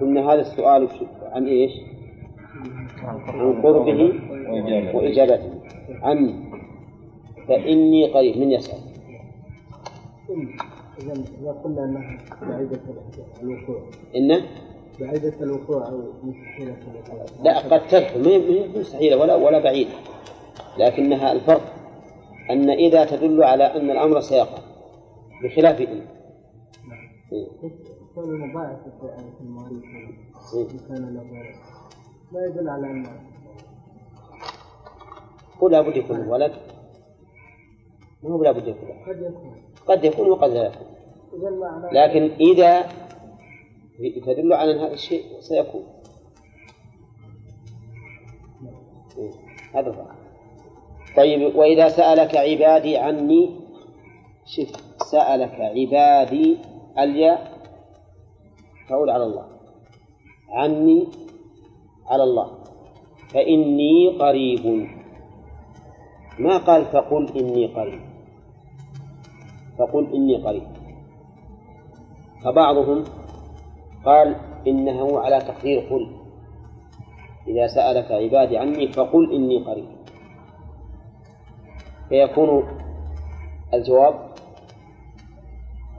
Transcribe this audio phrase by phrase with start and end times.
[0.00, 0.88] قلنا هذا السؤال
[1.22, 1.72] عن إيش؟
[3.02, 4.12] عن قربه
[4.94, 5.50] وإجابته.
[6.02, 6.50] عني
[7.48, 8.78] فإني قريب من يسأل؟
[11.00, 12.80] إذا قلنا أنها بعيدة
[13.42, 13.80] الوقوع.
[14.16, 14.42] إنه؟
[15.00, 17.26] بعيدة الوقوع أو مستحيلة الوقوع.
[17.44, 19.90] لا قد تدخل ما هي مستحيلة ولا ولا بعيدة.
[20.78, 21.72] لكنها الفرق
[22.50, 24.58] أن إذا تدل على أن الأمر سيقع
[25.44, 26.00] بخلاف إن.
[28.20, 29.82] كون المضاعف في المواريث
[30.88, 31.54] كان له
[32.32, 33.06] لا يدل على أن
[35.60, 36.52] قل لابد يكون ولد
[38.22, 38.88] ما هو لابد يكون.
[38.88, 39.62] قد يكون.
[39.86, 40.86] قد يكون وقد لا يكون.
[41.92, 42.82] لكن إذا
[44.26, 45.84] تدل على أن هذا الشيء سيكون.
[49.74, 50.04] هذا هو
[51.16, 53.60] طيب وإذا سألك عبادي عني
[54.46, 54.70] شف
[55.10, 56.58] سألك عبادي
[56.98, 57.49] الياء
[58.90, 59.46] تعود على الله.
[60.50, 61.08] عني
[62.06, 62.48] على الله.
[63.30, 64.88] فإني قريب.
[66.38, 68.02] ما قال فقل إني قريب.
[69.78, 70.68] فقل إني قريب.
[72.44, 73.04] فبعضهم
[74.04, 76.10] قال إنه على تقدير قل.
[77.48, 79.88] إذا سألك عبادي عني فقل إني قريب.
[82.08, 82.68] فيكون
[83.74, 84.30] الجواب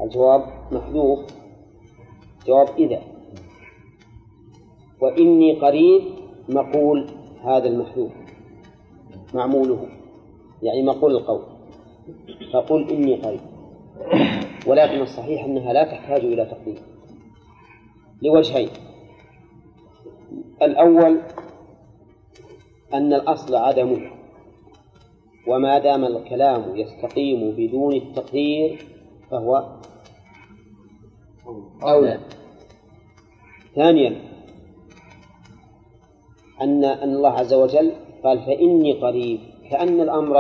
[0.02, 1.41] الجواب محذوف.
[2.48, 3.02] جواب إذا.
[5.02, 6.02] وإني قريب
[6.50, 7.08] مقول
[7.44, 8.12] هذا المحذوف
[9.34, 9.88] معموله
[10.64, 11.42] يعني مقول القول.
[12.54, 13.42] فقل إني قريب.
[14.68, 16.80] ولكن الصحيح أنها لا تحتاج إلى تقدير
[18.22, 18.70] لوجهين.
[20.62, 21.22] الأول
[22.94, 24.12] أن الأصل عدمه
[25.48, 28.86] وما دام الكلام يستقيم بدون التقدير
[29.32, 29.76] فهو
[31.84, 32.20] أولى
[33.76, 34.22] ثانيا
[36.62, 37.92] أن أن الله عز وجل
[38.24, 39.40] قال فإني قريب
[39.72, 40.36] كأن الأمر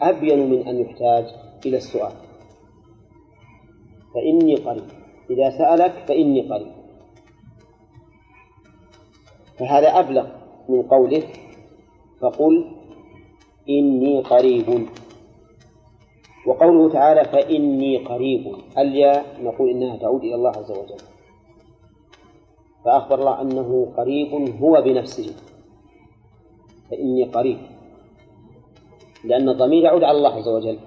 [0.00, 1.24] أبين من أن يحتاج
[1.66, 2.12] إلى السؤال.
[4.14, 4.84] فإني قريب
[5.30, 6.72] إذا سألك فإني قريب.
[9.58, 10.26] فهذا أبلغ
[10.68, 11.22] من قوله
[12.20, 12.70] فقل
[13.68, 14.88] إني قريب.
[16.50, 18.54] وقوله تعالى فإني قريب.
[18.78, 21.02] الياء نقول إنها تعود إلى الله عز وجل؟
[22.84, 25.34] فأخبر الله أنه قريب هو بنفسه.
[26.90, 27.58] فإني قريب.
[29.24, 30.78] لأن الضمير يعود على الله عز وجل.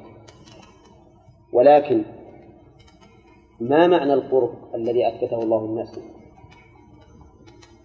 [1.53, 2.03] ولكن
[3.59, 6.01] ما معنى القرب الذي أثبته الله لنفسه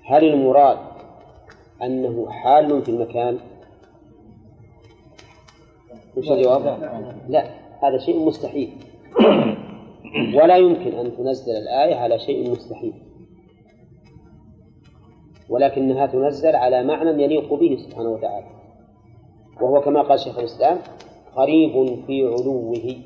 [0.03, 0.79] هل المراد
[1.83, 3.39] أنه حال في المكان؟
[6.17, 6.65] وش الجواب؟
[7.29, 7.68] لا.
[7.83, 8.71] هذا شيء مستحيل.
[10.37, 12.93] ولا يمكن أن تنزل الآية على شيء مستحيل.
[15.49, 18.47] ولكنها تنزل على معنى يليق به سبحانه وتعالى.
[19.61, 20.79] وهو كما قال شيخ الإسلام
[21.37, 22.97] قريب في علوه.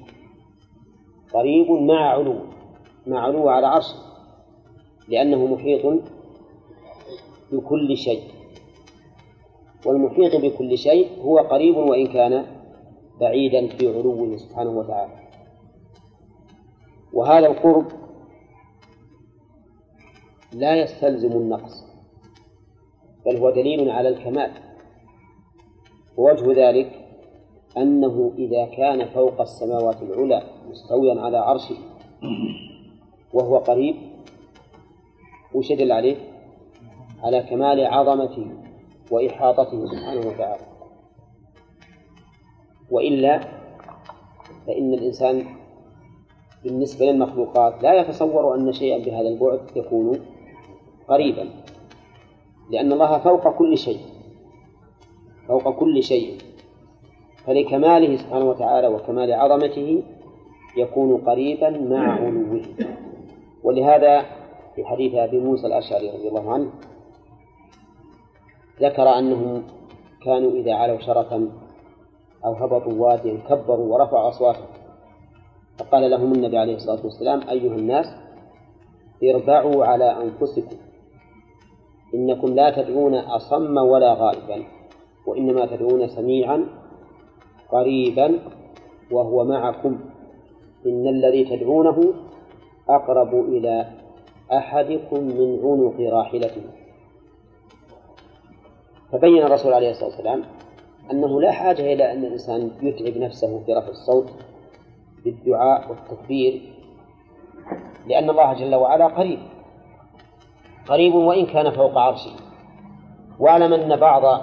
[1.34, 2.36] قريب مع علو.
[3.06, 3.96] مع علو على عرشه
[5.08, 6.00] لأنه محيط
[7.52, 8.22] بكل شيء.
[9.86, 12.61] والمحيط بكل شيء هو قريب وإن كان
[13.20, 15.12] بعيدا في علوه سبحانه وتعالى.
[17.12, 17.86] وهذا القرب
[20.52, 21.84] لا يستلزم النقص
[23.26, 24.52] بل هو دليل على الكمال.
[26.16, 27.02] ووجه ذلك
[27.76, 31.76] أنه إذا كان فوق السماوات العلى مستويا على عرشه
[33.32, 33.96] وهو قريب
[35.54, 36.16] وش يدل عليه؟
[37.22, 38.46] على كمال عظمته
[39.10, 40.71] وإحاطته سبحانه وتعالى.
[42.92, 43.41] وإلا
[44.66, 45.44] فإن الإنسان
[46.64, 50.20] بالنسبة للمخلوقات لا يتصور أن شيئا بهذا البعد يكون
[51.08, 51.48] قريبا
[52.70, 54.00] لأن الله فوق كل شيء
[55.48, 56.38] فوق كل شيء.
[57.47, 60.02] فلكماله سبحانه وتعالى وكمال عظمته
[60.76, 62.62] يكون قريبا مع علوه.
[63.62, 64.20] ولهذا
[64.75, 66.70] في حديث أبي موسى الأشعري رضي الله عنه
[68.81, 69.62] ذكر أنهم
[70.25, 71.62] كانوا إذا علوا شرفا
[72.44, 74.66] أو هبطوا واديا كبروا ورفعوا أصواتهم.
[75.78, 78.06] فقال لهم النبي عليه الصلاة والسلام أيها الناس
[79.24, 80.76] اربعوا على أنفسكم.
[82.14, 84.64] إنكم لا تدعون أصم ولا غائبا
[85.26, 86.66] وإنما تدعون سميعا
[87.68, 88.38] قريبا
[89.10, 89.98] وهو معكم.
[90.86, 92.14] إن الذي تدعونه
[92.88, 93.86] أقرب إلى
[94.52, 96.62] أحدكم من عنق راحلته.
[99.12, 100.42] فبين الرسول عليه الصلاة والسلام
[101.12, 104.31] أنه لا حاجة إلى أن الإنسان يتعب نفسه في رفع الصوت
[105.25, 106.62] بالدعاء والتكبير
[108.06, 109.38] لأن الله جل وعلا قريب.
[110.88, 112.32] قريب وإن كان فوق عرشه.
[113.38, 114.43] وأعلم أن بعض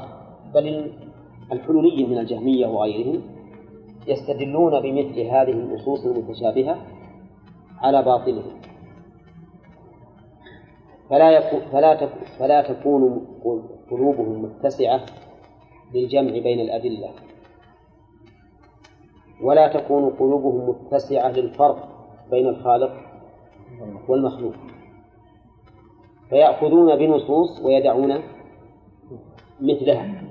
[0.54, 0.92] بل
[1.52, 3.22] الحلوليين من الجهمية وغيرهم
[4.08, 6.78] يستدلون بمثل هذه النصوص المتشابهة
[7.82, 8.60] على باطلهم
[11.10, 13.28] فلا يكون فلا تكون فلا تكون
[13.92, 15.02] قلوبهم متسعة
[15.94, 17.10] للجمع بين الأدلة.
[19.44, 21.90] ولا تكون قلوبهم متسعة للفرق
[22.32, 22.92] بين الخالق
[24.08, 24.54] والمخلوق.
[26.30, 28.22] فيأخذون بنصوص ويدعون
[29.62, 30.24] مثلها.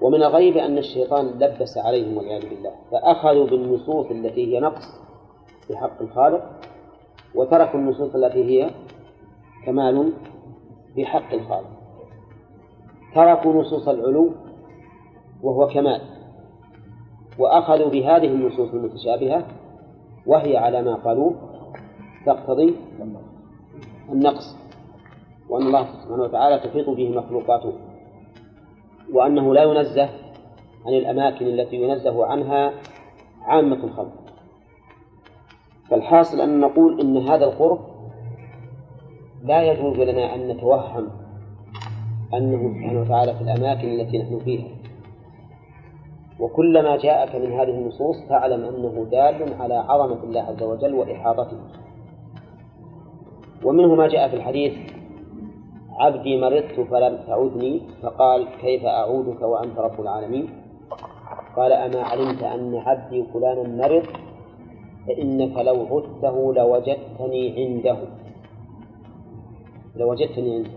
[0.00, 2.72] ومن الغيب أن الشيطان لبس عليهم والعياذ بالله.
[2.90, 4.84] فأخذوا بالنصوص التي هي نقص
[5.66, 6.60] في حق الخالق
[7.34, 8.70] وتركوا النصوص التي هي
[9.66, 10.12] كمال
[10.94, 11.70] في حق الخالق.
[13.14, 14.32] تركوا نصوص العلو
[15.42, 16.00] وهو كمال.
[17.38, 19.46] وأخذوا بهذه النصوص المتشابهة
[20.26, 21.34] وهي على ما قالوه
[22.26, 22.74] تقتضي
[24.12, 24.56] النقص
[25.48, 27.72] وأن الله سبحانه وتعالى تحيط به مخلوقاته
[29.12, 30.08] وأنه لا ينزه
[30.86, 32.72] عن الأماكن التي ينزه عنها
[33.42, 34.12] عامة الخلق.
[35.90, 37.78] فالحاصل أن نقول إن هذا القرب
[39.44, 41.10] لا يجوز لنا أن نتوهم
[42.34, 44.81] أنه سبحانه وتعالى في الأماكن التي نحن فيها.
[46.42, 51.58] وكلما جاءك من هذه النصوص فاعلم أنه دال على عظمة الله عز وجل وإحاطته.
[53.64, 54.72] ومنه ما جاء في الحديث
[55.98, 60.48] عبدي مرضت فلم تعودني فقال كيف أعودك وأنت رب العالمين؟
[61.56, 64.06] قال أما علمت أن عبدي فلانا مرض
[65.06, 67.96] فإنك لو عدته لوجدتني عنده.
[69.96, 70.70] لوجدتني عنده.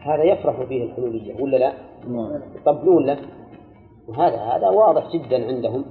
[0.00, 1.72] هذا يفرح فيه الحلولية ولا لا؟
[2.08, 2.40] نعم.
[2.56, 3.18] يطبلون له
[4.10, 5.84] وهذا هذا واضح جدا عندهم.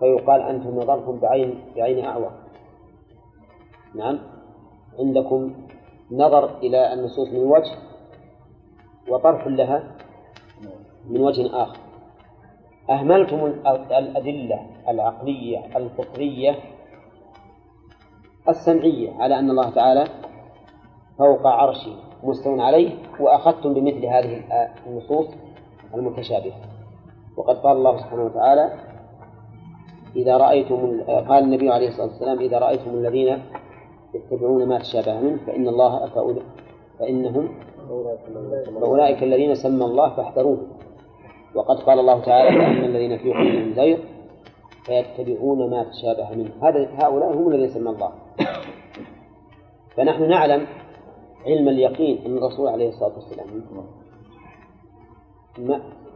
[0.00, 2.30] فيقال أنتم نظرتم بعين بعين أعور.
[3.94, 4.18] نعم.
[4.98, 5.54] عندكم
[6.12, 7.72] نظر إلى النصوص من وجه
[9.08, 9.96] وطرح لها
[11.08, 11.78] من وجه آخر.
[12.90, 13.46] أهملتم
[13.90, 16.56] الأدلة العقلية الفطرية
[18.48, 20.04] السمعية على أن الله تعالى
[21.18, 22.90] فوق عرشه مستو عليه
[23.20, 24.42] وأخذتم بمثل هذه
[24.86, 25.26] النصوص
[25.94, 26.77] المتشابهة.
[27.38, 28.72] وقد قال الله سبحانه وتعالى
[30.16, 33.42] إذا رأيتم قال النبي عليه الصلاة والسلام إذا رأيتم الذين
[34.14, 36.44] يتبعون ما تشابه منه فإن الله فأولئك
[36.98, 37.48] فإنهم
[38.80, 40.58] فأولئك الذين سمى الله فاحذروه
[41.54, 43.98] وقد قال الله تعالى فأما الذين في قلوبهم زيغ
[44.84, 46.50] فيتبعون ما تشابه منه.
[46.62, 48.12] هذا هؤلاء هم الذين سمى الله.
[49.96, 50.66] فنحن نعلم
[51.46, 53.46] علم اليقين أن الرسول عليه الصلاة والسلام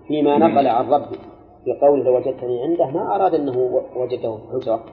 [0.08, 1.18] فيما نقل عن ربه.
[1.64, 3.58] في قوله لوجدتني عنده ما أراد أنه
[3.96, 4.84] وجده في الحجرة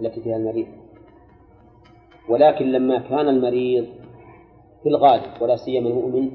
[0.00, 0.66] التي فيها المريض.
[2.28, 3.86] ولكن لما كان المريض
[4.82, 6.30] في الغالب ولا سيما المؤمن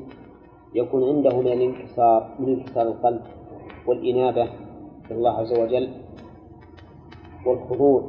[0.75, 3.21] يكون عنده من الانكسار من انكسار القلب
[3.87, 4.43] والإنابة
[5.11, 5.89] إلى الله عز وجل
[7.45, 8.03] والخضوع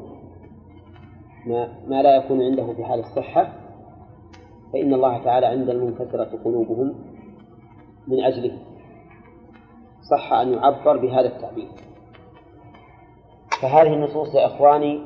[1.47, 3.53] ما, ما لا يكون عنده في حال الصحة
[4.73, 6.95] فإن الله تعالى عند المنكسرة قلوبهم
[8.09, 8.59] من أجله.
[10.11, 11.69] صح أن يعبر بهذا التعبير.
[13.63, 15.01] فهذه النصوص يا إخواني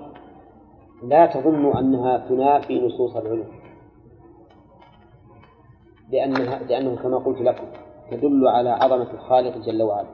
[1.02, 3.48] لا تظنوا أنها تنافي نصوص العلوم.
[6.10, 7.66] لأنها لأنه كما قلت لكم
[8.10, 10.08] تدل على عظمة الخالق جل وعلا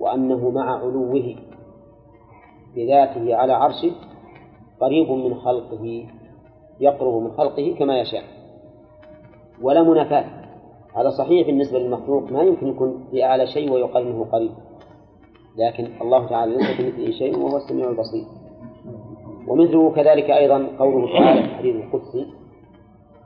[0.00, 1.36] وأنه مع علوه
[2.76, 3.92] بذاته على عرشه
[4.80, 6.06] قريب من خلقه
[6.80, 8.24] يقرب من خلقه كما يشاء
[9.62, 10.43] ولا منافاة.
[10.96, 14.50] هذا صحيح بالنسبة للمخلوق ما يمكن يكون في أعلى شيء ويقال أنه قريب.
[15.56, 18.24] لكن الله تعالى ليس كمثله شيء وهو السميع البصير.
[19.48, 22.26] ومثله كذلك أيضا قوله تعالى في الحديث القدسي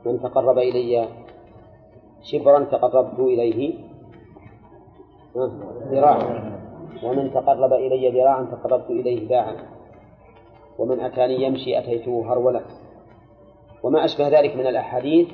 [0.07, 1.09] من تقرب إلي
[2.23, 3.75] شبرا تقربت إليه.
[5.91, 6.59] ذراعا.
[7.05, 9.57] ومن تقرب إلي ذراعا تقربت إليه باعا.
[10.79, 12.61] ومن أتاني يمشي أتيته هرولا
[13.83, 15.29] وما أشبه ذلك من الأحاديث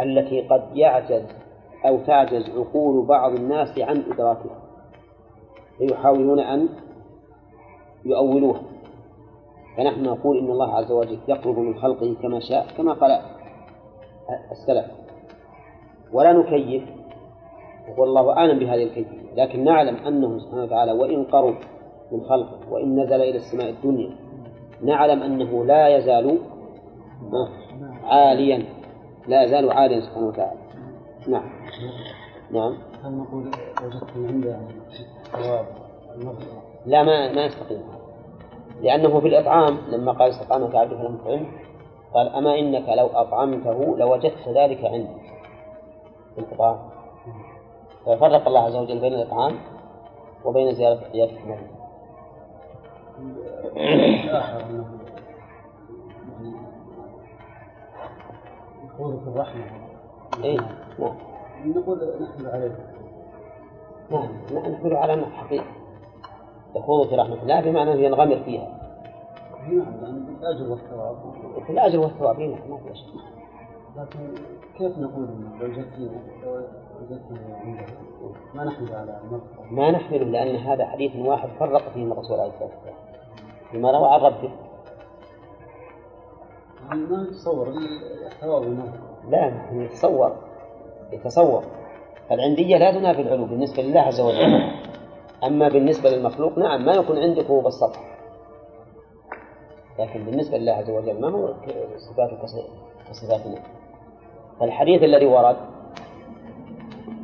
[0.00, 1.24] التي قد يعجز
[1.86, 4.62] أو تعجز عقول بعض الناس عن إدراكها
[5.78, 6.68] فيحاولون أن
[8.04, 8.62] يؤولوها.
[9.76, 13.20] فنحن نقول إن الله عز وجل يقرب من خلقه كما شاء كما قال
[14.50, 14.90] السلف.
[16.12, 16.82] ولا نكيف
[17.98, 21.54] والله أعلم بهذه الكيفية لكن نعلم أنه سبحانه وتعالى وإن قرب
[22.12, 24.16] من خلقه وإن نزل إلى السماء الدنيا
[24.82, 26.38] نعلم أنه لا يزال
[28.04, 28.64] عاليا.
[29.26, 30.58] لا يزال عاليا سبحانه وتعالى.
[31.28, 31.50] نعم.
[32.50, 32.78] نعم.
[33.04, 33.50] هل نقول
[33.82, 34.58] وجدتم عنده
[36.86, 37.82] لا ما ما يستقيم.
[38.82, 41.46] لأنه في الإطعام لما قال استطعمك عبدك فلم تطعمه
[42.14, 45.08] قال أما إنك لو أطعمته لوجدت ذلك عندي
[46.38, 46.78] انقطاع
[48.06, 49.58] ففرق الله عز وجل بين الإطعام
[50.44, 51.74] وبين زيارة عيادة المريض
[58.98, 59.64] يقول في الرحمة.
[60.44, 60.58] إيه.
[60.98, 61.14] نعم
[61.66, 62.76] نقول نحمل عليه.
[64.10, 64.28] نعم.
[64.54, 65.66] نحمل على أنه حقيقة.
[66.76, 68.80] يخوض في رحمة الله بمعنى أنه ينغمر فيها.
[69.68, 71.16] نعم يعني بالأجر والثواب.
[71.66, 73.34] في الأجر والثواب إيه، نعم ما في شك
[73.96, 74.34] لكن
[74.78, 75.28] كيف نقول
[75.60, 75.84] لو عنده
[78.54, 82.68] ما نحمل على المرض ما نحمله لأن هذا حديث واحد فرق فيه الرسول عليه الصلاة
[82.68, 82.94] والسلام.
[83.70, 84.50] فيما روى عن ربه.
[86.90, 87.68] ما نتصور
[89.28, 90.36] لا يتصور
[91.12, 91.62] يتصور.
[92.30, 94.70] العندية لا تنافي العلو بالنسبة لله عز وجل.
[95.44, 98.00] أما بالنسبة للمخلوق نعم ما يكون عندك هو بالسطح
[99.98, 101.54] لكن بالنسبة لله عز وجل ما هو
[101.96, 102.36] صفاته
[103.08, 103.62] كصفاتنا؟
[104.60, 105.56] فالحديث الذي ورد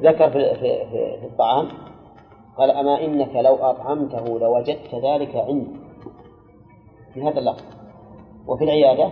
[0.02, 1.68] ذكر في, في, في, في الطعام
[2.58, 5.80] قال أما إنك لو أطعمته لوجدت ذلك عندي.
[7.14, 7.64] في هذا اللفظ.
[8.46, 9.10] وفي العيادة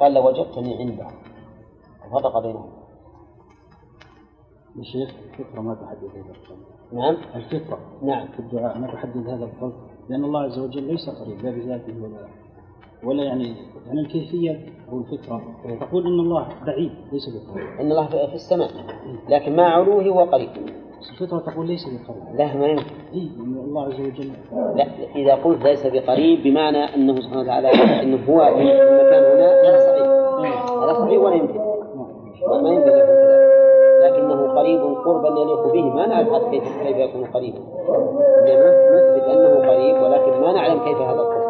[0.00, 1.06] قال لوجدتني عنده.
[2.12, 2.70] فرق بينهم
[4.78, 6.58] الشيخ الفطرة ما تحدد هذا القول.
[6.92, 7.16] نعم.
[7.34, 8.28] الفطرة نعم.
[8.28, 9.72] في الدعاء ما تحدد هذا القول
[10.08, 12.28] لأن الله عز وجل ليس قريب لا بذاته ولا
[13.04, 15.42] ولا يعني يعني الكيفية أو الفطرة
[15.80, 17.66] تقول إن الله بعيد ليس بقريب.
[17.80, 18.70] إن الله في السماء
[19.28, 20.50] لكن مع علوه هو قريب.
[21.10, 22.36] الفطرة تقول ليس بقريب.
[22.38, 22.84] لا ما يمكن.
[23.14, 24.30] إي إن الله عز وجل.
[24.74, 24.86] لا
[25.16, 27.68] إذا قلت ليس بقريب بمعنى أنه سبحانه وتعالى
[28.02, 30.70] أنه هو في المكان هنا هذا صحيح.
[30.70, 31.58] هذا صحيح ولا يمكن؟
[32.62, 33.46] ما يمكن أن يكون كذلك
[34.02, 35.94] لكنه قريب قربا يليق به.
[35.94, 37.58] ما نعرف حتى كيف كيف يكون قريبا
[38.42, 41.46] نثبت أنه قريب ولكن ما نعلم كيف هذا القرب.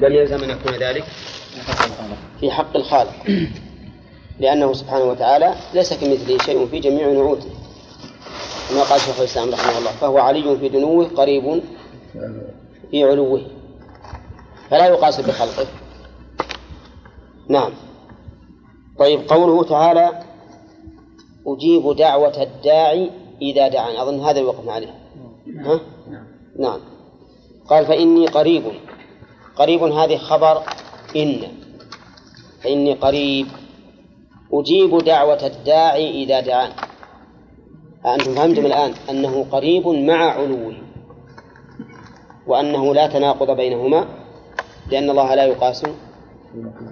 [0.00, 1.04] بل يلزم أن يكون ذلك.
[2.40, 3.12] في حق الخالق.
[4.38, 7.50] لأنه سبحانه وتعالى ليس كمثله شيء في جميع نعوته
[8.68, 11.62] كما قال شيخ الإسلام رحمه الله فهو علي في دنوه قريب
[12.90, 13.46] في علوه.
[14.70, 15.66] فلا يقاس بخلقه.
[17.48, 17.72] نعم.
[18.98, 20.22] طيب قوله تعالى
[21.46, 23.10] أجيب دعوة الداعي
[23.42, 24.94] إذا دعاني أظن هذا الوقف عليه.
[25.64, 25.80] ها؟
[26.58, 26.80] نعم.
[27.68, 28.62] قال فإني قريب.
[29.56, 30.62] قريب هذه خبر
[31.16, 31.42] إن.
[32.62, 33.46] فإني قريب.
[34.52, 36.72] أجيب دعوة الداعي إذا دعان.
[38.06, 40.74] أنتم فهمتم الآن؟ أنه قريب مع علوه
[42.46, 44.08] وأنه لا تناقض بينهما
[44.90, 45.82] لأن الله لا يقاس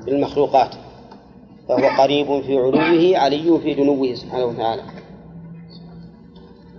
[0.06, 0.74] بالمخلوقات
[1.68, 4.82] فهو قريب في علوه علي في دنوه سبحانه وتعالى.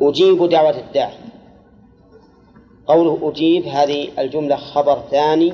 [0.01, 1.17] أجيب دعوة الداعي.
[2.87, 5.53] قوله أجيب هذه الجملة خبر ثاني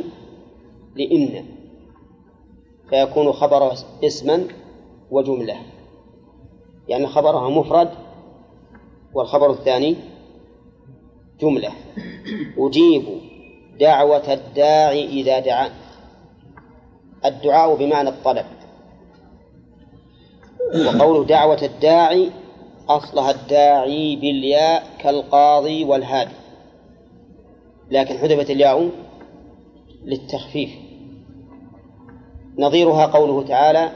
[0.95, 1.45] لإن.
[2.89, 3.73] فيكون خبر
[4.03, 4.47] اسما
[5.11, 5.57] وجملة
[6.87, 7.89] يعني خبرها مفرد
[9.13, 9.95] والخبر الثاني
[11.41, 11.71] جملة.
[12.57, 13.03] أجيب
[13.79, 15.71] دعوة الداعي إذا دعان
[17.25, 18.45] الدعاء بمعنى الطلب.
[20.85, 22.31] وقوله دعوة الداعي
[22.89, 26.35] أصلها الداعي بالياء كالقاضي والهادي.
[27.91, 28.89] لكن حذفت الياء
[30.05, 30.69] للتخفيف.
[32.57, 33.91] نظيرها قوله تعالى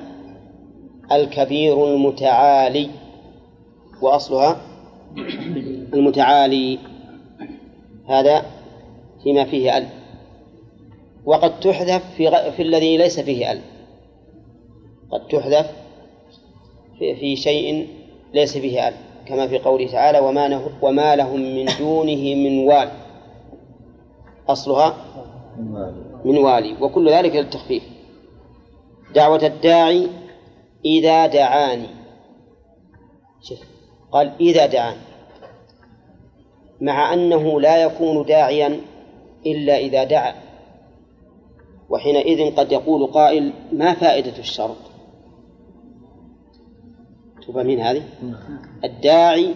[1.11, 2.89] الكبير المتعالي.
[4.01, 4.57] وأصلها
[5.93, 6.79] المتعالي
[8.07, 8.45] هذا
[9.23, 9.87] فيما فيه ال.
[11.25, 12.51] وقد تحذف في, غ...
[12.51, 13.59] في الذي ليس فيه ال.
[15.11, 15.71] قد تحذف
[16.99, 17.87] في, في شيء
[18.33, 18.93] ليس فيه ال
[19.25, 20.69] كما في قوله تعالى وما, نه...
[20.81, 22.89] وما لهم من دونه من وال.
[24.49, 24.95] أصلها
[26.25, 27.83] من والي وكل ذلك للتخفيف.
[29.15, 30.07] دعوة الداعي
[30.85, 31.89] إذا دعاني.
[33.41, 33.59] شوف
[34.11, 35.01] قال إذا دعاني.
[36.81, 38.81] مع أنه لا يكون داعيا
[39.45, 40.33] إلا إذا دعا.
[41.89, 44.77] وحينئذ قد يقول قائل ما فائدة الشرط؟
[47.47, 48.03] تفهمين هذه؟
[48.83, 49.55] الداعي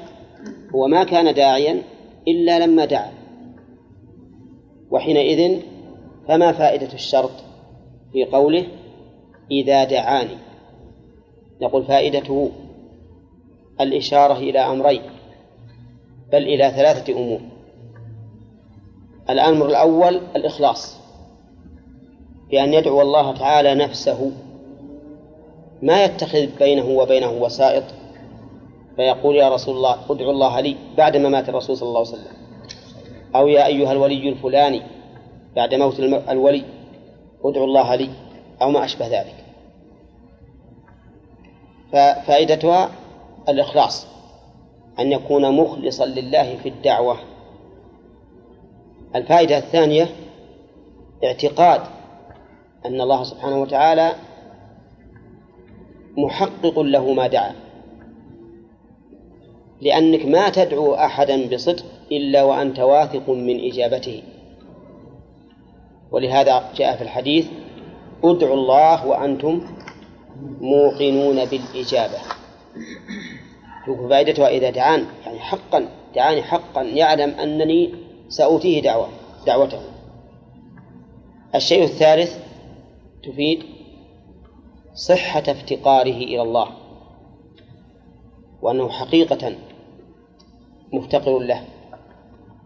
[0.76, 1.82] هو ما كان داعيا
[2.28, 3.12] إلا لما دعا.
[4.92, 5.62] وحينئذ
[6.28, 7.32] فما فائدة الشرط
[8.14, 8.68] في قوله
[9.52, 10.38] إذا دعاني؟
[11.62, 12.52] نقول فائدته
[13.82, 15.02] الإشارة إلى أمرين
[16.32, 17.40] بل إلى ثلاثة أمور.
[19.30, 20.98] الأمر الأول الإخلاص
[22.52, 24.32] بأن يدعو الله تعالى نفسه
[25.82, 27.84] ما يتخذ بينه وبينه وسائط
[28.96, 32.38] فيقول يا رسول الله ادعو الله لي بعدما مات الرسول صلى الله عليه وسلم.
[33.36, 34.82] أو يا أيها الولي الفلاني
[35.56, 36.64] بعد موت الولي
[37.46, 38.10] ادعوا الله لي
[38.62, 39.37] أو ما أشبه ذلك.
[41.92, 42.92] ففائدتها
[43.50, 44.08] الإخلاص
[45.00, 47.18] أن يكون مخلصا لله في الدعوة.
[49.16, 50.10] الفائدة الثانية
[51.24, 51.82] اعتقاد
[52.86, 54.12] أن الله سبحانه وتعالى
[56.18, 57.56] محقق له ما دعا.
[59.82, 64.24] لأنك ما تدعو أحدا بصدق إلا وأنت واثق من إجابته.
[66.12, 67.48] ولهذا جاء في الحديث
[68.24, 69.77] ادعوا الله وأنتم
[70.62, 72.18] موقنون بالإجابة.
[74.10, 77.94] فائدتها إذا دعان يعني حقا دعاني حقا يعلم أنني
[78.30, 79.10] سأوتيه دعوة
[79.46, 79.82] دعوته.
[81.56, 82.38] الشيء الثالث
[83.24, 83.64] تفيد
[84.94, 86.68] صحة افتقاره إلى الله.
[88.62, 89.56] وأنه حقيقة
[90.94, 91.66] مفتقر له.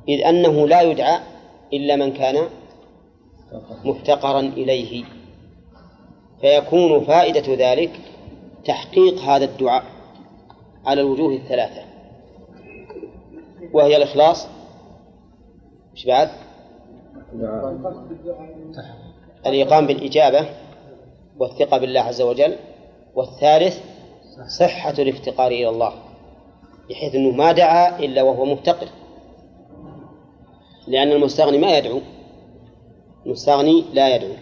[0.09, 1.19] إذ أنه لا يدعى
[1.73, 2.47] إلا من كان
[3.85, 5.03] مفتقرا إليه.
[6.41, 7.99] فيكون فائدة ذلك
[8.65, 9.83] تحقيق هذا الدعاء
[10.85, 11.81] على الوجوه الثلاثة.
[13.73, 14.47] وهي الإخلاص.
[15.93, 16.29] مش بعد؟
[19.45, 20.49] الإيقام بالإجابة
[21.39, 22.55] والثقة بالله عز وجل.
[23.15, 23.79] والثالث
[24.59, 25.93] صحة الافتقار إلى الله
[26.89, 28.87] بحيث أنه ما دعا إلا وهو مفتقر.
[30.87, 31.99] لأن المستغني ما يدعو.
[33.25, 34.33] المستغني لا يدعو.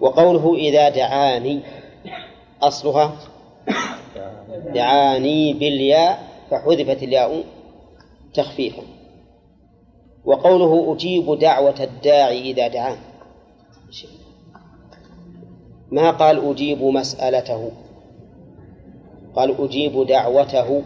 [0.00, 1.60] وقوله إذا دعاني
[2.62, 3.16] أصلها
[4.74, 7.44] دعاني بالياء فحذفت الياء
[8.34, 8.82] تخفيفا.
[10.24, 12.96] وقوله أجيب دعوة الداعي إذا دعان.
[15.92, 17.70] ما قال أجيب مسألته؟
[19.36, 20.82] قال أجيب دعوته.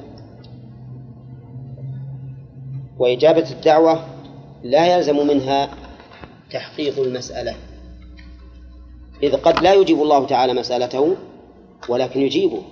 [2.99, 4.05] وإجابة الدعوة
[4.63, 5.71] لا يلزم منها
[6.51, 7.68] تحقيق المسألة.
[9.23, 11.17] إذ قد لا يجيب الله تعالى مسألته
[11.89, 12.63] ولكن يجيبه.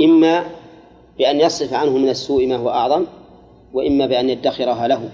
[0.00, 0.44] إما
[1.18, 3.06] بأن يصرف عنه من السوء ما هو أعظم
[3.72, 5.10] وإما بأن يدخرها له.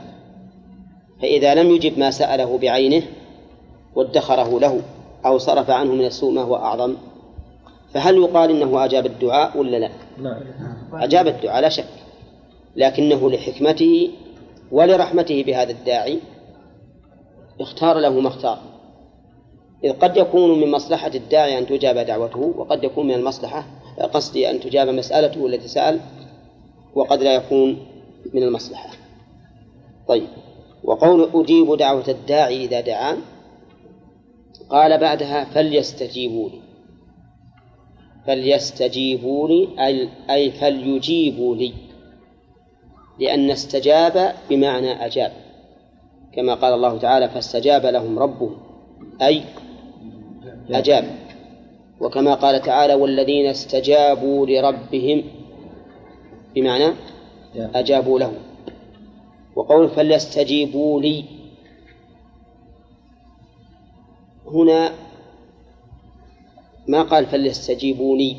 [1.22, 3.02] فإذا لم يجب ما سأله بعينه
[3.94, 4.82] وادخره له
[5.26, 6.96] أو صرف عنه من السوء ما هو أعظم
[7.94, 10.42] فهل يقال إنه أجاب الدعاء ولا لا؟ نعم.
[10.92, 11.84] أجاب الدعاء لا شك.
[12.76, 14.10] لكنه لحكمته
[14.72, 16.18] ولرحمته بهذا الداعي
[17.60, 18.58] اختار له ما اختار.
[19.84, 23.66] إذ قد يكون من مصلحة الداعي أن تجاب دعوته وقد يكون من المصلحة
[24.12, 26.00] قصدي أن تجاب مسألته التي سأل
[26.94, 27.86] وقد لا يكون
[28.34, 28.90] من المصلحة.
[30.08, 30.28] طيب
[30.84, 33.18] وقول أجيب دعوة الداعي إذا دعان
[34.70, 36.60] قال بعدها فليستجيبوا لي
[38.26, 39.68] فليستجيبوا لي
[40.30, 41.72] أي, فليجيبوا لي
[43.18, 45.32] لأن استجاب بمعنى أجاب.
[46.34, 48.56] كما قال الله تعالى فاستجاب لهم ربهم
[49.22, 49.42] أي
[50.70, 51.04] أجاب.
[52.00, 55.24] وكما قال تعالى والذين استجابوا لربهم
[56.54, 56.94] بمعنى
[57.56, 58.32] أجابوا له
[59.56, 61.24] وقول فليستجيبوا لي
[64.46, 64.92] هنا
[66.88, 68.36] ما قال فليستجيبوا لي؟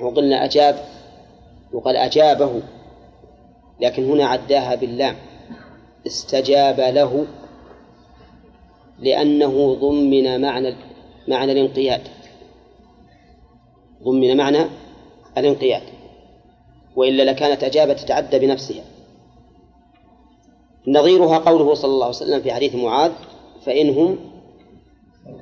[0.00, 0.84] وقلنا أجاب
[1.72, 2.62] وقال أجابه
[3.80, 5.16] لكن هنا عداها باللام.
[6.06, 7.26] استجاب له.
[9.02, 10.74] لأنه ضمن معنى
[11.28, 12.00] معنى الانقياد.
[14.02, 14.66] ضمن معنى
[15.38, 15.82] الانقياد.
[16.96, 18.84] وإلا لكانت أجابة تتعدى بنفسها.
[20.86, 23.12] نظيرها قوله صلى الله عليه وسلم في حديث معاذ
[23.66, 24.18] فإنهم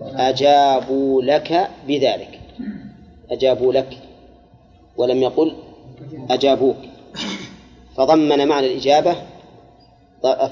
[0.03, 2.40] أجابوا لك بذلك.
[3.31, 3.99] أجابوا لك
[4.96, 5.57] ولم يقل
[6.31, 6.77] أجابوك.
[7.96, 9.16] فضمن معنى الإجابة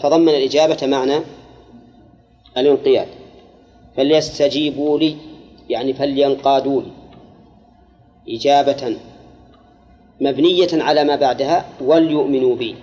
[0.03, 1.21] فضمن الإجابة معنى
[2.57, 3.09] الانقياد.
[3.97, 5.17] فليستجيبوا لي
[5.71, 6.93] يعني فلينقادوا لي.
[8.37, 8.97] إجابة
[10.21, 12.75] مبنية على ما بعدها وليؤمنوا بي.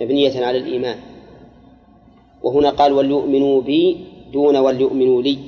[0.00, 0.96] مبنية على الإيمان.
[2.42, 3.96] وهنا قال وليؤمنوا بي
[4.32, 5.38] دون وليؤمنوا لي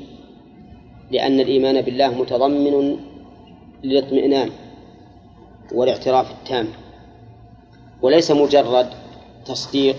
[1.11, 2.97] لأن الإيمان بالله متضمن
[3.85, 4.51] للاطمئنان
[5.73, 6.69] والاعتراف التام.
[8.03, 8.89] وليس مجرد
[9.47, 9.97] تصديق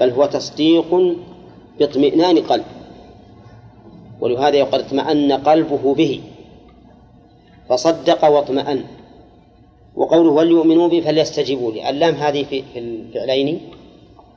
[0.00, 0.94] بل هو تصديق
[1.78, 2.64] باطمئنان قلب.
[4.20, 6.22] ولهذا يقال اطمأن قلبه به.
[7.68, 8.84] فصدق واطمأن.
[9.96, 11.90] وقوله وليؤمنوا به فليستجيبوا لي.
[11.90, 13.70] اللام هذه في في الفعلين.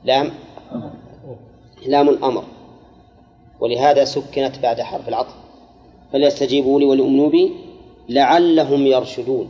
[0.04, 0.30] لام.
[1.86, 2.44] لام الأمر.
[3.60, 5.34] ولهذا سكنت بعد حرف العطف.
[6.12, 7.52] فليستجيبوا لي وليؤمنوا بي
[8.08, 9.48] لعلهم يرشدون.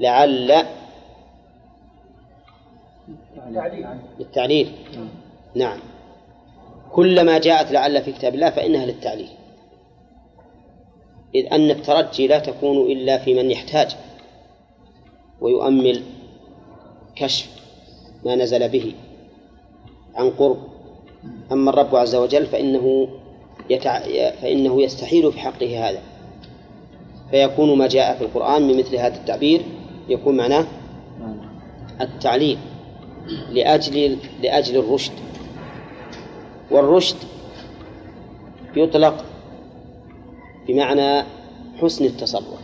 [0.00, 0.66] لعل
[4.18, 4.72] بالتعليل.
[5.54, 5.78] نعم.
[6.96, 9.28] كلما جاءت لعل في كتاب الله فإنها للتعليل.
[11.34, 13.96] إذ أن الترجي لا تكون إلا في من يحتاج
[15.40, 16.02] ويؤمل
[17.16, 17.48] كشف
[18.24, 18.94] ما نزل به
[20.14, 20.56] عن قرب.
[21.52, 23.08] أما الرب عز وجل فإنه
[23.70, 24.00] يتع...
[24.30, 26.02] فإنه يستحيل في حقه هذا.
[27.30, 29.62] فيكون ما جاء في القرآن من مثل هذا التعبير
[30.08, 30.66] يكون معناه
[32.00, 32.58] التعليل
[33.50, 35.12] لأجل لأجل الرشد.
[36.70, 37.16] والرشد
[38.76, 39.24] يطلق
[40.68, 41.24] بمعنى
[41.82, 42.60] حسن التصرف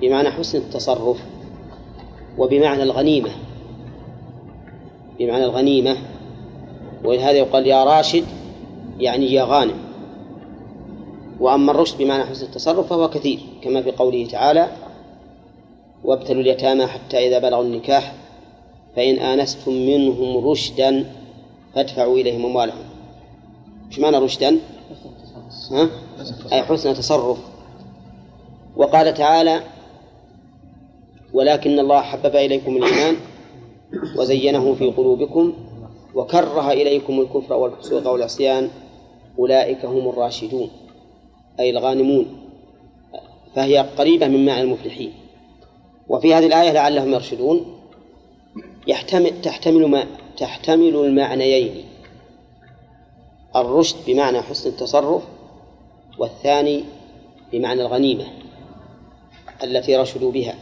[0.00, 1.18] بمعنى حسن التصرف
[2.38, 3.30] وبمعنى الغنيمة
[5.18, 5.96] بمعنى الغنيمة
[7.04, 8.24] ولهذا يقال يا راشد
[8.98, 9.78] يعني يا غانم.
[11.40, 14.68] وأما الرشد بمعنى حسن التصرف فهو كثير كما في قوله تعالى
[16.04, 18.14] وابتلوا اليتامى حتى إذا بلغوا النكاح
[18.96, 21.04] فإن آنستم منهم رشدا
[21.74, 22.84] فادفعوا إليهم أموالهم.
[23.90, 24.58] إيش معنى رشدا؟
[25.70, 25.88] ها؟
[26.52, 27.38] أي حسن تصرف.
[28.76, 29.62] وقال تعالى
[31.32, 33.16] ولكن الله حبب إليكم الإيمان
[34.18, 35.52] وزينه في قلوبكم
[36.14, 38.70] وكره إليكم الكفر والفسوق والعصيان.
[39.38, 40.70] أولئك هم الراشدون.
[41.60, 42.26] أي الغانمون.
[43.54, 45.12] فهي قريبة من معنى المفلحين.
[46.08, 47.78] وفي هذه الآية لعلهم يرشدون.
[48.86, 50.06] يحتمل تحتمل ما
[50.38, 51.84] تحتمل المعنيين.
[53.56, 55.22] الرشد بمعنى حسن التصرف
[56.18, 56.84] والثاني
[57.52, 58.24] بمعنى الغنيمة
[59.62, 60.54] التي رشدوا بها.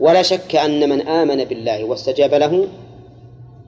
[0.00, 2.68] ولا شك أن من آمن بالله واستجاب له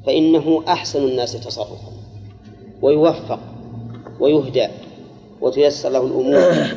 [0.07, 1.92] فإنه أحسن الناس تصرفا
[2.83, 3.40] ويوفق
[4.20, 4.68] ويهدى
[5.40, 6.77] وتيسر له الأمور.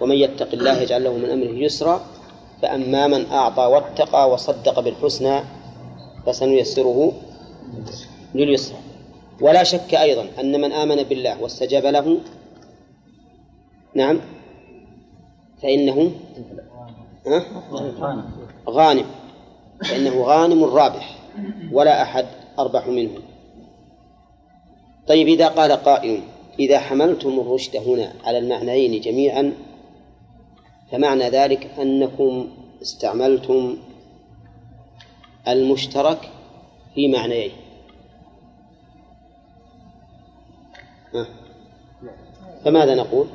[0.00, 2.00] ومن يتق الله يجعل له من أمره يسرا
[2.62, 5.40] فأما من أعطى واتقى وصدق بالحسنى
[6.26, 7.12] فسنيسره
[8.34, 8.78] لليسرى
[9.40, 12.18] ولا شك أيضا أن من آمن بالله واستجاب له
[13.94, 14.20] نعم
[15.62, 16.12] فإنه
[18.68, 19.06] غانم.
[19.84, 21.18] فإنه غانم رابح
[21.72, 22.26] ولا أحد
[22.58, 23.10] أربح منه.
[25.08, 26.20] طيب إذا قال قائل
[26.58, 29.52] إذا حملتم الرشد هنا على المعنيين جميعا
[30.92, 32.48] فمعنى ذلك أنكم
[32.82, 33.76] استعملتم
[35.48, 36.30] المشترك
[36.94, 37.52] في معنيين.
[42.64, 43.26] فماذا نقول؟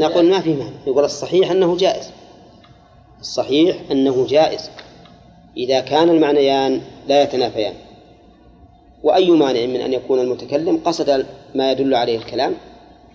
[0.00, 2.10] نقول ما في معنى يقول الصحيح أنه جائز.
[3.20, 4.70] الصحيح أنه جائز.
[5.56, 7.74] إذا كان المعنيان لا يتنافيان.
[9.02, 12.54] وأي مانع من أن يكون المتكلم قصد ما يدل عليه الكلام؟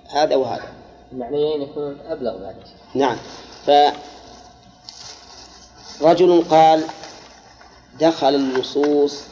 [0.09, 0.67] هذا وهذا.
[1.11, 2.55] المعنيين يكون أبلغ بعد.
[2.95, 3.17] نعم.
[5.99, 6.83] فرجل قال
[7.99, 9.23] دخل اللصوص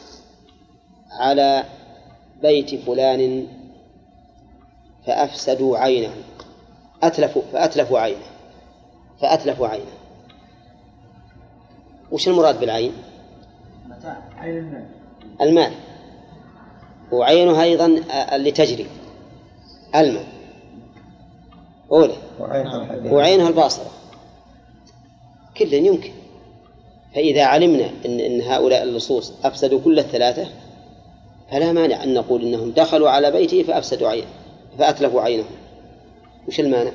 [1.10, 1.64] على
[2.42, 3.46] بيت فلان
[5.08, 6.10] فأفسدوا عينه
[7.02, 8.26] أتلفوا فأتلفوا عينه.
[9.20, 9.92] فأتلفوا عينه.
[12.12, 12.92] وش المراد بالعين؟
[14.36, 14.86] عين
[15.40, 15.72] المال
[17.12, 17.86] وعينها أيضا
[18.32, 18.86] اللي تجري.
[19.94, 20.26] الماء.
[21.92, 22.16] أولى.
[23.12, 23.90] وعينها الباصرة.
[25.56, 26.12] كل يمكن.
[27.14, 30.48] فإذا علمنا أن, إن هؤلاء اللصوص أفسدوا كل الثلاثة
[31.50, 34.37] فلا مانع أن نقول إنهم دخلوا على بيته فأفسدوا عينه.
[34.78, 35.44] فأتلفوا عينه.
[36.48, 36.92] وش المانع؟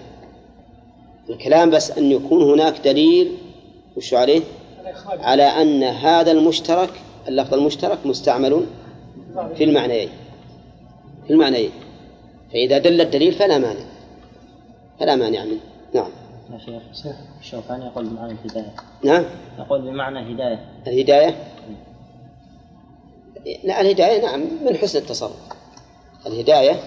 [1.30, 3.38] الكلام بس أن يكون هناك دليل
[3.98, 4.42] وش عليه؟
[5.08, 6.90] على أن هذا المشترك
[7.28, 8.66] اللفظ المشترك مستعمل
[9.56, 10.10] في المعنيين.
[11.28, 11.72] في المعنيين.
[12.52, 13.86] فإذا دل الدليل فلا مانع.
[15.00, 15.60] فلا مانع منه.
[15.94, 16.10] نعم.
[16.54, 18.74] يا شيخ الشوكاني يقول بمعنى الهداية.
[19.04, 19.26] نعم.
[19.60, 20.66] يقول بمعنى هداية.
[20.88, 21.36] الهداية؟
[23.64, 25.38] لا الهداية نعم من حسن التصرف.
[26.28, 26.80] الهداية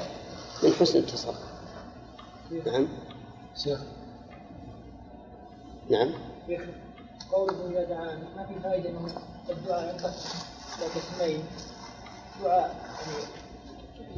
[0.62, 1.36] من حسن التصرف
[2.66, 2.88] نعم.
[3.56, 3.80] شيخ.
[5.90, 6.12] نعم.
[7.32, 9.12] قوله إذا دعانا ما في فائدة من
[9.50, 10.38] الدعاء ينقسم
[10.78, 11.44] إلى قسمين
[12.44, 12.76] دعاء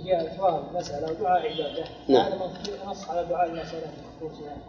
[0.04, 2.32] يعني سؤال مسألة ودعاء عبادة نعم.
[2.32, 2.50] هذا
[2.86, 3.92] نص على دعاء المسألة
[4.44, 4.62] يعني.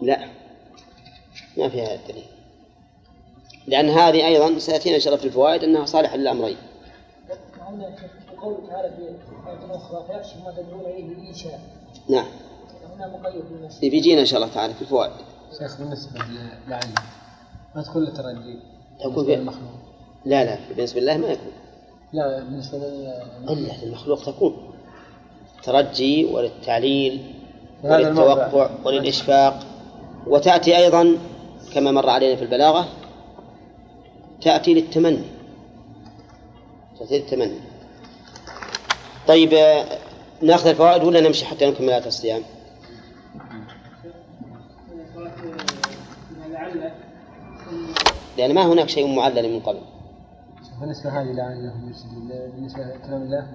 [0.00, 0.28] لا.
[1.56, 2.24] ما فيها دليل
[3.66, 6.56] لأن هذه أيضا سيأتينا إن شاء الله في الفوائد أنها صالحة للأمرين.
[8.42, 9.02] قوله تعالى في
[9.50, 11.60] آية أخرى فيكشف ما تدعون إليه بإنشاء
[12.08, 12.26] نعم.
[12.96, 13.90] هنا مقيد بالنسبة.
[13.90, 15.12] بيجينا إن شاء الله تعالى في الفوائد.
[15.58, 16.94] شيخ بالنسبة للعين
[17.74, 18.58] ما تكون للترجي
[19.00, 19.70] تكون في المخلوق؟
[20.24, 21.52] لا لا بالنسبة لله ما يكون.
[22.12, 24.56] لا بالنسبة لل إلا للمخلوق تكون.
[25.62, 27.34] ترجي وللتعليل.
[27.84, 29.66] وللتوقع وللإشفاق.
[30.26, 31.18] وتأتي أيضا
[31.74, 32.88] كما مر علينا في البلاغة
[34.40, 35.24] تأتي للتمني.
[37.00, 37.60] تزيد التمني
[39.28, 39.98] طيب آه،
[40.42, 42.42] ناخذ الفوائد ولا نمشي حتى نكمل آية الصيام؟
[48.38, 49.80] لأن ما هناك شيء معلل من قبل.
[50.80, 53.52] بالنسبة هذه لعلهم يرشدون بالنسبة لكلام الله.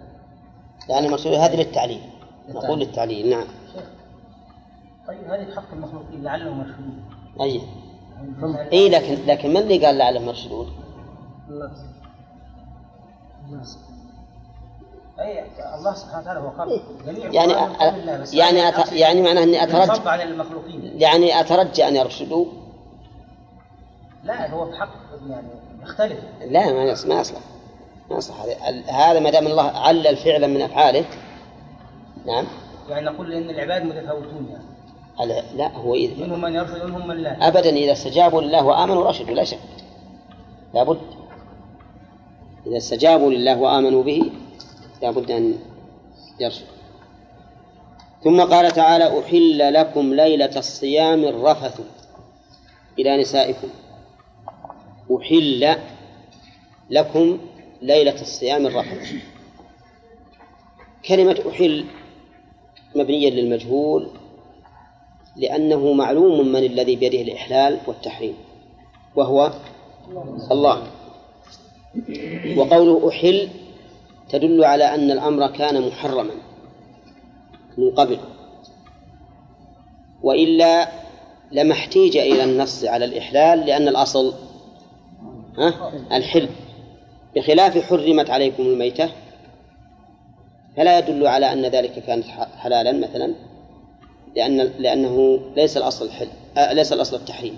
[0.89, 2.01] يعني المقصود هذه للتعليل.
[2.49, 3.45] نقول للتعليل نعم.
[5.07, 7.03] طيب هذه حق المخلوقين لعلهم يرشدون
[7.41, 7.61] أي.
[8.73, 10.71] اي لكن لكن من اللي قال لعلهم يرشدون؟
[15.21, 15.43] أي
[15.79, 17.53] الله سبحانه وتعالى هو قال جميع يعني
[18.21, 18.33] بس.
[18.33, 18.91] يعني أت...
[18.91, 20.09] يعني معناه إني أترجى.
[20.09, 20.93] على المخلوقين.
[20.97, 22.45] يعني أترجى أن يرشدوا.
[24.23, 24.89] لا هو بحق
[25.29, 25.47] يعني
[25.83, 26.19] يختلف.
[26.47, 27.39] لا ما يصلح ما يصلح.
[28.11, 28.35] ما يصلح.
[28.87, 31.05] هذا ما دام الله علل فعلا من أفعاله.
[32.25, 32.45] نعم.
[32.89, 34.71] يعني نقول إن العباد متفاوتون يعني.
[35.55, 37.47] لا هو إذا منهم من يرشد ومنهم من لا.
[37.47, 39.59] ابدا إذا استجابوا لله وآمنوا رشدوا لا شك.
[40.73, 41.01] لابد
[42.67, 44.31] إذا استجابوا لله وآمنوا به
[45.01, 45.59] لابد أن
[46.39, 46.81] يرشدوا
[48.23, 51.79] ثم قال تعالى أحل لكم ليلة الصيام الرفث
[52.99, 53.67] إلى نسائكم.
[55.17, 55.75] أحل
[56.89, 57.37] لكم
[57.81, 59.13] ليلة الصيام الرفث.
[61.05, 61.85] كلمة أحل
[62.95, 64.07] مبنية للمجهول
[65.35, 68.35] لأنه معلوم من الذي بيده الإحلال والتحريم
[69.15, 69.51] وهو
[70.51, 70.87] الله.
[72.57, 73.49] وقوله أحل
[74.31, 76.33] تدل على أن الأمر كان محرما
[77.77, 78.17] من قبل.
[80.23, 80.87] وإلا
[81.51, 84.33] لما احتيج إلى النص على الإحلال لأن الأصل
[86.11, 86.49] الحل.
[87.35, 89.09] بخلاف حرمت عليكم الميتة
[90.77, 92.23] فلا يدل على أن ذلك كان
[92.57, 93.33] حلالا مثلا
[94.35, 97.55] لأن لأنه ليس الأصل الحل آه ليس الأصل التحريم.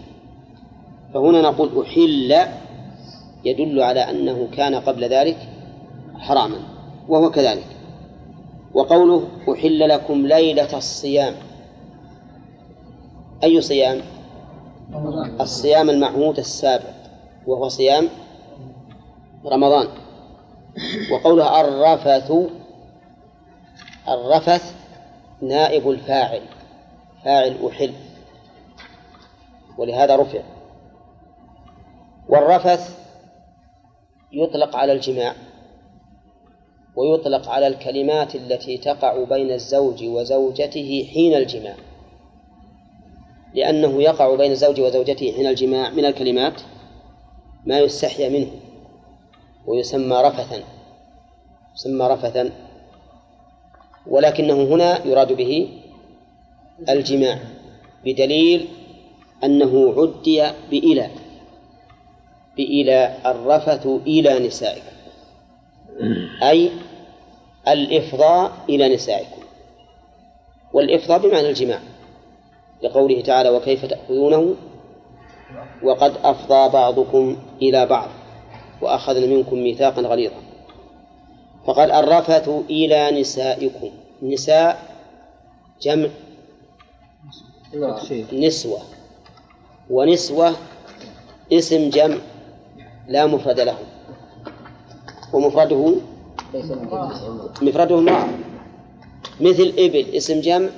[1.13, 2.47] فهنا نقول أحل
[3.45, 5.37] يدل على أنه كان قبل ذلك
[6.23, 6.59] حراما
[7.07, 7.67] وهو كذلك.
[8.73, 11.35] وقوله أحل لكم ليلة الصيام.
[13.43, 14.01] أي صيام؟
[15.41, 16.93] الصيام المعهود السابع
[17.47, 18.09] وهو صيام
[19.45, 19.87] رمضان.
[21.11, 22.31] وقولها الرفث
[24.09, 24.75] الرفث
[25.41, 26.41] نائب الفاعل
[27.25, 27.93] فاعل أحل.
[29.77, 30.41] ولهذا رفع.
[32.29, 32.97] والرفث
[34.31, 35.33] يطلق على الجماع.
[36.95, 41.75] ويطلق على الكلمات التي تقع بين الزوج وزوجته حين الجماع.
[43.53, 46.61] لأنه يقع بين الزوج وزوجته حين الجماع من الكلمات
[47.65, 48.51] ما يستحيا منه
[49.67, 50.63] ويسمى رفثا
[51.75, 52.51] يسمى رفثا.
[54.07, 55.69] ولكنه هنا يراد به
[56.89, 57.39] الجماع
[58.05, 58.67] بدليل
[59.43, 61.09] أنه عدي بإلى
[62.57, 64.92] بإلى الرفث إلى نسائكم
[66.43, 66.71] أي
[67.67, 69.41] الإفضاء إلى نسائكم.
[70.73, 71.79] والإفضاء بمعنى الجماع
[72.83, 74.55] لقوله تعالى وكيف تأخذونه؟
[75.83, 78.09] وقد أفضى بعضكم إلى بعض
[78.81, 80.41] وأخذنا منكم ميثاقا غليظا.
[81.65, 83.89] فقال الرفث إلى نسائكم.
[84.21, 84.95] نساء
[85.81, 86.09] جمع
[88.33, 88.81] نسوة.
[89.89, 90.55] ونسوة
[91.53, 92.17] اسم جمع
[93.07, 93.77] لا مفرد له.
[95.33, 95.95] ومفرده
[97.61, 98.27] مفرده امرأة
[99.41, 100.69] مثل إبل اسم جمع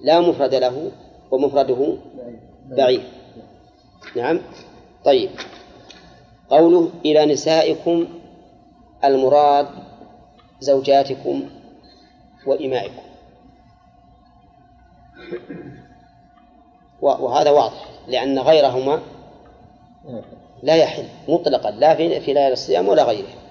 [0.00, 0.90] لا مفرد له
[1.30, 1.96] ومفرده
[2.70, 3.02] بعير
[4.16, 4.40] نعم.
[5.04, 5.30] طيب.
[6.50, 8.06] قوله إلى نسائكم
[9.04, 9.66] المراد
[10.60, 11.42] زوجاتكم
[12.46, 13.02] وإمائكم.
[17.02, 19.00] وهذا واضح لأن غيرهما
[20.62, 23.45] لا يحل مطلقا لا في في ليالي الصيام ولا غيره.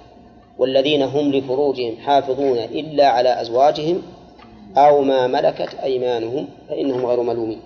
[0.60, 4.02] والذين هم لفروجهم حافظون إلا على أزواجهم
[4.78, 7.60] أو ما ملكت أيمانهم فإنهم غير ملومين.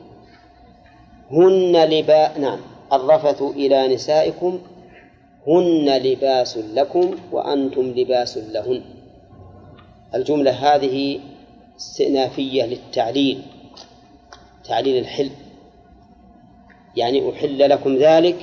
[1.32, 2.60] هن لباء نعم.
[2.94, 4.60] الرفث إلى نسائكم.
[5.48, 8.82] هن لباس لكم وأنتم لباس لهن.
[10.16, 11.20] الجملة هذه
[11.78, 13.42] استئنافية للتعليل.
[14.64, 15.30] تعليل الحل.
[16.96, 18.36] يعني أحل لكم ذلك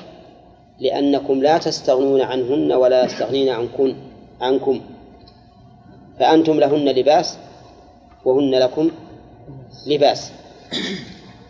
[0.80, 3.94] لأنكم لا تستغنون عنهن ولا يستغنين عنكم
[4.40, 4.80] عنكم
[6.18, 7.38] فأنتم لهن لباس
[8.24, 8.90] وهن لكم
[9.86, 10.32] لباس.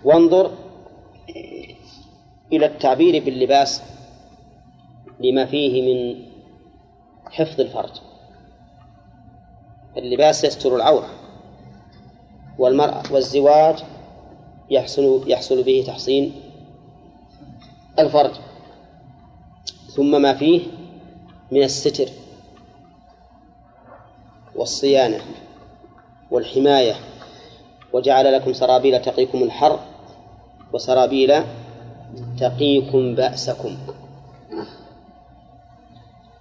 [0.05, 0.53] وانظر
[2.53, 3.83] إلى التعبير باللباس
[5.21, 6.25] لما فيه من
[7.31, 7.91] حفظ الفرج.
[9.97, 11.09] اللباس يستر العورة
[12.59, 13.77] والمرأة والزواج
[14.71, 16.33] يحصل يحصل به تحصين
[17.99, 18.33] الفرج.
[19.97, 20.61] ثم ما فيه
[21.51, 22.09] من الستر
[24.57, 25.21] والصيانة
[26.31, 26.95] والحماية
[27.93, 29.81] وجعل لكم سرابيل تقيكم الحر
[30.73, 31.35] وسرابيل
[32.41, 33.77] تقيكم بأسكم.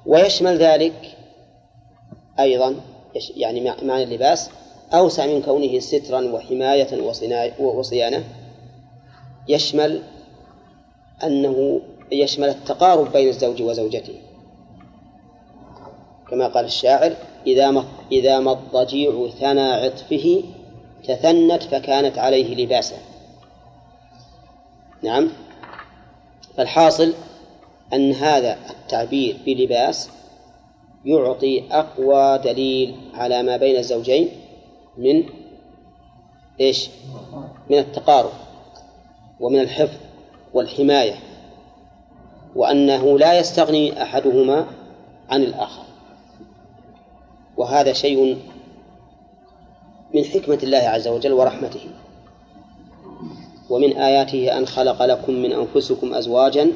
[0.06, 1.18] ويشمل ذلك
[2.40, 2.76] أيضا
[3.36, 4.50] يعني معنى اللباس
[4.94, 7.02] أوسع من كونه سترا وحماية
[7.60, 8.24] وصيانة.
[9.48, 10.02] يشمل
[11.24, 14.16] أنه يشمل التقارب بين الزوج وزوجته.
[16.30, 17.14] كما قال الشاعر
[17.48, 20.44] إذا ما إذا ما الضجيع ثنى عطفه
[21.04, 22.96] تثنت فكانت عليه لباسا
[25.04, 25.30] نعم.
[26.58, 27.14] فالحاصل
[27.94, 30.10] أن هذا التعبير بلباس
[31.06, 34.30] يعطي أقوى دليل على ما بين الزوجين
[34.98, 35.24] من
[36.60, 36.90] إيش؟
[37.70, 38.32] من التقارب
[39.40, 39.98] ومن الحفظ
[40.54, 41.16] والحماية
[42.56, 44.66] وأنه لا يستغني أحدهما
[45.30, 45.84] عن الآخر.
[47.58, 48.38] وهذا شيء
[50.14, 51.90] من حكمة الله عز وجل ورحمته.
[53.70, 56.72] ومن آياته أن خلق لكم من أنفسكم أزواجا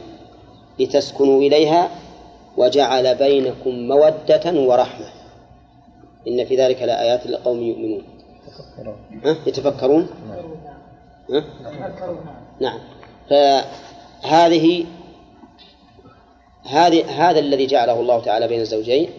[0.79, 1.89] لتسكنوا إليها
[2.57, 5.05] وجعل بينكم مودة ورحمة.
[6.27, 8.03] إن في ذلك لآيات لقوم يؤمنون.
[9.25, 10.07] ها؟ يتفكرون؟
[11.29, 11.43] ها؟
[12.59, 12.79] نعم.
[13.29, 14.85] فهذه
[16.63, 19.09] هذه هذا الذي جعله الله تعالى بين الزوجين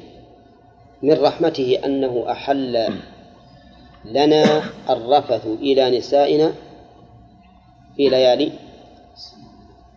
[1.03, 2.89] من رحمته أنه أحل
[4.05, 6.53] لنا الرفث إلى نسائنا
[7.97, 8.53] في ليالي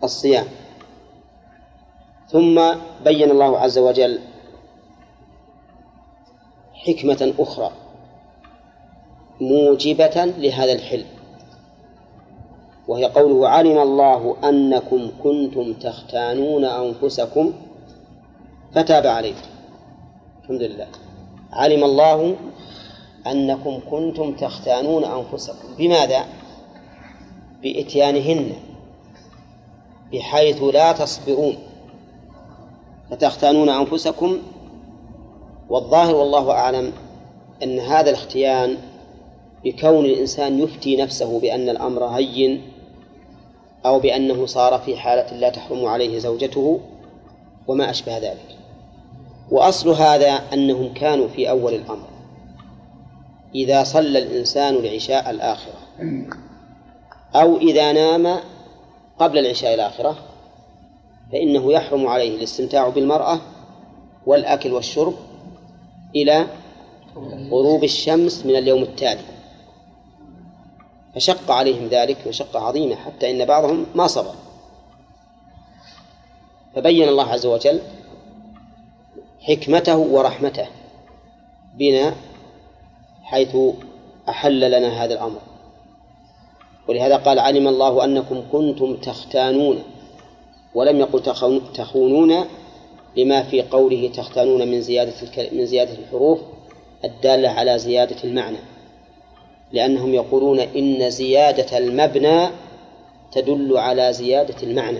[0.03, 0.45] الصيام.
[2.27, 2.61] ثم
[3.03, 4.19] بين الله عز وجل
[6.73, 7.71] حكمة أخرى
[9.41, 11.05] موجبة لهذا الحلم
[12.87, 17.53] وهي قوله علم الله أنكم كنتم تختانون أنفسكم
[18.75, 19.52] فتاب عليكم
[20.43, 20.87] الحمد لله.
[21.53, 22.35] علم الله
[23.27, 25.67] أنكم كنتم تختانون أنفسكم.
[25.77, 26.25] بماذا؟
[27.61, 28.53] بإتيانهن.
[30.13, 31.57] بحيث لا تصبرون
[33.11, 34.37] فتختانون أنفسكم.
[35.69, 36.93] والظاهر والله أعلم
[37.63, 38.77] أن هذا الاختيان
[39.63, 42.61] بكون الإنسان يفتي نفسه بأن الأمر هين
[43.85, 46.79] أو بأنه صار في حالة لا تحرم عليه زوجته
[47.67, 48.62] وما أشبه ذلك.
[49.51, 52.07] وأصل هذا أنهم كانوا في أول الأمر.
[53.55, 55.79] إذا صلى الإنسان العشاء الآخرة
[57.35, 58.39] أو إذا نام
[59.19, 60.17] قبل العشاء الآخرة
[61.31, 63.39] فإنه يحرم عليه الاستمتاع بالمرأة
[64.25, 65.13] والأكل والشرب
[66.15, 66.47] إلى
[67.51, 69.21] غروب الشمس من اليوم التالي.
[71.15, 74.33] فشق عليهم ذلك مشقة عظيمة حتى إن بعضهم ما صبر.
[76.75, 77.81] فبين الله عز وجل
[79.43, 80.67] حكمته ورحمته
[81.77, 82.15] بنا
[83.23, 83.57] حيث
[84.29, 85.39] أحل لنا هذا الأمر.
[86.87, 89.83] ولهذا قال علم الله أنكم كنتم تختانون
[90.75, 91.21] ولم يقل
[91.73, 92.45] تخونون
[93.17, 95.13] لما في قوله تختانون من زيادة
[95.51, 96.39] من زيادة الحروف
[97.05, 98.57] الدالة على زيادة المعنى.
[99.71, 102.47] لأنهم يقولون إن زيادة المبنى
[103.31, 104.99] تدل على زيادة المعنى.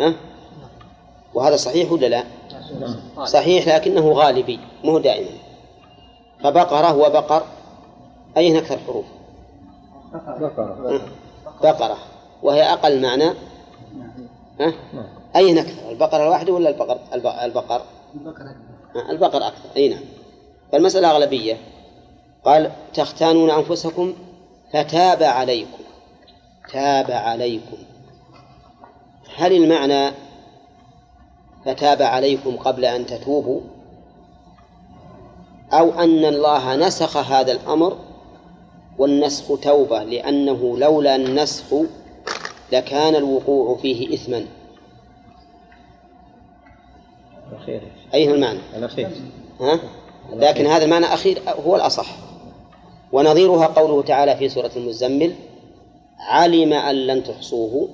[0.00, 0.14] ها؟
[1.34, 2.24] وهذا صحيح ولا لا؟
[3.24, 5.30] صحيح لكنه غالبي مو دائما.
[6.44, 7.42] فبقرة وبقر
[8.36, 9.06] أين أكثر حروف؟
[10.12, 11.00] بقرة.
[11.62, 11.98] بقرة.
[12.42, 13.34] وهي أقل معنى؟
[14.60, 14.72] ها؟
[15.36, 16.98] أين أكثر البقرة الواحدة ولا البقر
[17.44, 17.82] البقر؟
[19.10, 19.68] البقر أكثر.
[19.76, 20.04] أي نعم.
[20.72, 21.56] فالمسألة أغلبية.
[22.44, 24.14] قال تختانون أنفسكم
[24.72, 25.82] فتاب عليكم.
[26.72, 27.76] تاب عليكم.
[29.36, 30.12] هل المعنى
[31.68, 33.60] فتاب عليكم قبل أن تتوبوا
[35.72, 37.96] أو أن الله نسخ هذا الأمر
[38.98, 41.74] والنسخ توبة لأنه لولا النسخ
[42.72, 44.46] لكان الوقوع فيه إثما.
[48.14, 49.08] أي هو المعنى؟ الأخير.
[49.60, 49.80] ها؟
[50.32, 52.16] لكن هذا المعنى الأخير هو الأصح.
[53.12, 55.34] ونظيرها قوله تعالى في سورة المزمل
[56.18, 57.88] علم أن لن تحصوه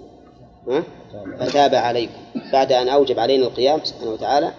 [1.39, 2.21] فتاب عليكم.
[2.53, 4.55] بعد أن أوجب علينا القيام سبحانه وتعالى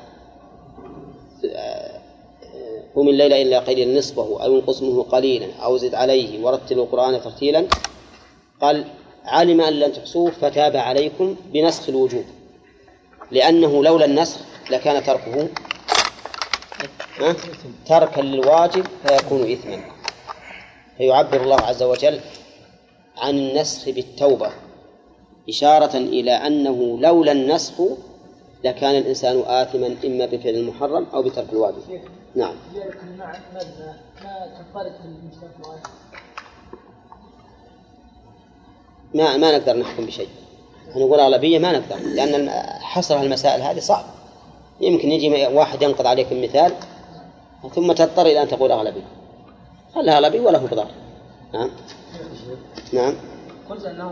[2.96, 7.68] قم الليل إلا قليلا نصفه أو انقص منه قليلا أو زد عليه ورتل القرآن ترتيلا.
[8.62, 8.86] قال
[9.26, 12.26] علم أن لن تحصوه فتاب عليكم بنسخ الوجوب
[13.32, 14.40] لأنه لولا النسخ
[14.72, 15.50] لكان تركه
[17.86, 19.84] تركا للواجب فيكون إثما.
[20.98, 22.20] فيعبر الله عز وجل
[23.18, 24.52] عن النسخ بالتوبة.
[25.50, 27.74] إشارة إلى أنه لولا النسخ
[28.64, 31.78] لكان الإنسان آثما إما بفعل المحرم أو بترك الواجب.
[32.36, 32.56] نعم.
[39.14, 40.30] ما ما نقدر نحكم بشيء.
[40.96, 44.06] نقول أغلبية ما نقدر لأن حصر المسائل هذه صعب.
[44.82, 46.74] يمكن يجي واحد ينقض عليك المثال
[47.76, 49.08] ثم تضطر إلى أن تقول أغلبية
[49.96, 50.88] خلها أغلبية ولا هو بضار
[51.54, 51.70] نعم.
[52.94, 53.14] نعم.
[53.70, 54.12] قلت أنه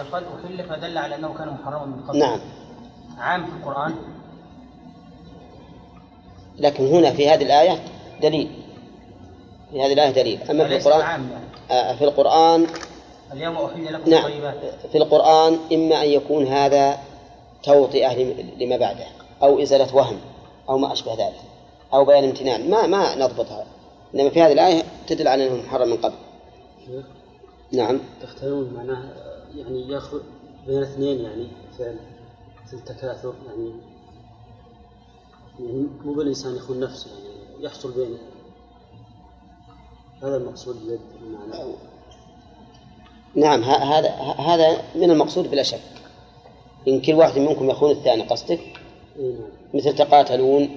[0.00, 2.18] قال احل فدل على أنه كان محرما من قبل.
[2.18, 2.40] نعم.
[3.18, 3.94] عام في القرآن.
[6.58, 7.80] لكن هنا في هذه الآية
[8.22, 8.50] دليل.
[9.70, 10.40] في هذه الآية دليل.
[10.50, 11.44] أما في القرآن عام يعني.
[11.70, 12.66] آه، في القرآن
[13.32, 14.26] اليوم أحل لكم نعم.
[14.26, 14.56] الطيبات.
[14.92, 16.98] في القرآن إما أن يكون هذا
[17.62, 19.04] توطئة لم- لما بعده
[19.42, 20.16] أو إزالة وهم
[20.68, 21.40] أو ما أشبه ذلك
[21.94, 22.70] أو بيان امتنان.
[22.70, 23.64] ما ما نضبطها
[24.14, 26.14] إنما في هذه الآية تدل على أنه محرم من قبل.
[27.72, 28.00] نعم.
[28.22, 29.02] تختارون معناه
[29.56, 30.20] يعني ياخذ
[30.66, 31.48] بين اثنين يعني
[31.78, 31.96] فعل
[32.66, 33.72] في التكاثر يعني
[35.60, 38.18] يعني مو بالإنسان يخون نفسه يعني يحصل بين
[40.22, 41.72] هذا المقصود بيد المعنى
[43.34, 45.80] نعم ه- هذا هذا من المقصود بلا شك.
[46.88, 48.60] إن كل واحد منكم يخون الثاني قصدك؟
[49.18, 49.34] نعم.
[49.74, 50.68] مثل تقاتلون.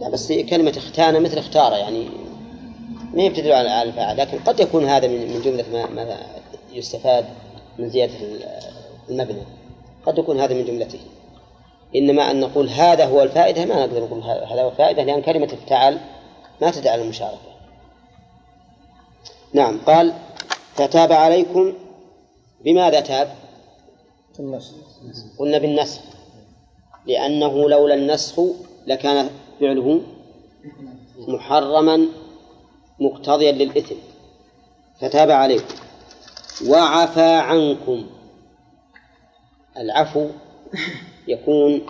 [0.00, 2.08] لا بس كلمة اختان مثل اختار يعني
[3.16, 6.16] ما هي بتدل على الفاعل لكن قد يكون هذا من من جملة ما, ما
[6.72, 7.24] يستفاد
[7.78, 8.14] من زيادة
[9.10, 9.42] المبنى.
[10.06, 10.98] قد يكون هذا من جملته.
[11.96, 16.00] إنما أن نقول هذا هو الفائدة ما نقدر نقول هذا هو الفائدة لأن كلمة افتعل
[16.62, 17.56] ما تدل على المشاركة.
[19.52, 20.12] نعم قال
[20.74, 21.72] فتاب عليكم
[22.64, 23.28] بماذا تاب؟
[25.38, 26.00] قلنا بالنسخ
[27.06, 28.40] لأنه لولا النسخ
[28.86, 30.00] لكان فعله
[31.18, 32.06] محرما
[33.00, 33.96] مقتضيا للإثم.
[35.00, 35.74] فتاب عليكم
[36.68, 38.06] وعفى عنكم.
[39.76, 40.28] العفو
[41.28, 41.86] يكون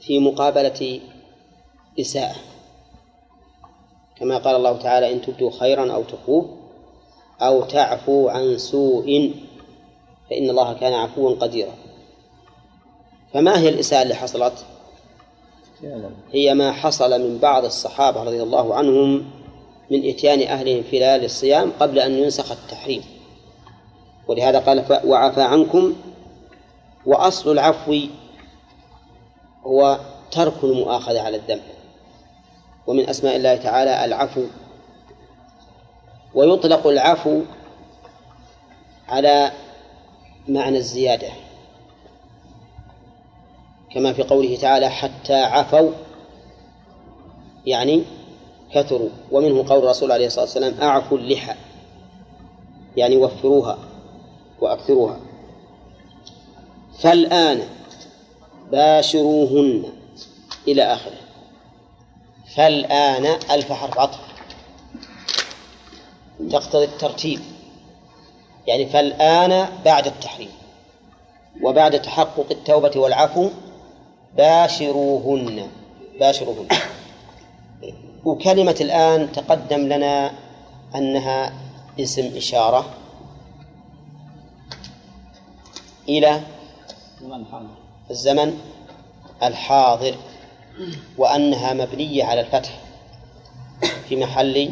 [0.00, 1.00] في مقابلة
[2.00, 2.36] إساءة.
[4.16, 6.56] كما قال الله تعالى إن تبدوا خيرا أو تخفوه
[7.40, 9.34] أو تعفو عن سوء
[10.30, 11.74] فإن الله كان عفوا قديرا.
[13.34, 14.66] فما هي الإساءة اللي حصلت؟
[16.32, 19.30] هي ما حصل من بعض الصحابة رضي الله عنهم
[19.90, 23.02] من إتيان أهلهم في ليالي الصيام قبل أن ينسخ التحريم.
[24.28, 25.94] ولهذا قال وعفى عنكم
[27.06, 28.00] وأصل العفو
[29.64, 29.98] هو
[30.30, 31.62] ترك المؤاخذة على الذنب.
[32.86, 34.44] ومن أسماء الله تعالى العفو
[36.34, 37.42] ويطلق العفو
[39.08, 39.52] على
[40.48, 41.28] معنى الزيادة.
[43.94, 45.90] كما في قوله تعالى حتى عفوا
[47.66, 48.04] يعني
[48.74, 51.54] كثروا ومنه قول الرسول عليه الصلاة والسلام أعفوا اللحى.
[52.96, 53.78] يعني وفروها
[54.60, 55.20] وأكثروها.
[57.00, 57.62] فالآن
[58.72, 59.84] باشروهن
[60.68, 61.18] إلى آخره.
[62.56, 64.18] فالآن ألف حرف عطف.
[66.50, 67.40] تقتضي الترتيب.
[68.66, 70.50] يعني فالآن بعد التحريم.
[71.62, 73.50] وبعد تحقق التوبة والعفو
[74.36, 75.68] باشروهن.
[76.20, 76.66] باشروهن.
[78.28, 80.32] وكلمة الآن تقدم لنا
[80.94, 81.52] أنها
[82.00, 82.84] اسم إشارة
[86.08, 86.40] إلى
[88.10, 88.58] الزمن
[89.42, 90.14] الحاضر
[91.18, 92.80] وأنها مبنية على الفتح
[94.08, 94.70] في محل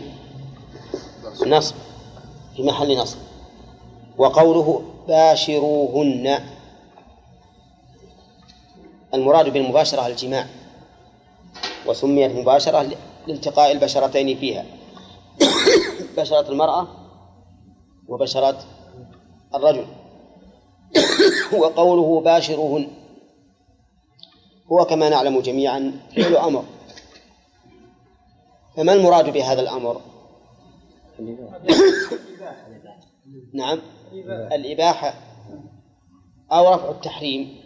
[1.47, 1.75] نصب
[2.57, 3.19] في محل نصب.
[4.19, 6.41] وقوله باشروهن
[9.15, 10.47] المراد بالمباشرة الجماع
[11.87, 12.97] وسميت مباشرة
[13.27, 14.65] لالتقاء البشرتين فيها.
[16.17, 16.89] بشرة المرأة
[18.09, 18.59] وبشرة
[19.55, 19.87] الرجل.
[21.59, 22.89] وقوله باشروهن.
[24.73, 26.65] هو كما نعلم جميعا فعل أمر.
[28.77, 30.01] فما المراد بهذا الأمر؟
[33.55, 33.79] نعم.
[34.53, 35.15] الإباحة
[36.53, 37.57] أو رفع التحريم.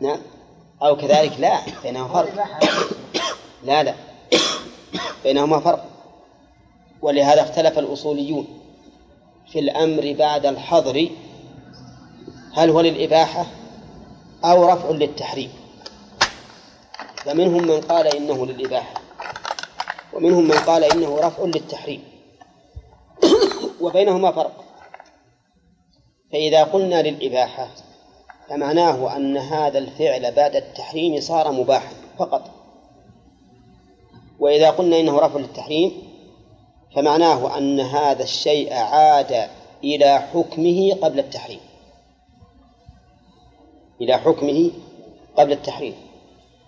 [0.00, 0.18] نعم.
[0.82, 2.34] أو كذلك لا بينهما فرق.
[3.66, 3.94] لا لا.
[5.24, 5.84] بينهما فرق.
[7.02, 8.46] ولهذا اختلف الأصوليون
[9.52, 11.08] في الأمر بعد الحظر
[12.54, 13.46] هل هو للإباحة
[14.44, 15.52] أو رفع للتحريم.
[17.16, 19.00] فمنهم من قال إنه للإباحة
[20.12, 22.04] ومنهم من قال إنه رفع للتحريم.
[23.80, 24.64] وبينهما فرق.
[26.32, 27.68] فإذا قلنا للإباحة
[28.48, 32.50] فمعناه أن هذا الفعل بعد التحريم صار مباحا فقط.
[34.38, 35.92] وإذا قلنا إنه رفع للتحريم
[36.96, 39.48] فمعناه أن هذا الشيء عاد
[39.84, 41.60] إلى حكمه قبل التحريم.
[44.00, 44.70] إلى حكمه
[45.36, 45.94] قبل التحريم.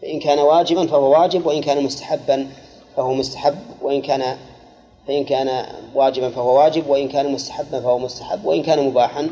[0.03, 2.49] فإن كان واجبا فهو واجب وإن كان مستحبا
[2.97, 4.37] فهو مستحب وإن كان
[5.09, 9.31] فإن كان واجبا فهو واجب وإن كان مستحبا فهو مستحب وإن كان مباحا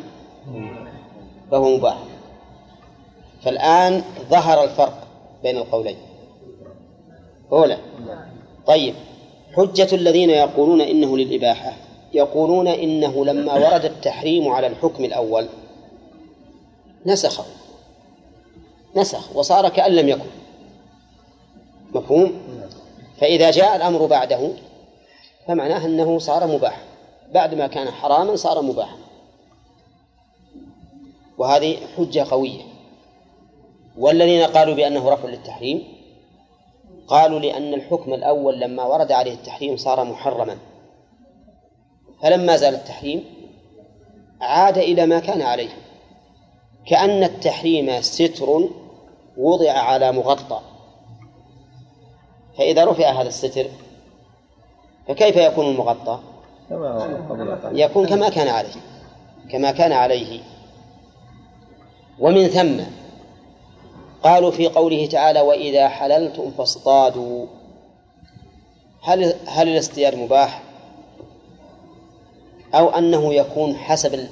[1.51, 1.97] فهو مباح.
[3.47, 5.07] فالآن ظهر الفرق
[5.43, 5.97] بين القولين.
[7.53, 7.79] أولى
[8.67, 8.95] طيب
[9.57, 11.73] حجة الذين يقولون إنه للإباحة
[12.15, 15.49] يقولون إنه لما ورد التحريم على الحكم الأول
[17.07, 17.45] نسخه
[18.97, 20.31] نسخ وصار كأن لم يكن.
[21.95, 22.33] مفهوم؟
[23.21, 24.51] فإذا جاء الأمر بعده
[25.49, 26.85] فمعناه أنه صار مباح
[27.35, 28.97] بعد ما كان حراما صار مباحا.
[31.39, 32.63] وهذه حجة قوية.
[33.99, 35.85] والذين قالوا بأنه رفع للتحريم
[37.09, 40.59] قالوا لأن الحكم الأول لما ورد عليه التحريم صار محرما.
[42.23, 43.25] فلما زال التحريم
[44.41, 45.71] عاد إلى ما كان عليه.
[46.87, 48.69] كأن التحريم ستر
[49.37, 50.61] وضع على مغطى.
[52.59, 53.67] فإذا رفع هذا الستر
[55.09, 56.21] فكيف يكون المغطى؟
[57.73, 58.81] يكون كما كان عليه.
[59.53, 60.41] كما كان عليه.
[62.19, 62.81] ومن ثم
[64.27, 67.47] قالوا في قوله تعالى وإذا حللتم فاصطادوا.
[69.03, 70.63] هل هل الاصطياد مباح؟
[72.75, 74.29] أو أنه يكون حسب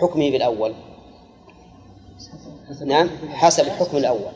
[0.00, 0.74] حكمه بالأول؟
[2.84, 4.32] نعم حسب الحكم الأول.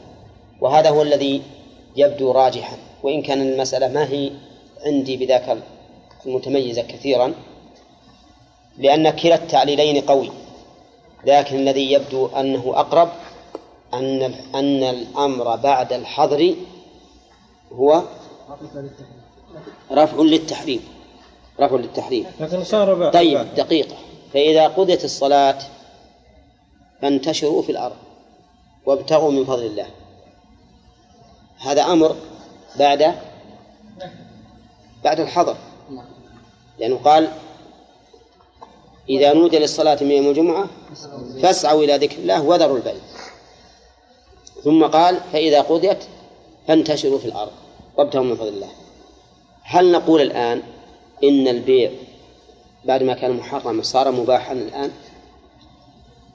[0.60, 1.42] وهذا هو الذي
[1.96, 2.76] يبدو راجحا.
[3.02, 4.30] وإن كان المسألة ما هي
[4.86, 5.58] عندي بذاك
[6.26, 7.34] المتميزة كثيرا
[8.78, 10.30] لأن كلا التعليلين قوي.
[11.26, 13.08] لكن الذي يبدو أنه أقرب
[13.94, 14.22] أن
[14.54, 16.54] أن الأمر بعد الحظر
[17.72, 18.02] هو
[19.92, 20.80] رفع للتحريم.
[21.60, 22.26] رفع للتحريم.
[22.40, 23.96] لكن صار طيب دقيقة.
[24.34, 25.58] فإذا قضيت الصلاة
[27.02, 27.96] فانتشروا في الأرض
[28.86, 29.86] وابتغوا من فضل الله.
[31.58, 32.16] هذا أمر
[32.78, 33.14] بعد
[35.04, 35.56] بعد الحظر.
[36.78, 37.28] لأنه قال
[39.08, 40.66] إذا نودي للصلاة من يوم الجمعة
[41.42, 42.94] فاسعوا إلى ذكر الله وذروا البيع
[44.64, 45.98] ثم قال فإذا قضيت
[46.68, 47.50] فانتشروا في الأرض
[47.98, 48.68] وابتغوا من فضل الله.
[49.62, 50.62] هل نقول الآن
[51.24, 51.90] إن البيع
[52.84, 54.90] بعد ما كان محرما صار مباحا الآن؟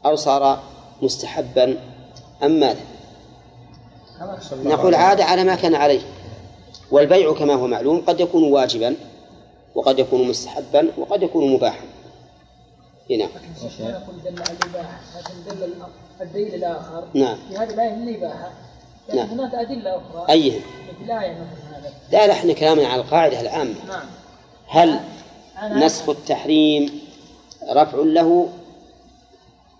[0.06, 0.60] أو صار
[1.02, 1.80] مستحبا
[2.44, 2.82] أم ماذا؟
[4.52, 6.02] نقول عاد على ما كان عليه.
[6.92, 8.96] والبيع كما هو معلوم قد يكون واجبا
[9.76, 11.86] وقد يكون مستحبا وقد يكون مباحا.
[13.12, 13.26] هنا
[13.80, 15.74] نقول دل على الإباحة لكن دل
[16.22, 17.38] الدليل الآخر نعم.
[17.50, 18.52] في هذه الآية الإباحة
[19.10, 19.28] لكن نعم.
[19.28, 20.62] هناك أدلة أخرى أيهم
[21.02, 23.76] مثل آية مثل هذا لا لا إحنا كلامنا على القاعدة العامة.
[23.88, 24.06] نعم
[24.68, 25.00] هل
[25.86, 27.02] نسخ التحريم
[27.72, 28.50] رفع له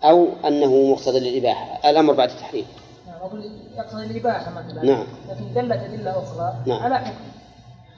[0.04, 2.66] أو أنه مقتضى للإباحة؟ الأمر بعد التحريم.
[3.06, 3.16] نعم.
[3.16, 5.06] أقول يقتضي الإباحة مثلا نعم.
[5.30, 6.82] لكن دلت أدلة أخرى نعم.
[6.82, 7.14] على حكم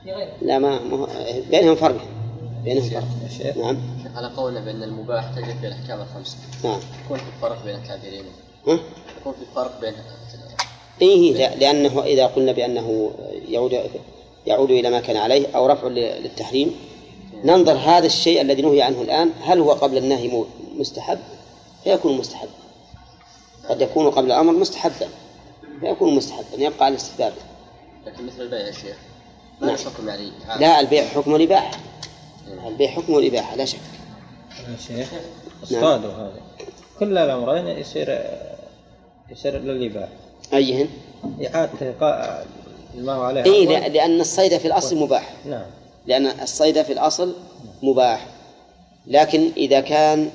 [0.04, 1.08] في غيره لا ما ما
[1.50, 2.00] بينهم فرق.
[2.64, 3.56] بينهم فرق.
[3.56, 3.78] نعم.
[4.16, 6.36] على قولنا بأن المباح تجد في الأحكام الخمسة.
[6.64, 6.80] نعم.
[7.04, 8.24] يكون في فرق بين التعبيرين
[8.66, 8.78] ها؟
[9.20, 9.94] يكون في فرق بين
[11.02, 13.10] إيه لا لأنه إذا قلنا بأنه
[13.48, 13.80] يعود
[14.46, 16.74] يعود إلى ما كان عليه أو رفع للتحريم
[17.44, 20.44] ننظر هذا الشيء الذي نهي عنه الآن هل هو قبل النهي
[20.76, 21.18] مستحب؟
[21.84, 22.48] فيكون مستحب
[23.68, 25.08] قد يكون قبل الأمر مستحبا.
[25.80, 27.32] فيكون مستحبا يبقى على الاستحباب
[28.06, 28.96] لكن مثل البيع يا شيخ.
[29.60, 29.76] ما نعم.
[29.76, 30.30] له حكم يعني.
[30.60, 31.78] لا البيع حكم الإباحة.
[32.66, 33.78] البيع حكم الإباحة لا شك.
[34.68, 35.08] يا شيخ
[35.62, 36.40] اصطادوا هذا.
[37.00, 38.20] كل الأمرين يصير
[39.30, 40.12] يصير للإباحة.
[40.54, 40.88] أيهن؟
[41.46, 42.46] إعادة قا-
[42.98, 43.66] ما هو عليه إيه.
[43.66, 45.32] لأ- لأن الصيد في الأصل مباح.
[45.46, 45.66] نعم.
[46.06, 47.34] لأن الصيد في الأصل
[47.82, 48.26] مباح.
[49.06, 50.30] لكن إذا كان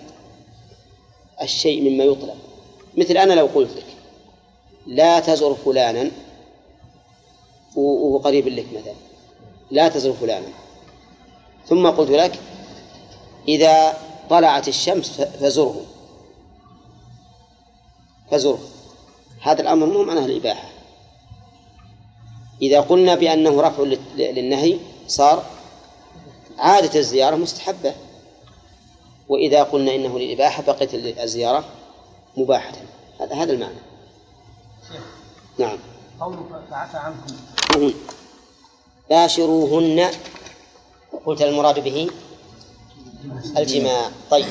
[1.42, 2.36] الشيء مما يطلب
[2.98, 3.86] مثل أنا لو قلت لك
[4.88, 6.12] لا تزر فلانا
[7.76, 8.94] و- وهو قريب لك مثلا
[9.72, 10.48] لا تزر فلانا.
[11.70, 12.40] ثم قلت لك
[13.48, 13.94] إذا
[14.30, 15.82] طلعت الشمس فزره.
[18.32, 18.60] فزره.
[19.42, 20.70] هذا الأمر مو معناه الإباحة.
[22.62, 25.44] إذا قلنا بأنه رفع لل- للنهي صار
[26.60, 27.94] عادة الزيارة مستحبة.
[29.30, 31.64] وإذا قلنا إنه للإباحة بقيت الزيارة
[32.38, 32.74] مباحة.
[33.22, 33.80] هذا هذا المعنى.
[35.60, 35.78] نعم.
[36.20, 37.36] قوله فعفى عنكم.
[37.76, 37.94] هن.
[39.10, 40.10] باشروهن
[41.26, 42.10] قلت المراد به
[43.58, 44.12] الجماع.
[44.32, 44.46] طيب.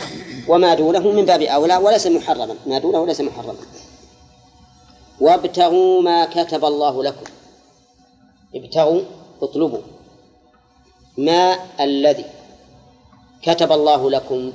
[0.48, 2.56] وما دونه من باب أولى وليس محرما.
[2.66, 3.54] ما دونه ليس محرما.
[5.20, 7.26] وابتغوا ما كتب الله لكم.
[8.54, 9.00] ابتغوا
[9.42, 9.78] اطلبوا
[11.18, 12.24] ما الذي
[13.42, 14.52] كتب الله لكم.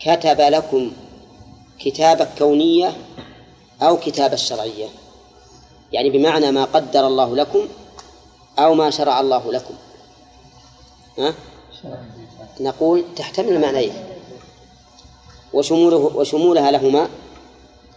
[0.00, 0.92] كتب لكم
[1.78, 2.92] كتابة كونية
[3.82, 4.86] أو كتاب الشرعية.
[5.92, 7.68] يعني بمعنى ما قدر الله لكم
[8.58, 9.74] أو ما شرع الله لكم.
[12.60, 13.92] نقول تحتمل المعنيين
[15.52, 17.08] وشموله وشمولها لهما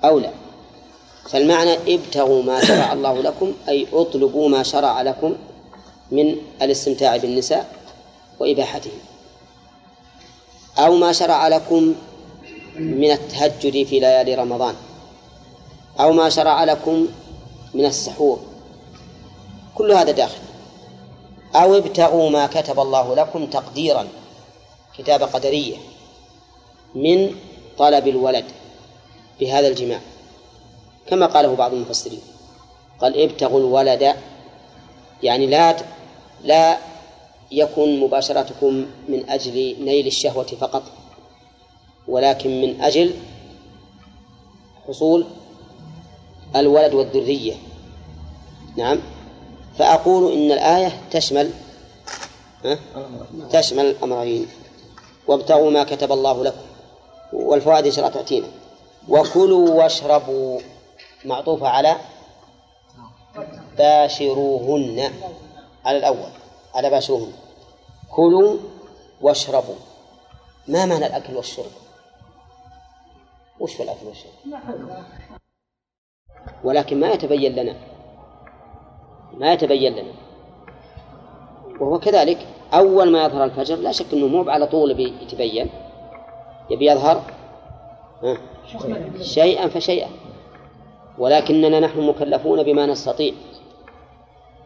[0.04, 0.34] أولى
[1.30, 5.36] فالمعنى ابتغوا ما شرع الله لكم أي اطلبوا ما شرع لكم
[6.12, 7.76] من الاستمتاع بالنساء
[8.40, 8.92] وإباحته
[10.78, 11.96] أو ما شرع لكم
[12.76, 14.76] من التهجد في ليالي رمضان.
[16.00, 17.08] أو ما شرع لكم
[17.74, 18.40] من السحور.
[19.76, 20.49] كل هذا داخل.
[21.56, 24.08] أو ابتغوا ما كتب الله لكم تقديرا
[24.98, 25.78] كتابة قدرية
[26.96, 27.36] من
[27.78, 28.46] طلب الولد
[29.40, 30.00] بهذا الجماع.
[31.08, 32.22] كما قاله بعض المفسرين
[33.02, 34.16] قال ابتغوا الولد
[35.24, 35.76] يعني لا
[36.44, 36.78] لا
[37.52, 40.84] يكن مباشرتكم من أجل نيل الشهوة فقط
[42.08, 43.14] ولكن من أجل
[44.88, 45.26] حصول
[46.56, 47.54] الولد والذرية.
[48.78, 49.00] نعم.
[49.80, 51.52] فأقول إن الآية تشمل
[53.52, 54.48] تشمل الأمرين.
[55.28, 56.66] وابتغوا ما كتب الله لكم.
[57.34, 58.48] والفوائد إن شاء الله تأتينا
[59.08, 60.60] وكلوا واشربوا.
[61.26, 61.96] معطوفة على
[63.78, 65.14] باشروهن.
[65.86, 66.30] على الأول.
[66.76, 67.34] على باشروهن.
[68.16, 68.58] كلوا
[69.22, 69.76] واشربوا.
[70.68, 71.72] ما معنى الأكل والشرب؟
[73.60, 74.32] وش في الأكل والشرب؟
[76.64, 77.76] ولكن ما يتبين لنا
[79.40, 80.12] ما يتبين لنا.
[81.80, 82.38] وهو كذلك
[82.74, 85.70] أول ما يظهر الفجر لا شك أنه مو على طول يتبين
[86.70, 87.22] يبي يظهر
[89.22, 90.10] شيئا فشيئا.
[91.18, 93.34] ولكننا نحن مكلفون بما نستطيع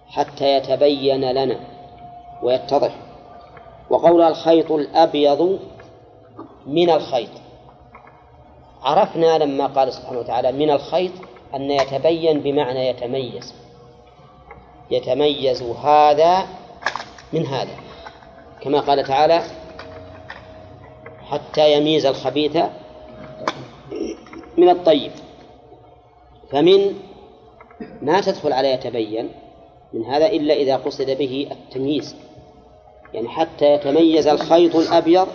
[0.08, 1.60] حتى يتبين لنا
[2.44, 2.96] ويتضح.
[3.90, 5.60] وقول الخيط الأبيض
[6.68, 7.30] من الخيط.
[8.84, 11.12] عرفنا لما قال سبحانه وتعالى من الخيط
[11.56, 13.63] أن يتبين بمعنى يتميز.
[14.92, 16.48] يتميز هذا
[17.34, 17.76] من هذا.
[18.62, 19.44] كما قال تعالى
[21.30, 22.58] حتى يميز الخبيث
[24.58, 25.12] من الطيب.
[26.52, 27.00] فمن
[28.02, 29.30] ما تدخل على يتبين
[29.94, 32.16] من هذا إلا إذا قصد به التمييز.
[33.14, 35.28] يعني حتى يتميز الخيط الأبيض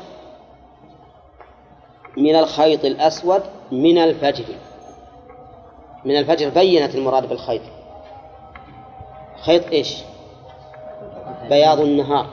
[2.17, 3.43] من الخيط الأسود
[3.73, 4.45] من الفجر.
[6.05, 7.63] من الفجر بينت المراد بالخيط.
[9.43, 9.97] خيط إيش؟
[11.49, 12.27] بياض النهار.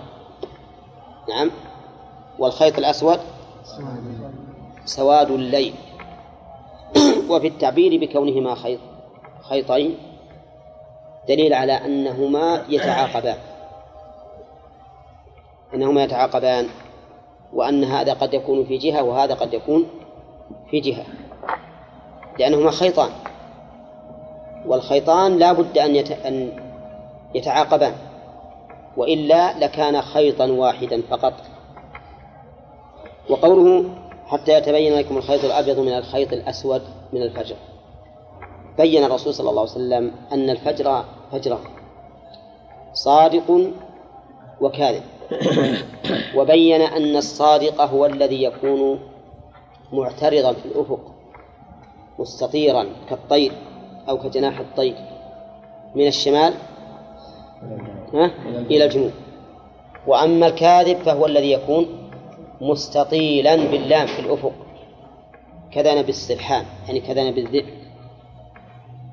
[1.29, 1.51] نعم.
[2.39, 3.19] والخيط الأسود؟
[4.85, 5.73] سواد الليل.
[7.29, 8.79] وفي التعبير بكونهما خيط
[9.41, 9.97] خيطين
[11.27, 13.37] دليل على أنهما يتعاقبان.
[15.73, 16.67] أنهما يتعاقبان
[17.53, 19.85] وأن هذا قد يكون في جهة وهذا قد يكون
[20.71, 21.05] في جهة.
[22.39, 23.09] لأنهما خيطان.
[24.65, 26.11] والخيطان لا بد أن, يت...
[26.11, 26.64] أن
[27.35, 27.93] يتعاقبان.
[28.97, 31.33] وإلا لكان خيطا واحدا فقط.
[33.29, 33.89] وقوله
[34.27, 36.81] حتى يتبين لكم الخيط الأبيض من الخيط الأسود
[37.13, 37.55] من الفجر.
[38.77, 41.57] بين الرسول صلى الله عليه وسلم أن الفجر فجر
[42.93, 43.71] صادق
[44.61, 45.03] وكاذب.
[46.35, 48.99] وبين أن الصادق هو الذي يكون
[49.93, 50.99] معترضا في الأفق
[52.19, 53.51] مستطيرا كالطير
[54.09, 54.95] أو كجناح الطير.
[55.95, 56.53] من الشمال
[58.13, 58.31] ها؟
[58.71, 59.11] إلى الجنوب.
[60.07, 62.09] وأما الكاذب فهو الذي يكون
[62.61, 64.51] مستطيلا باللام في الأفق.
[65.71, 67.65] كذنب السرحان يعني كذنب الذئب.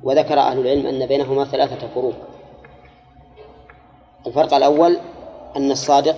[0.02, 2.14] وذكر أهل العلم أن بينهما ثلاثة فروق
[4.26, 4.96] الفرق الأول
[5.56, 6.16] أن الصادق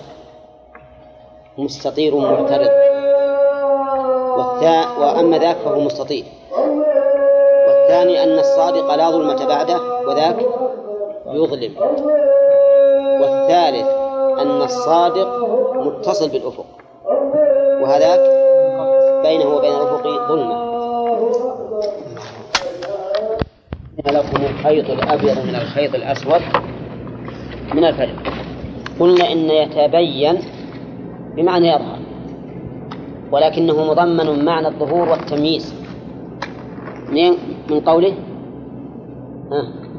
[1.57, 2.69] مستطير معترض.
[4.37, 4.97] والثا...
[4.97, 6.25] وأما ذاك فهو مستطيل.
[7.67, 10.45] والثاني أن الصادق لا ظلمة بعده وذاك
[11.27, 11.73] يظلم
[13.21, 13.87] والثالث
[14.39, 15.29] أن الصادق
[15.75, 16.65] متصل بالأفق.
[17.81, 18.19] وهذاك
[19.23, 20.65] بينه وبين الأفق ظلمة
[24.07, 26.41] لكم الخيط الأبيض من الخيط الأسود
[27.73, 28.15] من الفجر
[28.99, 30.39] قلنا إن يتبين
[31.35, 31.99] بمعنى يظهر
[33.31, 35.75] ولكنه مضمن معنى الظهور والتمييز.
[37.69, 38.13] من قوله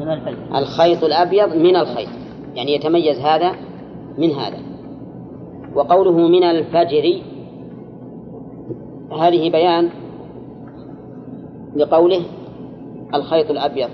[0.01, 2.09] من الفجر الخيط الأبيض من الخيط.
[2.55, 3.53] يعني يتميز هذا
[4.19, 4.59] من هذا.
[5.75, 7.23] وقوله من الفجر.
[9.21, 9.91] هذه بيان
[11.77, 12.23] لقوله
[13.15, 13.91] الخيط الأبيض.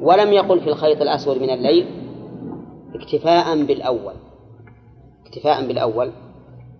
[0.00, 1.86] ولم يقل في الخيط الأسود من الليل
[2.94, 4.14] اكتفاء بالأول.
[5.26, 6.10] اكتفاء بالأول.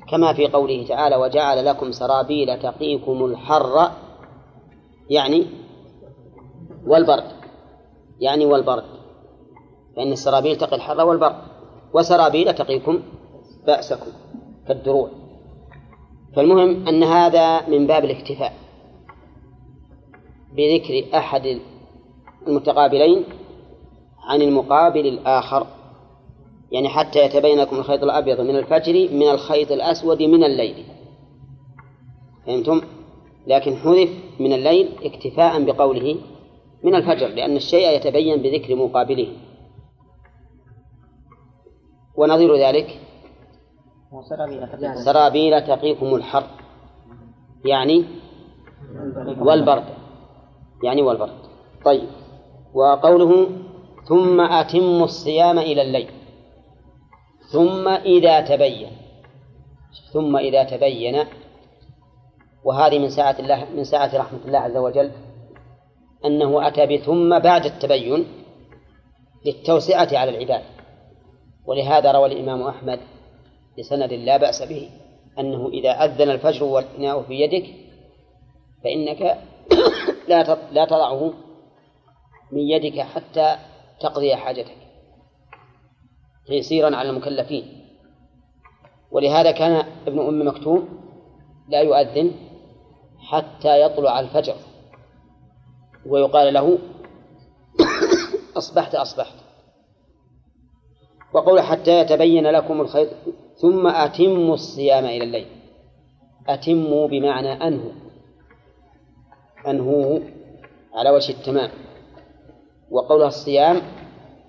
[0.08, 3.90] كما في قوله تعالى وجعل لكم سرابيل تقيكم الحر.
[5.10, 5.46] يعني
[6.86, 7.32] والبرد
[8.20, 8.84] يعني والبرد
[9.96, 11.36] فإن السرابيل تقي الحر والبرد
[11.94, 13.02] وسرابيل تقيكم
[13.66, 14.10] بأسكم
[14.68, 15.08] كالدروع
[16.36, 18.52] فالمهم أن هذا من باب الاكتفاء
[20.52, 21.60] بذكر أحد
[22.48, 23.24] المتقابلين
[24.18, 25.66] عن المقابل الآخر
[26.72, 30.84] يعني حتى يتبين لكم الخيط الأبيض من الفجر من الخيط الأسود من الليل
[32.46, 32.80] فهمتم؟
[33.46, 34.10] لكن حذف
[34.40, 36.16] من الليل اكتفاء بقوله
[36.84, 39.36] من الفجر لأن الشيء يتبين بذكر مقابله.
[42.16, 43.00] ونظير ذلك
[45.04, 46.46] سرابيل تقيكم الحر.
[47.64, 48.04] يعني
[49.38, 49.84] والبرد.
[50.82, 51.38] يعني والبرد.
[51.84, 52.08] طيب.
[52.74, 53.48] وقوله
[54.08, 56.10] ثم أتموا الصيام إلى الليل.
[57.52, 58.90] ثم إذا تبين.
[60.12, 61.24] ثم إذا تبين.
[62.64, 65.10] وهذه من ساعة الله من ساعة رحمة الله عز وجل.
[66.24, 68.26] أنه أتى بثم بعد التبين
[69.46, 70.62] للتوسعة على العباد.
[71.66, 73.00] ولهذا روى الإمام أحمد
[73.78, 74.88] بسند لا بأس به
[75.38, 77.66] أنه إذا أذن الفجر والإناء في يدك
[78.84, 79.20] فإنك
[80.28, 81.32] لا لا تضعه
[82.52, 83.56] من يدك حتى
[84.00, 84.76] تقضي حاجتك.
[86.46, 87.82] تيسيرا على المكلفين.
[89.10, 90.88] ولهذا كان ابن أم مكتوم
[91.68, 92.32] لا يؤذن
[93.18, 94.56] حتى يطلع الفجر.
[96.06, 96.78] ويقال له
[98.58, 99.34] أصبحت أصبحت.
[101.34, 103.08] وقول حتى يتبين لكم الخيط
[103.56, 105.46] ثم أتموا الصيام إلى الليل.
[106.48, 107.92] أتموا بمعنى أنهوا.
[109.66, 110.22] أنهوه
[110.94, 111.70] على وجه التمام.
[112.90, 113.82] وقولها الصيام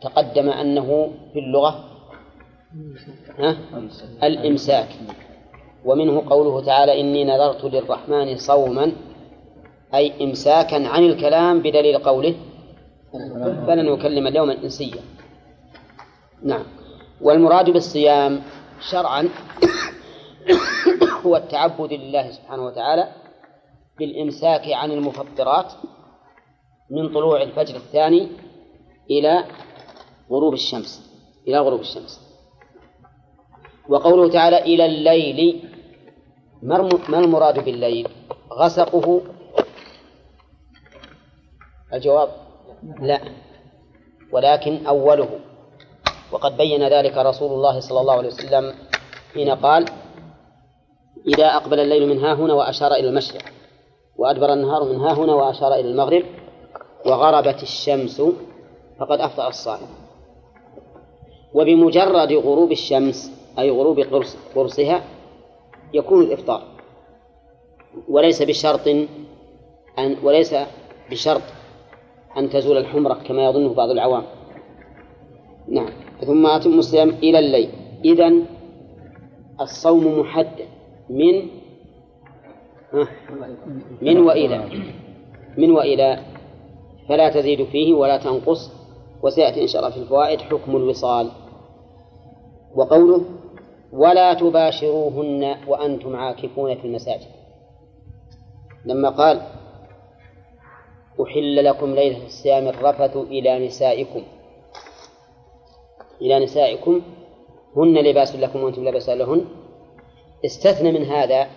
[0.02, 1.86] تقدم أنه في اللغة
[3.40, 3.58] ها؟
[4.24, 4.90] الإمساك.
[5.86, 8.92] ومنه قوله تعالى إني نذرت للرحمن صوما
[9.96, 12.36] أي إمساكا عن الكلام بدليل قوله
[13.68, 15.02] فلن يكلم اليوم إنسيا
[16.44, 16.64] نعم.
[17.22, 18.42] والمراد بالصيام
[18.92, 19.30] شرعا
[21.26, 23.12] هو التعبد لله سبحانه وتعالى
[24.00, 25.74] بالإمساك عن المفطرات
[26.90, 28.28] من طلوع الفجر الثاني
[29.10, 29.44] إلى
[30.32, 31.12] غروب الشمس
[31.48, 32.22] إلى غروب الشمس.
[33.90, 35.70] وقوله تعالى إلى الليل
[36.64, 38.08] ما المراد بالليل؟
[38.52, 39.22] غسقه
[41.94, 42.30] الجواب
[43.00, 43.20] لا.
[44.32, 45.30] ولكن أوله.
[46.32, 48.74] وقد بين ذلك رسول الله صلى الله عليه وسلم
[49.34, 49.86] حين قال
[51.28, 53.42] إذا أقبل الليل من ها هنا وأشار إلى المشرق
[54.18, 56.24] وأدبر النهار من ها هنا وأشار إلى المغرب
[57.06, 58.22] وغربت الشمس
[59.00, 59.88] فقد أفطر الصائم.
[61.54, 65.04] وبمجرد غروب الشمس أي غروب قرص قرصها
[65.94, 66.64] يكون الإفطار.
[68.10, 68.88] وليس بشرط
[70.00, 70.56] أن وليس
[71.12, 71.42] بشرط
[72.38, 74.24] أن تزول الحمرة كما يظنه بعض العوام.
[75.68, 75.90] نعم.
[76.26, 77.70] ثم أتم الصيام إلى الليل.
[78.06, 78.46] إذن
[79.62, 80.66] الصوم محدد.
[81.10, 81.48] من
[84.02, 84.70] من وإلى.
[85.58, 86.20] من وإلى.
[87.10, 88.72] فلا تزيد فيه ولا تنقص.
[89.24, 91.30] وسيأتي إن شاء الله في الفوائد حكم الوصال.
[92.76, 93.26] وقوله
[93.94, 97.28] ولا تباشروهن وأنتم عاكفون في المساجد.
[98.86, 99.42] لما قال
[101.22, 104.24] أحل لكم ليلة الصيام الرفث إلى نسائكم.
[106.22, 107.02] إلى نسائكم.
[107.78, 109.46] هن لباس لكم وأنتم لباس لهن.
[110.46, 111.48] استثنى من هذا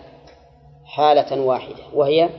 [0.85, 2.29] حالة واحدة وهي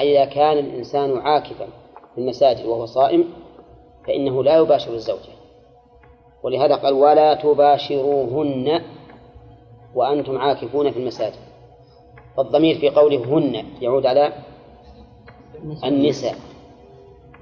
[0.00, 1.66] إذا كان الإنسان عاكفا
[2.14, 3.24] في المساجد وهو صائم
[4.06, 5.32] فإنه لا يباشر الزوجة.
[6.42, 8.82] ولهذا قال ولا تباشروهن
[9.94, 11.38] وأنتم عاكفون في المساجد.
[12.36, 14.32] فالضمير في قوله هن يعود على
[15.84, 16.34] النساء.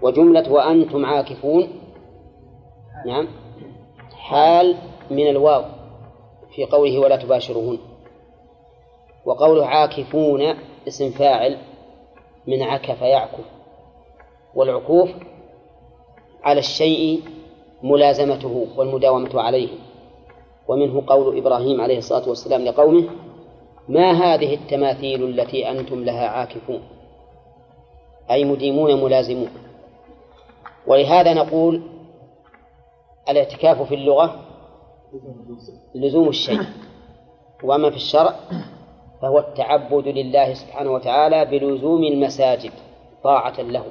[0.03, 1.69] وجملة وأنتم عاكفون.
[3.07, 3.29] نعم.
[4.17, 4.77] حال
[5.11, 5.65] من الواو
[6.55, 7.79] في قوله ولا تباشروهن
[9.25, 10.55] وقوله عاكفون
[10.89, 11.59] اسم فاعل
[12.47, 13.45] من عكف يعكف.
[14.55, 15.11] والعكوف
[16.43, 17.23] على الشيء
[17.83, 19.69] ملازمته والمداومة عليه.
[20.69, 23.05] ومنه قول إبراهيم عليه الصلاة والسلام لقومه
[23.89, 26.83] ما هذه التماثيل التي أنتم لها عاكفون؟
[28.31, 29.51] أي مديمون ملازمون.
[30.87, 31.83] ولهذا نقول
[33.29, 34.41] الاعتكاف في اللغة
[35.95, 36.61] لزوم الشيء.
[37.63, 38.35] وأما في الشرع
[39.23, 42.73] فهو التعبد لله سبحانه وتعالى بلزوم المساجد
[43.25, 43.85] طاعة له.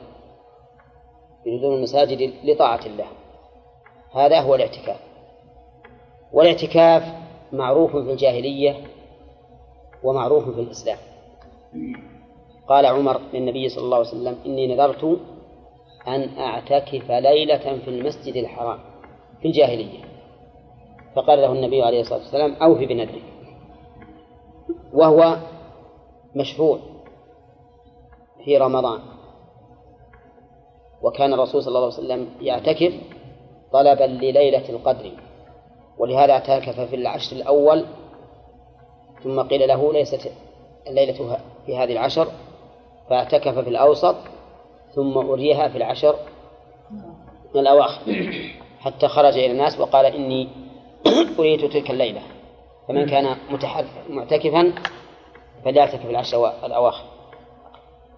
[1.46, 3.08] بلزوم المساجد لطاعة الله.
[4.14, 5.00] هذا هو الاعتكاف.
[6.34, 7.04] والاعتكاف
[7.52, 8.76] معروف في الجاهلية
[10.04, 10.98] ومعروف في الإسلام.
[12.72, 15.20] قال عمر للنبي صلى الله عليه وسلم إني نذرت
[16.08, 18.80] أن أعتكف ليلة في المسجد الحرام
[19.42, 20.00] في الجاهلية.
[21.16, 23.24] فقال له النبي عليه الصلاة والسلام أوفي بنذرك.
[24.94, 25.38] وهو
[26.36, 26.80] مشروع
[28.46, 29.00] في رمضان.
[31.02, 32.94] وكان الرسول صلى الله عليه وسلم يعتكف
[33.74, 35.12] طلبا لليلة القدر
[35.98, 37.86] ولهذا اعتكف في العشر الأول
[39.24, 40.32] ثم قيل له ليست
[40.88, 42.28] الليلة في هذه العشر
[43.12, 44.16] فاعتكف في الأوسط
[44.96, 46.16] ثم أريها في العشر
[47.56, 48.02] الأواخر
[48.80, 50.50] حتى خرج إلى الناس وقال إني
[51.40, 52.22] أريت تلك الليلة.
[52.88, 53.38] فمن كان
[54.10, 54.74] معتكفا
[55.66, 57.06] فليعتكف العشر الأواخر.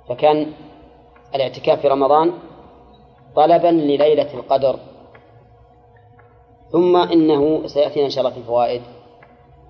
[0.10, 0.54] فكان
[1.36, 2.34] الاعتكاف في رمضان
[3.36, 4.80] طلبا لليلة القدر.
[6.72, 8.82] ثم إنه سيأتينا إن شاء الله في الفوائد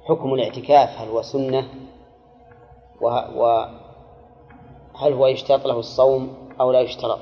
[0.05, 1.67] حكم الاعتكاف هل هو سنة؟
[4.95, 7.19] وهل هو يشترط له الصوم أو لا يشترط؟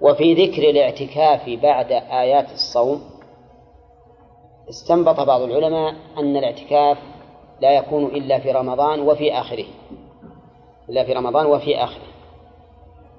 [0.00, 3.02] وفي ذكر الاعتكاف بعد آيات الصوم
[4.68, 6.98] استنبط بعض العلماء أن الاعتكاف
[7.60, 9.64] لا يكون إلا في رمضان وفي آخره.
[10.88, 12.06] إلا في رمضان وفي آخره.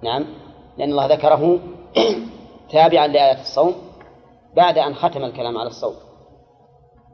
[0.01, 0.25] نعم؟
[0.77, 1.59] لأن الله ذكره
[2.71, 3.75] تابعا لآيات الصوم
[4.55, 5.95] بعد أن ختم الكلام على الصوم.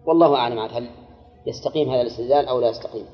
[0.06, 0.90] والله أعلم هل
[1.46, 3.06] يستقيم هذا الاستدلال أو لا يستقيم.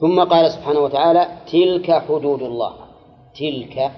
[0.00, 2.74] ثم قال سبحانه وتعالى تلك حدود الله.
[3.34, 3.92] تلك.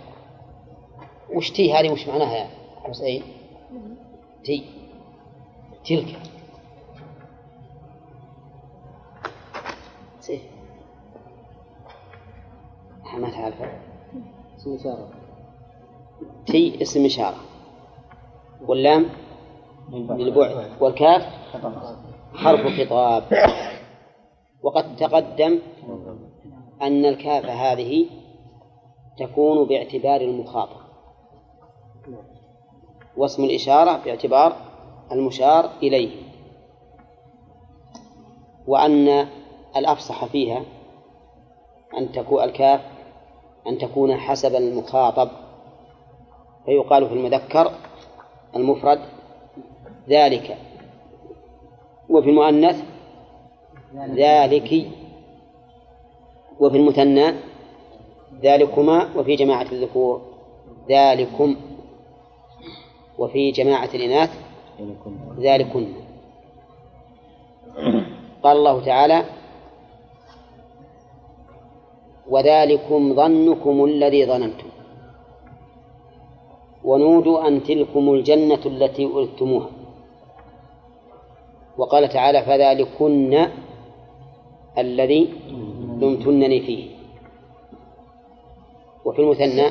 [1.35, 2.49] وش تي هذه؟ وش معناها يا
[2.85, 3.23] حسين
[4.45, 4.65] تي.
[5.85, 6.19] تلك.
[13.19, 13.71] ما تعرفه
[14.57, 15.09] اسم إشارة.
[16.47, 17.37] تي اسم إشارة.
[18.67, 19.07] واللام
[19.93, 21.23] للبعد والكاف.
[22.35, 23.23] حرف خطاب.
[24.63, 25.59] وقد تقدم
[26.83, 28.07] أن الكاف هذه
[29.19, 30.89] تكون باعتبار المخاطب
[33.17, 34.57] واسم الإشارة باعتبار
[35.13, 36.11] المشار إليه.
[38.67, 39.29] وأن
[39.77, 40.63] الأفصح فيها
[41.99, 42.81] أن تكون الكاف
[43.67, 45.29] أن تكون حسب المخاطب.
[46.67, 47.73] فيقال في المذكر
[48.57, 49.01] المفرد
[50.09, 50.59] ذلك.
[52.09, 52.85] وفي المؤنث
[53.95, 54.87] ذلك
[56.61, 57.35] وفي المثنى
[58.43, 60.23] ذلكما وفي جماعة الذكور
[60.89, 61.57] ذلكم
[63.19, 64.31] وفي جماعة الإناث
[65.39, 65.87] ذلكن.
[68.43, 69.25] قال الله تعالى
[72.29, 74.69] وذلكم ظنكم الذي ظننتم.
[76.85, 79.71] ونودوا أن تلكم الجنة التي أردتموها
[81.79, 83.49] وقال تعالى فذلكن
[84.79, 85.29] الذي
[86.01, 86.91] لمتنني فيه.
[89.05, 89.67] وفي المثنى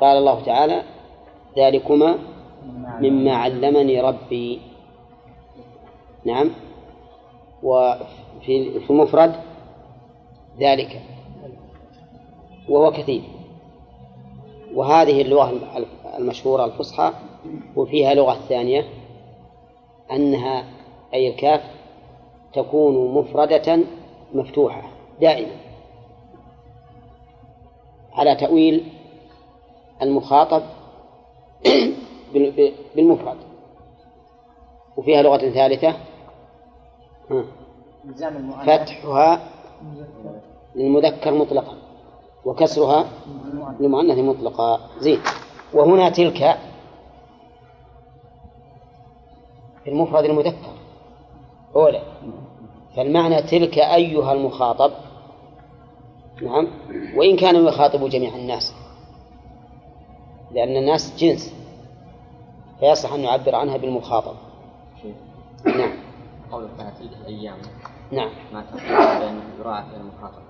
[0.00, 0.82] قال الله تعالى
[1.58, 2.18] ذلكما
[3.00, 4.60] مما علمني ربي.
[6.24, 6.50] نعم.
[7.62, 9.34] وفي في المفرد
[10.58, 11.02] ذلك.
[12.68, 13.22] وهو كثير.
[14.74, 15.52] وهذه اللغة
[16.18, 17.12] المشهورة الفصحى
[17.76, 18.84] وفيها لغة ثانية
[20.12, 20.64] أنها
[21.14, 21.60] أي الكاف
[22.52, 23.78] تكون مفردة
[24.34, 24.82] مفتوحة
[25.20, 25.56] دائما.
[28.12, 28.92] على تأويل
[30.02, 30.62] المخاطب
[32.96, 33.36] بالمفرد.
[34.96, 35.94] وفيها لغة ثالثة.
[38.66, 39.40] فتحها
[40.74, 41.76] للمذكر مطلقا
[42.44, 43.04] وكسرها
[43.80, 44.80] للمؤنث مطلقا.
[44.98, 45.18] زين.
[45.74, 46.58] وهنا تلك
[49.84, 50.79] في المفرد المذكر.
[51.76, 52.02] أولى.
[52.96, 54.92] فالمعنى تلك أيها المخاطب
[56.42, 56.68] نعم
[57.16, 58.74] وإن كانوا يخاطبوا جميع الناس
[60.50, 61.54] لأن الناس جنس
[62.80, 64.34] فيصح أن يعبر عنها بالمخاطب.
[65.64, 65.92] نعم.
[66.52, 67.58] قولك على تلك الأيام.
[68.12, 68.30] نعم.
[68.52, 68.80] ما تقول
[69.20, 70.42] بأنه يراعى فيها المخاطب.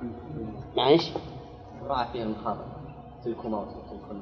[0.76, 1.10] مع إيش؟
[1.84, 2.64] يراعى فيها المخاطب.
[3.24, 4.20] تلكما وتلكن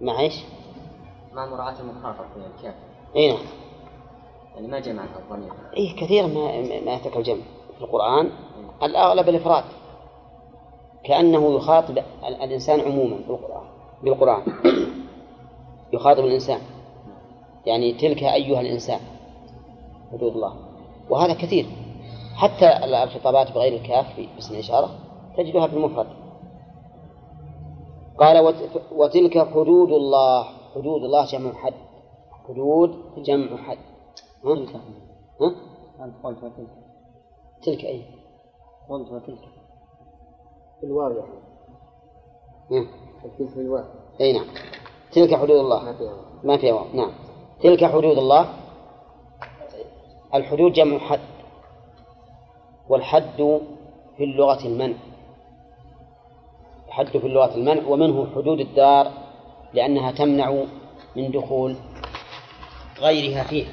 [0.00, 0.34] مع إيش؟
[1.34, 2.74] مع مراعاة المخاطب فيها الكاف
[3.16, 3.42] إي نعم.
[4.54, 5.52] يعني ما جمعها الضمير.
[5.76, 7.42] اي كثيرا ما ما يترك الجمع
[7.78, 8.30] في القرآن.
[8.82, 9.64] الأغلب الإفراد
[11.04, 11.98] كأنه يخاطب
[12.28, 13.64] الإنسان عموما بالقرآن
[14.02, 14.42] بالقرآن.
[15.94, 16.60] يخاطب الإنسان.
[17.66, 19.00] يعني تلك أيها الإنسان
[20.12, 20.54] حدود الله.
[21.10, 21.66] وهذا كثير.
[22.34, 24.90] حتى الخطابات بغير الكاف في اسم الإشارة
[25.36, 26.06] تجدها في المفرد.
[28.18, 30.44] قال وت- وتلك حدود الله.
[30.74, 31.74] حدود الله جمع حد.
[32.48, 33.78] حدود جمع حد.
[34.44, 34.80] ها؟
[35.40, 35.54] ها؟
[36.04, 36.68] أنت قلت وتلك
[37.62, 38.04] تلك أي؟
[38.88, 39.48] قلت وتلك
[40.80, 41.42] في الواو يعني
[42.70, 42.88] نعم.
[43.24, 43.84] التلك في الواو.
[44.20, 44.46] أي نعم.
[45.12, 45.84] تلك حدود الله.
[45.84, 46.86] ما فيها ما فيها واو.
[46.94, 47.12] نعم.
[47.62, 48.54] تلك حدود الله.
[50.34, 51.20] الحدود جمع حد.
[52.88, 53.60] والحد
[54.16, 54.96] في اللغة المنع.
[56.88, 57.86] الحد في اللغة المنع.
[57.88, 59.12] ومنه حدود الدار
[59.72, 60.64] لأنها تمنع
[61.16, 61.76] من دخول
[63.00, 63.70] غيرها فيها.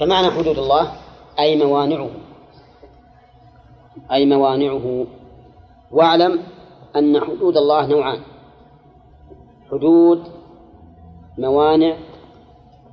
[0.00, 0.92] فمعنى حدود الله
[1.38, 2.10] أي موانعه.
[4.12, 5.06] أي موانعه.
[5.92, 6.42] واعلم
[6.96, 8.20] أن حدود الله نوعان.
[9.70, 10.22] حدود
[11.38, 11.96] موانع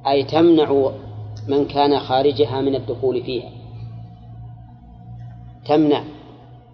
[0.08, 0.92] أي تمنع
[1.48, 3.52] من كان خارجها من الدخول فيها.
[5.66, 6.04] تمنع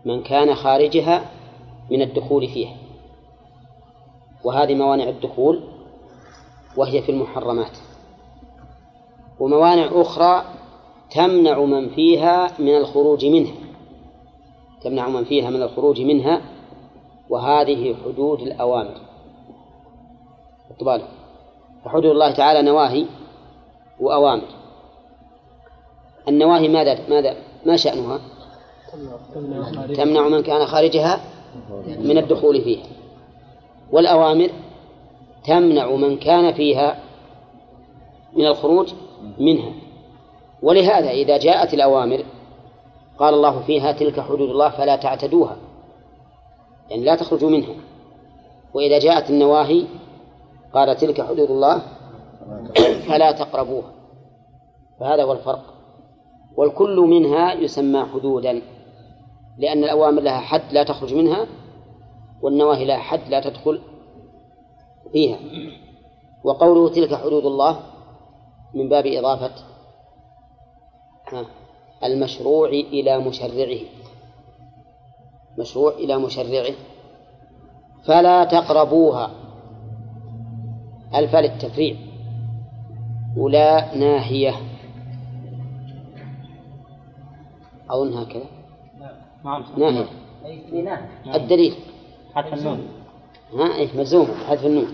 [0.05, 1.25] من كان خارجها
[1.91, 2.75] من الدخول فيها.
[4.43, 5.63] وهذه موانع الدخول
[6.77, 7.90] وهي في المحرمات.
[9.41, 10.45] وموانع أخرى
[11.11, 13.53] تمنع من فيها من الخروج منها.
[14.83, 16.41] تمنع من فيها من الخروج منها
[17.29, 18.97] وهذه حدود الأوامر.
[20.81, 21.07] بالك
[21.85, 23.05] فحدود الله تعالى نواهي
[23.99, 24.47] وأوامر.
[26.27, 27.35] النواهي ماذا؟ ماذا؟
[27.65, 28.19] ما شأنها؟
[29.95, 31.21] تمنع من كان خارجها
[31.87, 32.85] من الدخول فيها.
[33.91, 34.49] والأوامر
[35.43, 36.99] تمنع من كان فيها
[38.33, 38.93] من الخروج
[39.39, 39.73] منها.
[40.61, 42.23] ولهذا إذا جاءت الأوامر
[43.19, 45.57] قال الله فيها تلك حدود الله فلا تعتدوها.
[46.89, 47.75] يعني لا تخرجوا منها.
[48.73, 49.85] وإذا جاءت النواهي
[50.73, 51.81] قال تلك حدود الله
[53.07, 53.91] فلا تقربوها.
[54.99, 55.73] فهذا هو الفرق.
[56.57, 58.61] والكل منها يسمى حدودا
[59.57, 61.47] لأن الأوامر لها حد لا تخرج منها
[62.41, 63.81] والنواهي لها حد لا تدخل
[65.11, 65.37] فيها.
[66.43, 67.79] وقوله تلك حدود الله
[68.73, 69.51] من باب إضافة
[72.03, 73.79] المشروع إلى مشرعه.
[75.59, 76.73] مشروع إلى مشرعه.
[78.05, 79.31] فلا تقربوها.
[81.15, 81.95] الفاء للتفريع.
[83.37, 84.53] ولا ناهية.
[87.89, 88.45] أظن هكذا
[89.77, 90.07] ناهية.
[91.35, 91.75] الدليل.
[92.35, 92.87] حرف النون.
[93.53, 94.87] ها إيه ملزومة حذف النون.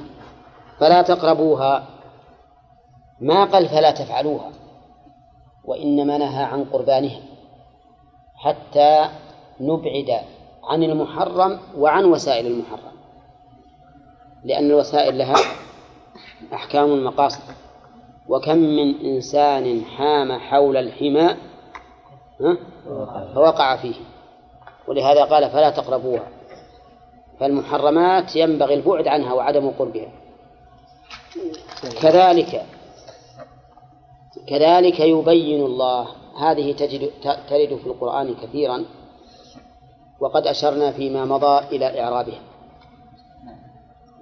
[0.79, 1.96] فلا تقربوها.
[3.19, 4.51] ما قال فلا تفعلوها
[5.65, 7.19] وإنما نهى عن قربانها
[8.35, 9.09] حتى
[9.59, 10.21] نبعد
[10.63, 12.97] عن المحرم وعن وسائل المحرم
[14.43, 15.35] لأن الوسائل لها
[16.53, 17.43] أحكام المقاصد
[18.27, 21.35] وكم من إنسان حام حول الحمى؟
[23.35, 23.95] فوقع فيه
[24.87, 26.27] ولهذا قال فلا تقربوها
[27.39, 30.11] فالمحرمات ينبغي البعد عنها وعدم قربها
[32.01, 32.65] كذلك
[34.47, 36.07] كذلك يبين الله.
[36.39, 38.85] هذه تجد ترد في القرآن كثيرا
[40.19, 42.39] وقد أشرنا فيما مضى إلى إعرابها.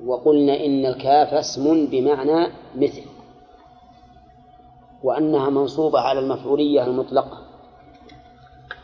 [0.05, 3.01] وقلنا إن الكاف اسم بمعنى مثل
[5.03, 7.37] وأنها منصوبة على المفعولية المطلقة.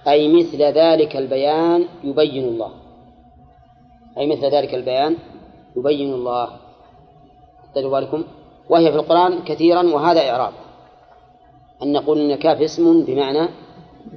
[0.08, 2.72] أي مثل ذلك البيان يبين الله.
[4.18, 5.18] أي مثل ذلك البيان
[5.78, 6.50] يبين الله.
[7.76, 8.24] بالكم؟
[8.70, 10.54] وهي في القرآن كثيرا وهذا إعراب.
[11.84, 13.48] أن نقول إن كاف اسم بمعنى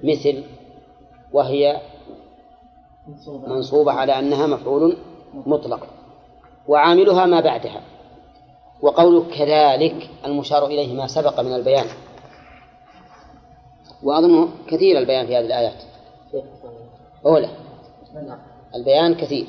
[0.05, 0.45] مثل
[1.33, 1.81] وهي
[3.47, 3.93] منصوبة.
[3.93, 4.97] على أنها مفعول
[5.35, 5.87] مطلق
[6.69, 7.81] وعاملها ما بعدها
[8.83, 11.87] وقوله كذلك المشار إليه ما سبق من البيان.
[14.03, 15.83] وأظنه كثير البيان في هذه الآيات.
[17.27, 17.49] أولى
[18.75, 19.47] البيان كثير.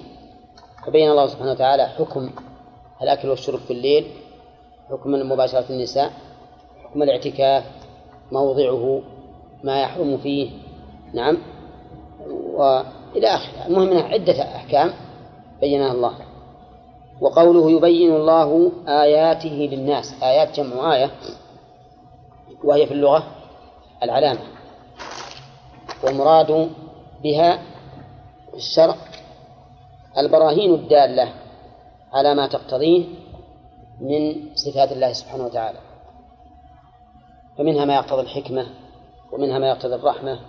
[0.86, 2.30] فبين الله سبحانه وتعالى حكم
[3.02, 4.08] الأكل والشرب في الليل
[4.90, 6.12] حكم مباشرة النساء
[6.84, 7.64] حكم الاعتكاف
[8.32, 9.02] موضعه
[9.64, 10.52] ما يحرم فيه.
[11.14, 11.38] نعم.
[12.30, 14.94] وإلى آخره المهم أنها عدة أحكام
[15.62, 16.14] بينها الله.
[17.22, 20.24] وقوله يبين الله آياته للناس.
[20.24, 21.12] آيات جمع آية.
[22.64, 23.24] وهي في اللغة
[24.04, 24.42] العلامة.
[26.04, 26.70] والمراد
[27.24, 27.60] بها
[28.54, 28.96] الشرع
[30.18, 31.34] البراهين الدالة
[32.14, 33.06] على ما تقتضيه
[34.02, 35.85] من صفات الله سبحانه وتعالى.
[37.58, 38.66] فمنها ما يقتضي الحكمة
[39.32, 40.40] ومنها ما يقتضي الرحمة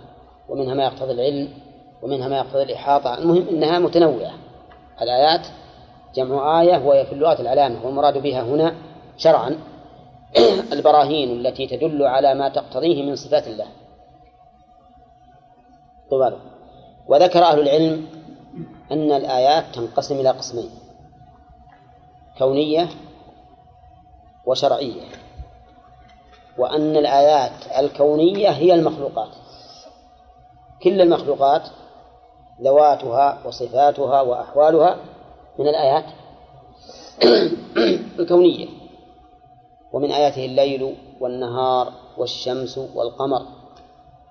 [0.49, 1.53] ومنها ما يقتضي العلم
[2.01, 3.17] ومنها ما يقتضي الإحاطة.
[3.17, 4.33] المهم أنها متنوعة.
[5.01, 5.47] الآيات
[6.15, 8.75] جمع آية وهي في اللغة العلامة والمراد بها هنا
[9.17, 9.59] شرعا
[10.73, 13.67] البراهين التي تدل على ما تقتضيه من صفات الله.
[16.11, 16.33] طبعا
[17.07, 18.07] وذكر أهل العلم
[18.91, 20.69] أن الآيات تنقسم إلى قسمين
[22.37, 22.89] كونية
[24.45, 25.26] وشرعية.
[26.57, 29.29] وأن الآيات الكونية هي المخلوقات.
[30.83, 31.61] كل المخلوقات
[32.61, 34.97] ذواتها وصفاتها وأحوالها
[35.59, 36.05] من الآيات
[38.19, 38.67] الكونية.
[39.93, 43.41] ومن آياته الليل والنهار والشمس والقمر.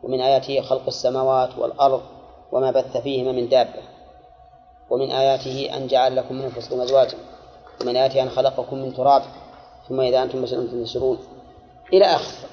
[0.02, 2.02] ومن آياته خلق السماوات والأرض
[2.52, 3.82] وما بث فيهما من دابة.
[4.90, 7.18] ومن آياته أن جعل لكم من أنفسكم أزواجا.
[7.82, 9.22] ومن آياته أن خلقكم من تراب.
[9.88, 11.18] ثم إذا أنتم بشر تنتشرون
[11.92, 12.48] إلى آخره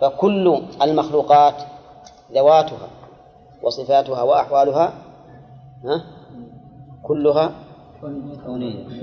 [0.00, 1.54] فكل المخلوقات
[2.32, 2.88] ذواتها
[3.62, 4.92] وصفاتها وأحوالها
[5.84, 6.04] ها؟
[7.02, 7.52] كلها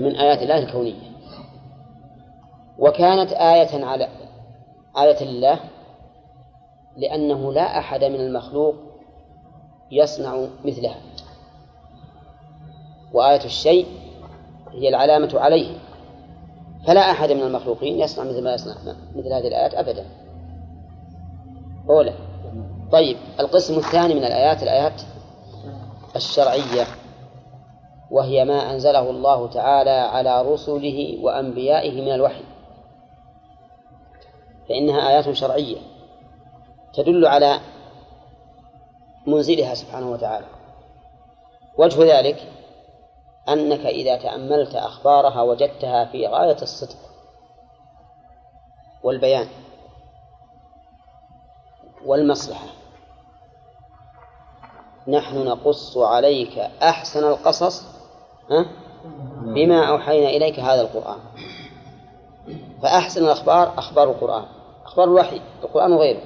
[0.00, 1.10] من آيات الله الكونية.
[2.78, 4.08] وكانت آية على
[4.96, 5.60] آية الله
[6.96, 8.74] لأنه لا أحد من المخلوق
[9.90, 11.00] يصنع مثلها.
[13.12, 13.86] وآية الشيء
[14.72, 15.78] هي العلامة عليه.
[16.86, 18.74] فلا أحد من المخلوقين يصنع مثل ما يصنع
[19.16, 20.06] مثل هذه الآيات أبدا.
[21.90, 22.14] أولى
[22.92, 25.02] طيب القسم الثاني من الآيات الآيات
[26.16, 26.86] الشرعية
[28.10, 32.44] وهي ما أنزله الله تعالى على رسله وأنبيائه من الوحي.
[34.68, 35.76] فإنها آيات شرعية
[36.94, 37.60] تدل على
[39.26, 40.46] منزلها سبحانه وتعالى.
[41.78, 42.57] وجه ذلك
[43.48, 46.96] أنك إذا تأملت أخبارها وجدتها في غاية الصدق.
[49.02, 49.48] والبيان.
[52.04, 52.66] والمصلحة.
[55.08, 57.84] نحن نقص عليك أحسن القصص
[59.42, 61.18] بما أوحينا إليك هذا القرآن.
[62.82, 64.44] فأحسن الأخبار أخبار القرآن.
[64.84, 66.22] أخبار الوحي القرآن وغيره.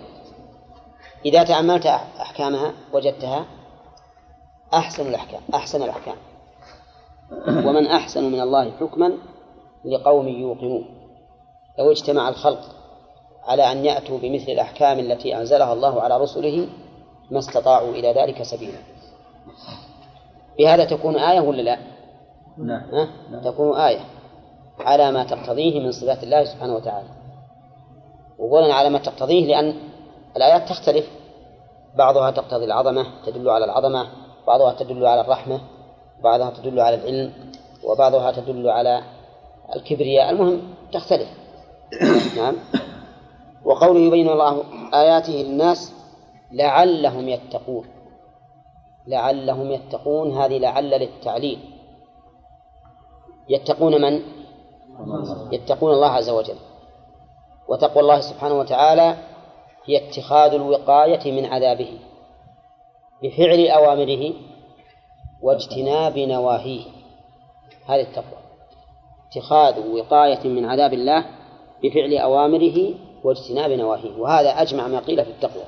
[1.24, 1.86] إذا تأملت
[2.20, 3.44] أحكامها وجدتها
[4.74, 6.16] أحسن الأحكام أحسن الأحكام.
[7.48, 9.12] ومن أحسن من الله حكما
[9.84, 10.84] لقوم يوقنون.
[11.78, 12.60] لو اجتمع الخلق
[13.44, 16.68] على أن يأتوا بمثل الأحكام التي أنزلها الله على رسله
[17.30, 18.78] ما استطاعوا إلى ذلك سبيلا.
[20.58, 21.78] بهذا تكون آية ولا لا؟
[22.58, 23.42] نعم.
[23.44, 24.00] تكون آية
[24.78, 27.08] على ما تقتضيه من صفات الله سبحانه وتعالى.
[28.38, 29.74] وقولنا على ما تقتضيه لأن
[30.36, 31.06] الآيات تختلف.
[31.98, 34.06] بعضها تقتضي العظمة تدل على العظمة
[34.46, 35.60] بعضها تدل على الرحمة.
[36.24, 37.32] بعضها تدل على العلم
[37.84, 39.02] وبعضها تدل على
[39.76, 40.30] الكبرياء.
[40.30, 40.60] المهم
[40.92, 41.28] تختلف.
[42.38, 42.56] نعم.
[43.64, 44.62] وقوله يبين الله
[44.94, 45.92] آياته للناس
[46.52, 47.84] لعلهم يتقون.
[49.06, 51.58] لعلهم يتقون هذه لعل للتعليل.
[53.48, 54.22] يتقون من؟
[55.52, 56.56] يتقون الله عز وجل.
[57.68, 59.16] وتقوى الله سبحانه وتعالى
[59.84, 61.98] هي اتخاذ الوقاية من عذابه
[63.22, 64.32] بفعل أوامره
[65.42, 66.84] واجتناب نواهيه.
[67.86, 68.38] هذه التقوى.
[69.30, 71.24] اتخاذ وقاية من عذاب الله
[71.82, 74.20] بفعل أوامره واجتناب نواهيه.
[74.20, 75.64] وهذا أجمع ما قيل في التقوى.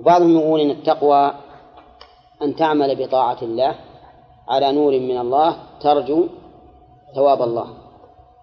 [0.00, 1.32] وبعضهم يقول إن التقوى
[2.42, 3.74] أن تعمل بطاعة الله
[4.48, 6.26] على نور من الله ترجو
[7.14, 7.66] ثواب الله.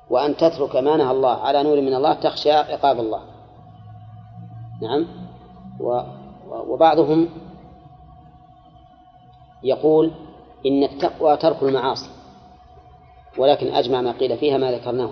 [0.10, 3.22] وأن تترك ما نهى الله على نور من الله تخشى عقاب الله.
[4.82, 5.08] نعم.
[6.50, 7.30] وبعضهم
[9.64, 10.12] يقول
[10.66, 12.10] إن التقوى ترك المعاصي
[13.38, 15.10] ولكن أجمع ما قيل فيها ما ذكرناه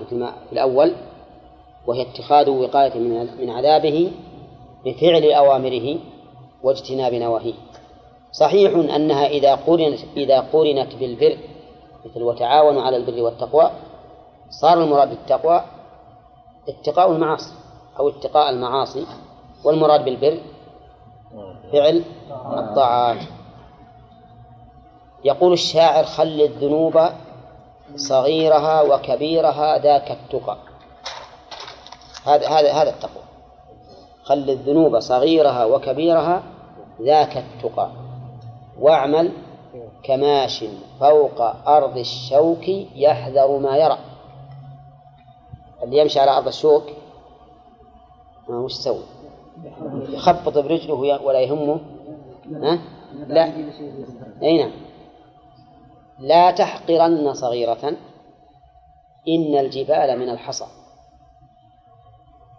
[0.49, 0.94] في الأول
[1.88, 2.99] وهي اتخاذ وقاية
[3.40, 4.11] من عذابه
[4.86, 5.99] بفعل أوامره
[6.64, 7.53] واجتناب نواهيه.
[8.32, 11.38] صحيح أنها إذا قرنت إذا قرنت بالبر
[12.06, 13.72] مثل وتعاونوا على البر والتقوى
[14.49, 15.64] صار المراد بالتقوى
[16.70, 17.53] اتقاء المعاصي
[17.99, 19.06] أو اتقاء المعاصي
[19.65, 20.38] والمراد بالبر
[21.72, 22.03] فعل
[22.57, 23.18] الطاعات.
[25.24, 27.00] يقول الشاعر خل الذنوب
[27.95, 30.58] صغيرها وكبيرها ذاك التقى.
[32.26, 33.24] هذا هذا هذا التقوى.
[34.24, 36.44] خل الذنوب صغيرها وكبيرها
[37.02, 37.91] ذاك التقى.
[38.80, 39.32] واعمل
[40.04, 40.66] كماش
[41.00, 43.98] فوق أرض الشوك يحذر ما يرى.
[45.84, 46.84] اللي يمشي على أرض الشوك
[48.50, 49.04] ما وش يسوي؟
[50.10, 51.80] يخبط برجله ولا يهمه؟
[52.52, 52.80] ها؟
[53.28, 53.54] لا.
[54.44, 54.72] أي نعم.
[56.19, 57.95] لا تحقرن صغيرة.
[59.27, 60.65] إن الجبال من الحصى.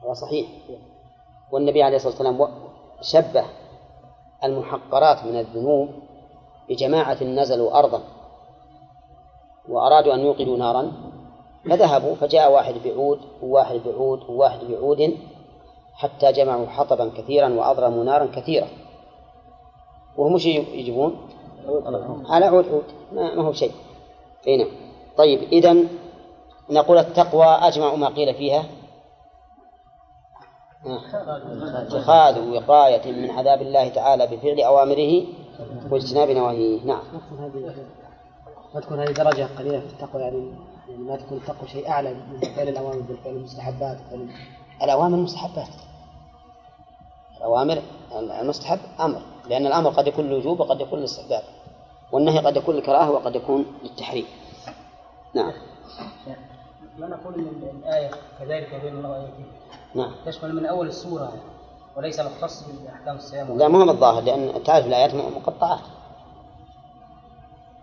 [0.05, 0.49] هذا صحيح.
[1.53, 2.49] والنبي عليه الصلاة والسلام
[3.01, 3.45] شبه
[4.45, 5.89] المحقرات من الذنوب
[6.69, 8.01] بجماعة نزلوا أرضا
[9.69, 10.93] وأرادوا أن يوقدوا نارا
[11.71, 15.19] فذهبوا فجاء واحد بعود وواحد بعود وواحد بعود
[15.95, 18.67] حتى جمعوا حطبا كثيرا وأضرموا نارا كثيرة.
[20.17, 21.29] وهم وش يجيبون؟
[22.29, 22.85] على عود عود.
[23.13, 23.73] ما, هو شيء.
[24.47, 24.69] اي نعم.
[25.19, 25.77] طيب إذا
[26.71, 28.65] نقول التقوى أجمع ما قيل فيها.
[31.75, 35.25] اتخاذ وقاية من عذاب الله تعالى بفعل أوامره
[35.91, 36.85] واجتناب نواهيه.
[36.85, 37.03] نعم.
[37.13, 37.75] ما تكون هذه
[38.75, 40.53] ما تكون هذه درجة قليلة في التقوى يعني
[40.89, 43.99] يعني ما تكون التقوى شيء أعلى من فعل الأوامر بالفعل المستحبات.
[44.83, 45.69] الأوامر مستحبات
[47.37, 47.83] الأوامر
[48.41, 49.23] المستحب أمر.
[49.49, 51.43] لأن الأمر قد يكون للوجوب وقد يكون للاستحباب
[52.13, 54.27] والنهي قد يكون للكراهة وقد يكون للتحريم.
[55.35, 55.53] نعم.
[56.99, 58.11] لا نقول إن الآية
[58.41, 59.45] كذلك بين الله واياته
[59.95, 60.13] نعم.
[60.27, 61.33] تشمل من أول السورة
[61.97, 63.59] وليس مختص بأحكام الصيام.
[63.59, 65.81] لا مو بالظاهر لأن تعرف الآيات مقطعات.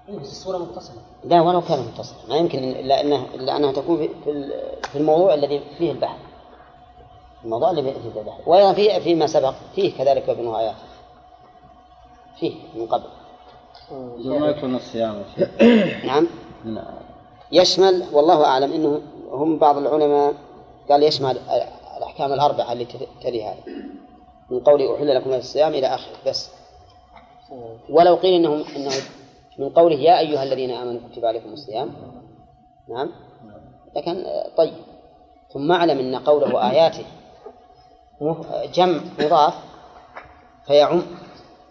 [0.10, 1.02] إيه بس السورة متصلة.
[1.24, 4.98] لا ولو كان متصلا ما يمكن إلا أنها إلا أنها تكون في في ال- في
[4.98, 6.20] الموضوع الذي فيه البحث.
[7.44, 8.48] الموضوع الذي فيه البحث.
[8.48, 10.76] وأيضا في فيما سبق فيه كذلك ابن آيات
[12.42, 13.10] فيه من قبل.
[14.26, 15.24] ما يكون الصيام.
[16.10, 16.28] نعم.
[17.52, 19.02] يشمل والله أعلم أنه
[19.32, 20.34] هم بعض العلماء
[20.90, 21.38] قال يشمل
[21.98, 23.64] الأحكام الأربعة التي تلي هذا
[24.50, 26.50] من قول أحل لكم الصيام إلى آخره بس.
[27.90, 28.92] ولو قيل إنهم إنه
[29.60, 31.94] من قوله يا أيها الذين آمنوا كتب عليكم الصيام.
[32.90, 33.12] نعم.
[33.96, 34.26] لكن
[34.58, 34.74] طيب.
[35.54, 37.06] ثم أعلم أن قوله آياته
[38.74, 39.54] جمع مضاف
[40.68, 41.02] فيعم.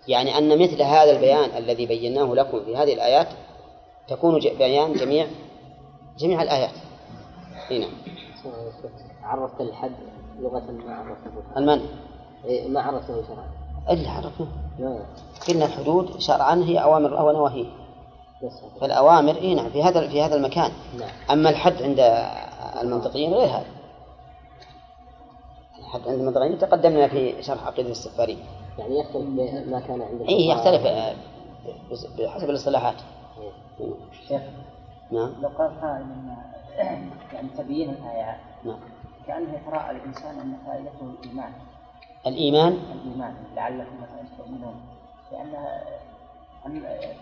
[0.08, 3.28] يعني أن مثل هذا البيان الذي بيناه لكم في هذه الآيات
[4.08, 5.26] تكون بيان جميع
[6.18, 6.74] جميع الآيات.
[7.70, 7.86] هنا
[9.22, 9.92] عرفت الحد
[10.40, 11.82] لغة ما عرفته المنع
[12.44, 13.48] إيه، ما عرفته شرعا
[13.90, 14.46] إلا عرفنا.
[14.78, 15.04] لا.
[15.48, 17.66] قلنا الحدود شرعا هي أوامر أو نواهي.
[18.80, 20.70] فالأوامر إيه نعم في هذا في هذا المكان.
[20.98, 21.10] نعم.
[21.30, 22.00] أما الحد عند
[22.82, 23.66] المنطقيين غير هذا.
[25.78, 28.38] الحد عند المنطقيين تقدمنا في شرح عقيدة السفاري.
[28.78, 29.28] يعني يختلف
[29.68, 30.58] ما كان عند إيه الفقهاء.
[30.58, 31.14] يختلف آه،
[32.18, 32.94] بحسب الاصطلاحات.
[34.28, 34.42] شيخ
[35.10, 35.32] نعم.
[35.42, 36.36] لو قال قائل إن
[37.34, 38.78] يعني تبيين الايات نعم.
[39.26, 41.52] كأنه يتراءى الإنسان أن فائدته الإيمان.
[42.26, 44.74] الإيمان؟ الإيمان لعلكم مثلا تؤمنون.
[45.32, 45.52] لأن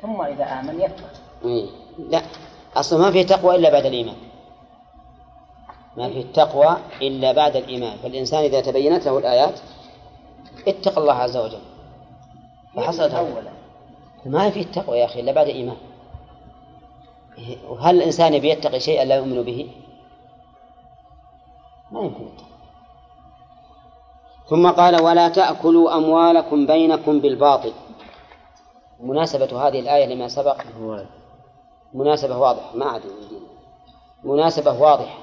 [0.02, 1.10] ثم إذا آمن يتقى.
[1.44, 1.66] إيه.
[1.98, 2.22] لا
[2.76, 4.16] أصلا ما في تقوى إلا بعد الإيمان.
[5.96, 7.96] ما في التقوى إلا بعد الإيمان.
[7.96, 9.60] فالإنسان إذا تبينت له الآيات
[10.68, 11.60] اتقى الله عز وجل.
[12.76, 13.52] فحصلت اولا
[14.26, 15.76] ما في التقوى يا أخي إلا بعد إيمان.
[17.68, 19.70] وهل الإنسان يبي يتقي شيئا لا يؤمن به؟
[21.90, 22.48] ما يمكن يتقي.
[24.48, 27.72] ثم قال ولا تأكلوا أموالكم بينكم بالباطل.
[29.00, 30.56] مناسبة هذه الآية لما سبق؟
[31.94, 33.02] مناسبة واضحة ما عاد.
[34.24, 35.18] مناسبة واضحة.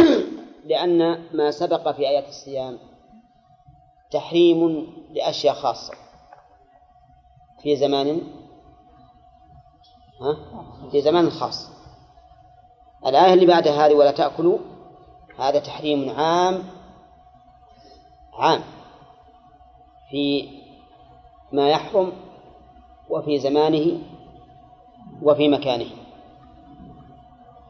[0.70, 2.78] لأن ما سبق في آيات الصيام
[4.10, 5.94] تحريم لأشياء خاصة.
[7.62, 8.20] في زمان
[10.20, 10.36] ها؟
[10.90, 11.70] في زمان خاص.
[13.06, 14.58] الآية اللي بعدها هذه ولا تأكلوا
[15.38, 16.64] هذا تحريم عام
[18.32, 18.62] عام.
[20.10, 20.48] في
[21.52, 22.12] ما يحرم
[23.10, 24.02] وفي زمانه
[25.22, 25.90] وفي مكانه.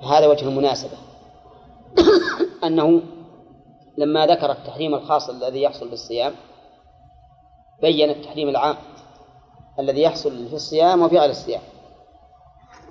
[0.00, 0.96] هذا وجه المناسبة.
[2.64, 3.02] أنه
[4.01, 6.32] لما ذكر التحريم الخاص الذي يحصل بالصيام
[7.82, 8.77] بين التحريم العام
[9.78, 11.62] الذي يحصل في الصيام وفي غير الصيام.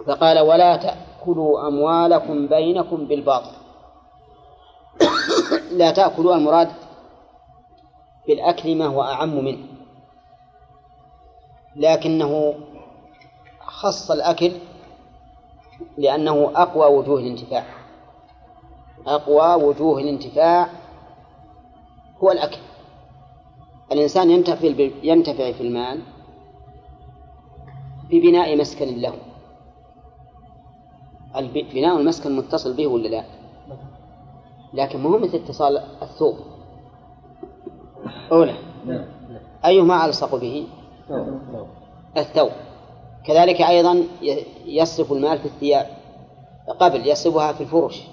[0.08, 3.52] فقال ولا تأكلوا أموالكم بينكم بالباطل.
[5.80, 6.72] لا تأكلوا المراد
[8.28, 9.68] بالأكل ما هو أعم منه.
[11.76, 12.54] لكنه
[13.60, 14.52] خص الأكل
[15.98, 17.66] لأنه أقوى وجوه الانتفاع.
[19.08, 20.79] أقوى وجوه الانتفاع
[22.24, 22.58] هو الأكل.
[23.92, 24.68] الإنسان ينتفع
[25.04, 26.02] ينتفع في المال
[28.10, 29.14] ببناء مسكن له.
[31.74, 33.24] بناء المسكن متصل به ولا لا؟
[34.74, 36.38] لكن مو مثل اتصال الثوب.
[38.32, 38.56] أولى
[39.66, 40.68] أيهما ألصق به؟
[42.18, 42.52] الثوب.
[43.26, 44.04] كذلك أيضا
[44.66, 45.88] يصرف المال في الثياب.
[46.80, 48.04] قبل يصرفها في الفرش.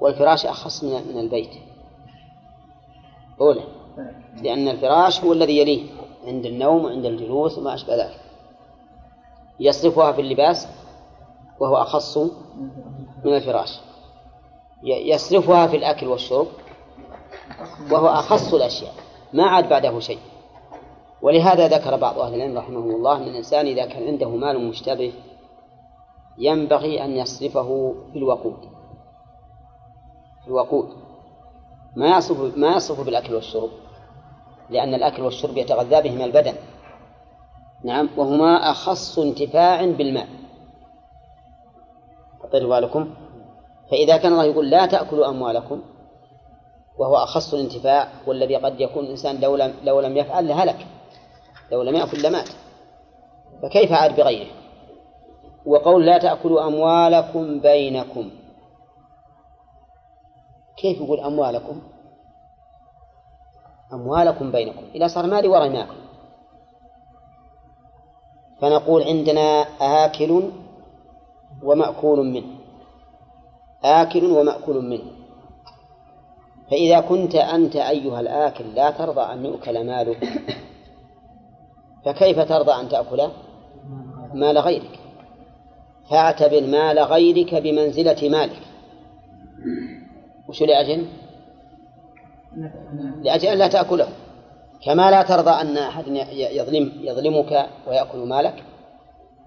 [0.00, 1.50] والفراش أخص من البيت.
[3.40, 3.64] أولى
[4.42, 5.86] لأن الفراش هو الذي يليه
[6.26, 8.20] عند النوم وعند الجلوس وما أشبه ذلك.
[9.60, 10.68] يصرفها في اللباس
[11.60, 12.18] وهو أخص
[13.24, 13.80] من الفراش.
[14.82, 16.46] يصرفها في الأكل والشرب
[17.90, 18.94] وهو أخص الأشياء.
[19.32, 20.18] ما عاد بعده شيء.
[21.22, 25.12] ولهذا ذكر بعض أهل العلم رحمهم الله أن الإنسان إذا كان عنده مال مشتبه
[26.38, 28.60] ينبغي أن يصرفه في الوقود.
[30.42, 30.99] في الوقود.
[31.96, 33.70] ما يصرف ما يصرف بالأكل والشرب
[34.70, 36.54] لأن الأكل والشرب يتغذى بهما البدن.
[37.84, 40.28] نعم وهما أخص انتفاع بالماء.
[42.44, 43.14] أطيروا بالكم؟
[43.90, 45.82] فإذا كان الله يقول لا تأكلوا أموالكم
[46.98, 50.86] وهو أخص الانتفاع والذي قد يكون الإنسان لو لم لو لم يفعل لهلك
[51.72, 52.48] لو لم يأكل لمات.
[53.62, 54.50] فكيف عاد بغيره؟
[55.66, 58.30] وقول لا تأكلوا أموالكم بينكم.
[60.76, 61.80] كيف يقول أموالكم؟
[63.92, 64.84] أموالكم بينكم.
[64.94, 65.96] إذا صار مالي ورا ماكل
[68.60, 70.50] فنقول عندنا آكل
[71.62, 72.58] ومأكول منه.
[73.84, 75.12] آكل ومأكول منه.
[76.70, 80.28] فإذا كنت أنت أيها الآكل لا ترضى أن يؤكل مالك
[82.04, 83.30] فكيف ترضى أن تأكل
[84.34, 85.00] مال غيرك؟
[86.10, 88.69] فاعتبر مال غيرك بمنزلة مالك.
[90.50, 91.06] وش لأجل؟
[93.22, 94.08] لأجل أن لا تأكله.
[94.84, 98.64] كما لا ترضى أن أحد يظلم يظلمك ويأكل مالك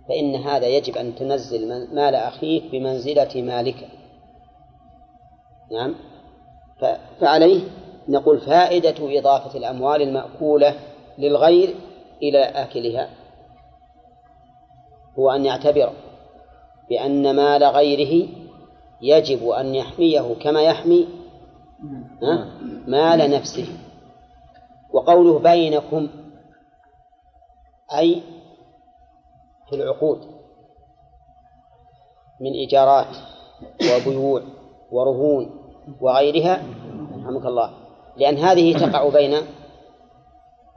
[0.09, 3.88] فإن هذا يجب أن تنزل مال أخيك بمنزلة مالك.
[5.71, 5.95] نعم.
[7.21, 7.61] فعليه
[8.09, 10.75] نقول فائدة إضافة الأموال المأكولة
[11.17, 11.75] للغير
[12.21, 13.09] إلى آكلها
[15.19, 15.93] هو أن يعتبر
[16.89, 18.27] بأن مال غيره
[19.03, 21.07] يجب أن يحميه كما يحمي
[22.88, 23.67] مال نفسه.
[24.93, 26.09] وقوله بينكم
[27.97, 28.21] أي
[29.69, 30.21] في العقود
[32.41, 33.15] من إيجارات
[33.81, 34.41] وبيوع
[34.91, 35.49] ورهون
[36.01, 36.63] وغيرها
[37.15, 37.73] رحمك الله.
[38.17, 39.38] لأن هذه تقع بين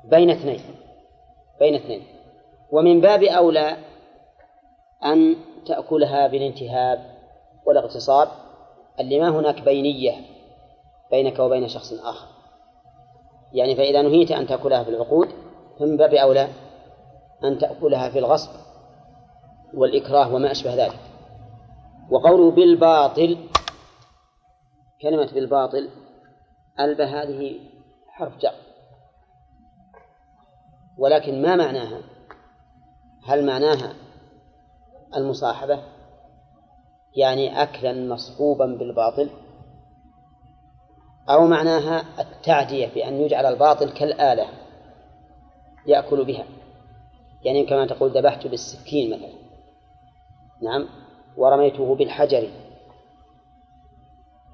[0.05, 0.61] بين اثنين
[1.61, 2.03] بين اثنين.
[2.73, 3.77] ومن باب أولى
[5.05, 5.36] أن
[5.66, 7.16] تأكلها بالانتهاب.
[7.67, 8.29] والاغتصاب
[9.01, 10.13] اللي ما هناك بينية
[11.11, 12.29] بينك وبين شخص آخر.
[13.53, 15.29] يعني فإذا نهيت أن تأكلها في العقود
[15.79, 16.49] فمن باب أولى
[17.45, 18.51] أن تأكلها في الغصب
[19.75, 21.01] والإكراه وما أشبه ذلك.
[22.11, 23.39] وقوله بالباطل
[25.03, 25.91] كلمة بالباطل
[26.81, 27.61] ألب هذه
[28.09, 28.55] حرف جر.
[30.99, 32.01] ولكن ما معناها؟
[33.25, 33.95] هل معناها
[35.17, 35.95] المصاحبة؟
[37.17, 39.31] يعني أكلا مصحوبا بالباطل
[41.31, 44.47] أو معناها التعدية بأن يجعل الباطل كالآلة
[45.87, 46.45] يأكل بها.
[47.45, 49.33] يعني كما تقول ذبحت بالسكين مثلا.
[50.63, 50.89] نعم
[51.37, 52.49] ورميته بالحجر.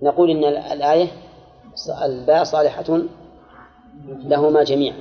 [0.03, 1.09] نقول إن الآية
[2.05, 3.03] الباء صالحة
[4.05, 4.97] لهما جميعا.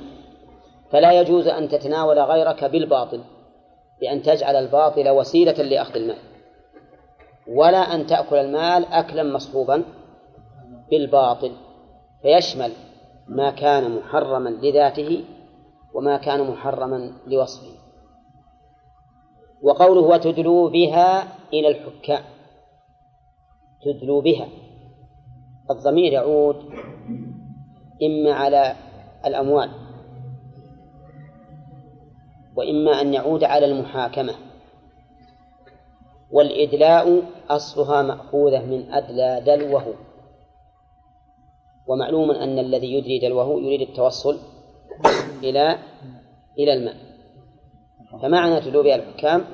[0.90, 3.24] فلا يجوز أن تتناول غيرك بالباطل
[4.00, 6.31] بأن تجعل الباطل وسيلة لأخذ المال.
[7.48, 9.84] ولا أن تأكل المال أكلا مصحوبا
[10.90, 11.52] بالباطل
[12.22, 12.72] فيشمل
[13.28, 15.24] ما كان محرما لذاته
[15.94, 17.72] وما كان محرما لوصفه.
[19.62, 22.24] وقوله وتدلوا بها إلى الحكام
[23.82, 24.48] تدلوا بها
[25.70, 26.56] الضمير يعود
[28.02, 28.76] إما على
[29.26, 29.70] الأموال
[32.56, 34.51] وإما أن يعود على المحاكمة.
[36.32, 39.94] والإدلاء أصلها مأخوذة من أدلى دلوه.
[41.86, 44.38] ومعلوم أن الذي يدري دلوه يريد التوصل
[45.42, 45.78] إلى
[46.58, 46.96] إلى الماء.
[48.22, 49.44] فمعنى تدلو بها الحكام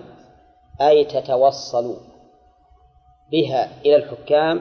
[0.81, 1.97] أي تتوصل
[3.31, 4.61] بها إلى الحكام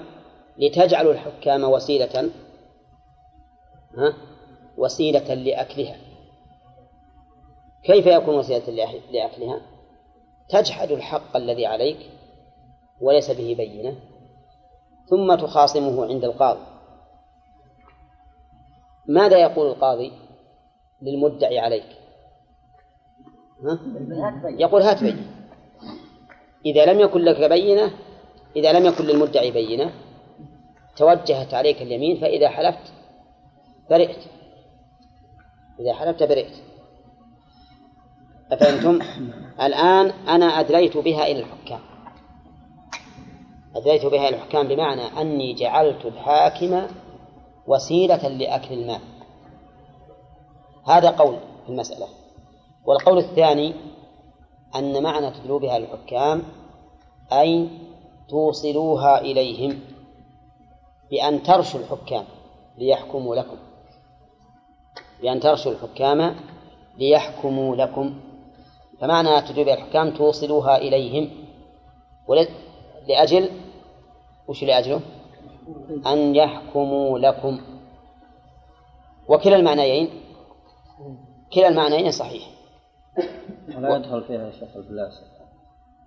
[0.58, 2.30] لتجعل الحكام وسيلة
[3.98, 4.14] ها
[4.78, 5.98] وسيلة لأكلها.
[7.84, 9.77] كيف يكون وسيلة لأكلها؟
[10.50, 11.98] تجحد الحق الذي عليك
[13.02, 13.96] وليس به بينة
[15.10, 16.66] ثم تخاصمه عند القاضي.
[19.08, 20.12] ماذا يقول القاضي
[21.02, 21.98] للمدعي عليك؟
[23.64, 23.80] ها؟
[24.60, 25.32] يقول هات بينة.
[26.66, 27.92] إذا لم يكن لك بينة
[28.56, 29.94] إذا لم يكن للمدعي بينة
[30.98, 32.94] توجهت عليك اليمين فإذا حلفت
[33.90, 34.24] برئت.
[35.80, 36.67] إذا حلفت برئت.
[38.52, 39.00] أفهمتم؟
[39.62, 41.80] الآن أنا أدليت بها إلى الحكام.
[43.76, 46.88] أدليت بها إلى الحكام بمعنى أني جعلت الحاكم
[47.68, 49.02] وسيلة لأكل المال.
[50.88, 52.08] هذا قول في المسألة.
[52.86, 53.74] والقول الثاني
[54.76, 56.44] أن معنى تدلو بها الحكام
[57.34, 57.70] أي
[58.30, 59.80] توصلوها إليهم
[61.12, 62.26] بأن ترشوا الحكام
[62.78, 63.58] ليحكموا لكم.
[65.22, 66.36] بأن ترشوا الحكام
[66.98, 68.27] ليحكموا لكم.
[69.02, 71.30] فمعنى تدريب الحكام توصلوها إليهم.
[73.08, 73.50] لأجل؟
[74.48, 75.02] وش لأجله؟
[76.08, 77.60] أن يحكموا لكم.
[79.28, 80.10] وكلا المعنيين؟
[81.54, 82.44] كلا المعنيين صحيح.
[83.78, 85.22] ولا يدخل فيها شيخ البلاسة.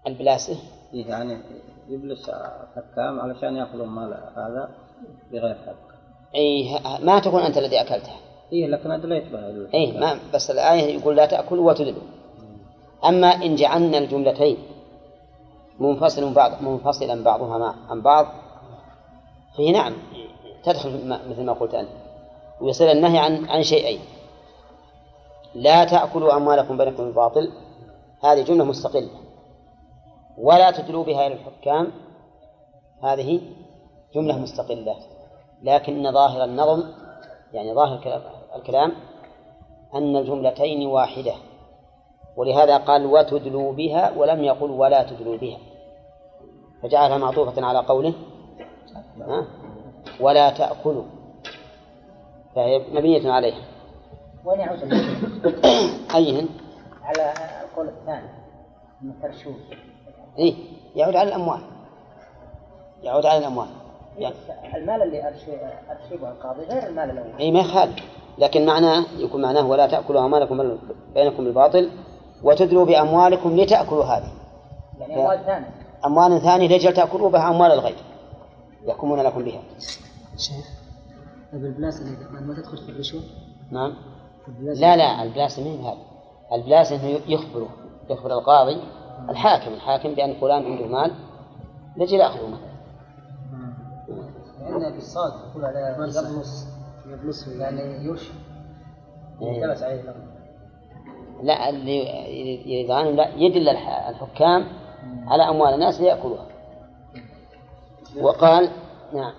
[0.07, 0.57] البلاسة؟
[0.95, 1.39] إيه يعني
[1.89, 2.31] يبلس
[2.77, 4.71] حكام علشان يأخذوا مال هذا
[5.33, 5.91] بغير حق.
[6.35, 8.17] أي ه- ما تكون أنت الذي أكلتها.
[8.53, 9.75] إيه لكن أدليت بها.
[9.75, 12.03] أي ما بس الآية يقول لا تأكلوا وتدلوا.
[13.05, 14.57] أما إن جعلنا الجملتين
[15.79, 18.27] منفصل بعض منفصلا بعضها عن بعض
[19.57, 19.93] فهي نعم
[20.65, 21.89] تدخل مثل ما قلت أنت
[22.61, 24.01] ويصير النهي عن عن شيئين.
[25.55, 27.53] لا تأكلوا أموالكم بينكم بالباطل
[28.25, 29.11] هذه جملة مستقلة.
[30.39, 31.93] ولا تدلوا بها إلى الحكام.
[33.03, 33.41] هذه
[34.15, 34.97] جملة مستقلة.
[35.63, 36.85] لكن ظاهر النظم
[37.53, 38.23] يعني ظاهر
[38.57, 38.93] الكلام
[39.95, 41.35] أن الجملتين واحدة.
[42.37, 45.59] ولهذا قال وتدلوا بها ولم يقل ولا تدلوا بها.
[46.83, 48.15] فجعلها معطوفة على قوله؟
[50.21, 51.05] ولا تأكلوا.
[52.55, 53.63] فهي مبنية عليها.
[54.45, 54.79] وين يعود؟
[56.15, 56.49] أيهن؟
[57.03, 57.33] على
[57.65, 58.29] القول الثاني
[59.03, 59.61] من ترشوش
[60.39, 60.55] إيه
[60.97, 61.61] يعود على الأموال.
[63.03, 63.69] يعود على الأموال.
[64.19, 64.35] يعني
[64.77, 68.05] المال اللي أرشيبه القاضي غير المال الأول أي ما يخالف.
[68.39, 70.79] لكن معناه يكون معناه ولا تأكلوا أموالكم
[71.15, 71.91] بينكم بالباطل.
[72.43, 74.33] وتدلوا بأموالكم لتأكلوا هذه.
[74.99, 75.71] يعني أموال ثانية.
[76.07, 77.97] أموال ثانية لجل تأكلوا بها أموال الغير
[78.87, 79.63] يحكمون لكم بها.
[80.37, 80.67] شيخ
[81.53, 83.21] طيب البلاس اللي ما- تدخل في الرشوة؟
[83.71, 83.95] نعم.
[84.61, 85.99] لا لا البلاس من هذا.
[86.53, 87.69] البلاس انه يخبره
[88.11, 88.81] يخبر القاضي
[89.29, 91.15] الحاكم الحاكم بأن فلان عنده مال
[91.97, 92.47] نجي نأخذه.
[92.47, 92.59] منه
[94.61, 96.67] لأن بالصاد يقول على يبلص
[97.07, 98.33] يبلص يعني يرشي
[99.43, 99.63] إيه.
[99.63, 100.40] يلبس عليه الأمر.
[101.43, 101.99] لا اللي
[102.67, 104.65] يريد عنهم لا يدل الح- الحكام
[105.27, 106.47] على أموال الناس ليأكلوها.
[108.23, 108.71] وقال
[109.15, 109.33] نعم.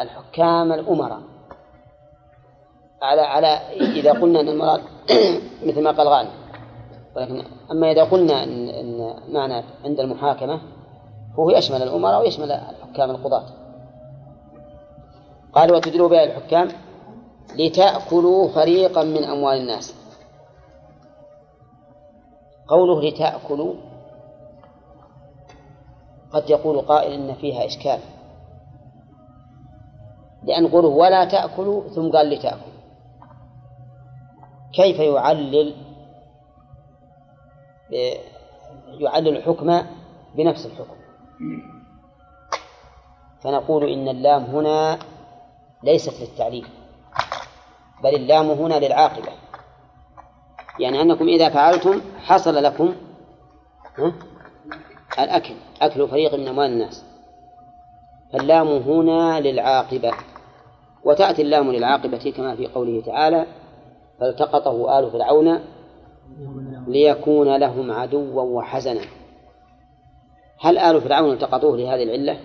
[0.00, 1.20] الحكام الأمراء.
[3.02, 3.46] على على
[4.00, 4.80] إذا قلنا أن المراد
[5.66, 6.30] مثل ما قال غانم
[7.16, 10.60] ولكن أما إذا قلنا أن, أن معنى عند المحاكمة
[11.36, 13.44] فهو يشمل الأمراء ويشمل الحكام القضاة.
[15.52, 16.68] قال وتدلوا بها الحكام
[17.58, 19.94] لتأكلوا فريقا من أموال الناس.
[22.68, 23.74] قوله لتأكلوا
[26.32, 28.00] قد يقول قائل إن فيها إشكال.
[30.42, 32.78] لأن قوله ولا تأكلوا ثم قال لتأكلوا.
[34.72, 35.74] كيف يعلل
[39.00, 39.82] يعلل الحكم
[40.34, 40.96] بنفس الحكم؟
[43.40, 44.98] فنقول إن اللام هنا
[45.82, 46.66] ليست للتعليل
[48.02, 49.32] بل اللام هنا للعاقبة.
[50.80, 52.94] يعني أنكم إذا فعلتم حصل لكم؟
[55.18, 57.04] الأكل أكل فريق من أموال الناس.
[58.32, 60.12] فاللام هنا للعاقبة
[61.04, 63.46] وتأتي اللام للعاقبة كما في قوله تعالى
[64.20, 65.60] فالتقطه آل فرعون
[66.88, 69.00] ليكون لهم عدوا وحزنا.
[70.60, 72.40] هل آل فرعون التقطوه لهذه العلة؟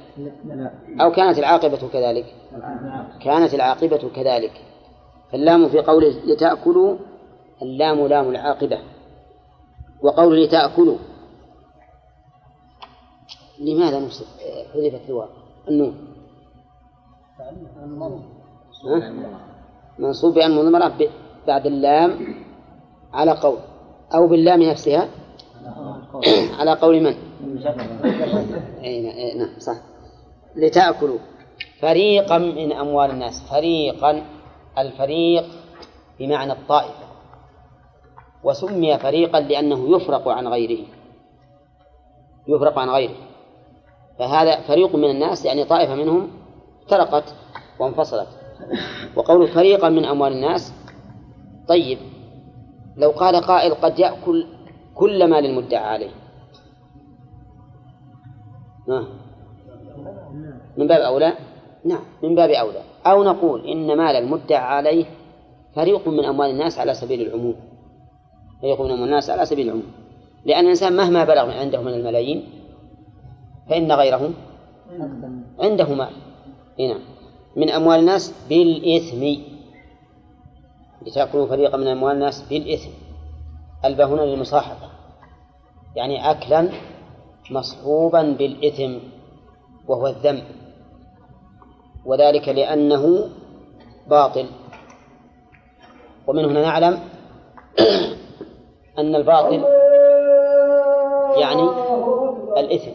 [1.01, 2.25] أو كانت العاقبة كذلك؟
[3.23, 4.61] كانت العاقبة كذلك.
[5.31, 6.97] فاللام في قوله لتأكلوا
[7.61, 8.79] اللام لام العاقبة.
[10.01, 10.97] وقوله لتأكلوا.
[13.59, 14.25] لماذا نصب
[14.73, 15.27] حذفت الواو.
[15.69, 15.95] النون؟
[19.99, 20.93] منصوب بأن مضمرة
[21.47, 22.35] بعد اللام
[23.13, 23.57] على قول.
[24.15, 25.07] أو باللام نفسها
[26.59, 27.15] على قول من؟
[29.01, 29.75] نا- أي نعم صح.
[30.55, 31.19] لتأكلوا.
[31.81, 33.41] فريقا من أموال الناس.
[33.51, 34.23] فريقا
[34.77, 35.43] الفريق
[36.19, 37.02] بمعنى الطائفة
[38.43, 40.85] وسمي فريقا لأنه يفرق عن غيره.
[42.47, 43.15] يفرق عن غيره.
[44.19, 46.29] فهذا فريق من الناس يعني طائفة منهم
[46.83, 47.35] افترقت
[47.79, 48.27] وانفصلت.
[49.15, 50.73] وقول فريقا من أموال الناس
[51.67, 51.97] طيب
[52.97, 54.47] لو قال قائل قد يأكل
[54.95, 56.11] كل مال المدعى عليه.
[60.77, 61.33] من باب أولى؟
[61.85, 62.81] نعم من باب أولى.
[63.05, 65.05] أو نقول إن مال المدعى عليه
[65.75, 67.55] فريق من أموال الناس على سبيل العموم.
[68.63, 69.91] فريق من الناس على سبيل العموم.
[70.45, 72.49] لأن الإنسان مهما بلغ عنده من الملايين
[73.69, 74.29] فإن غيره
[75.59, 76.13] عنده مال
[76.79, 77.01] إيه نعم.
[77.55, 79.41] من أموال الناس بالإثم.
[81.01, 82.89] لتأكلوا فريقا من أموال الناس بالإثم.
[83.85, 84.89] الباء هنا للمصاحبة.
[85.95, 86.69] يعني أكلا
[87.51, 88.93] مصحوبا بالإثم
[89.87, 90.43] وهو الذنب
[92.05, 93.29] وذلك لأنه
[94.07, 94.45] باطل.
[96.27, 96.99] ومن هنا نعلم
[98.99, 99.63] أن الباطل
[101.37, 101.69] يعني
[102.57, 102.91] الإثم.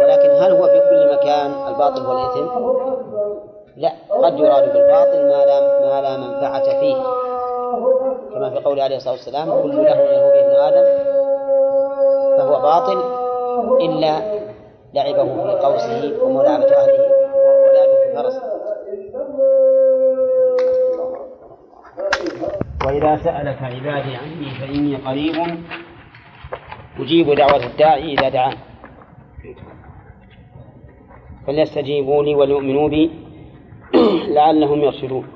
[0.00, 2.46] ولكن هل هو في كل مكان الباطل هو الإثم؟
[3.76, 6.96] لا قد يراد بالباطل ما لا ما لا منفعة فيه.
[8.34, 10.98] كما في قوله عليه الصلاة والسلام كل له له ابن آدم
[12.38, 13.02] فهو باطل
[13.80, 14.20] إلا
[14.94, 17.06] لعبه في قوسه وملاعبة أهله
[17.36, 18.40] وولاده في درس
[22.86, 25.34] وإذا سألك عبادي عني فإني قريب
[26.98, 28.56] أجيب دعوة الداعي إذا دعان.
[31.46, 33.10] فليستجيبوا لي وليؤمنوا بي
[34.34, 35.28] لعلهم يرشدون.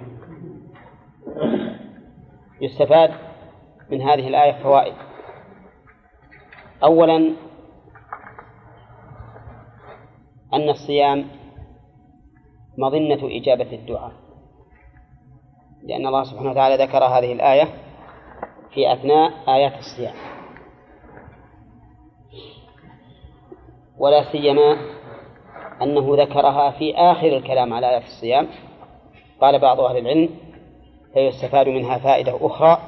[2.60, 3.10] يستفاد
[3.90, 4.94] من هذه الآية فوائد.
[6.84, 7.16] أولا
[10.54, 11.26] أن الصيام
[12.78, 14.19] مظنة إجابة الدعاء.
[15.82, 17.68] لأن الله سبحانه وتعالى ذكر هذه الآية
[18.74, 20.14] في أثناء آيات الصيام.
[23.98, 24.76] ولا سيما
[25.82, 28.48] أنه ذكرها في آخر الكلام على آيات الصيام.
[29.40, 30.28] قال بعض أهل العلم
[31.14, 32.78] فيستفاد منها فائدة أخرى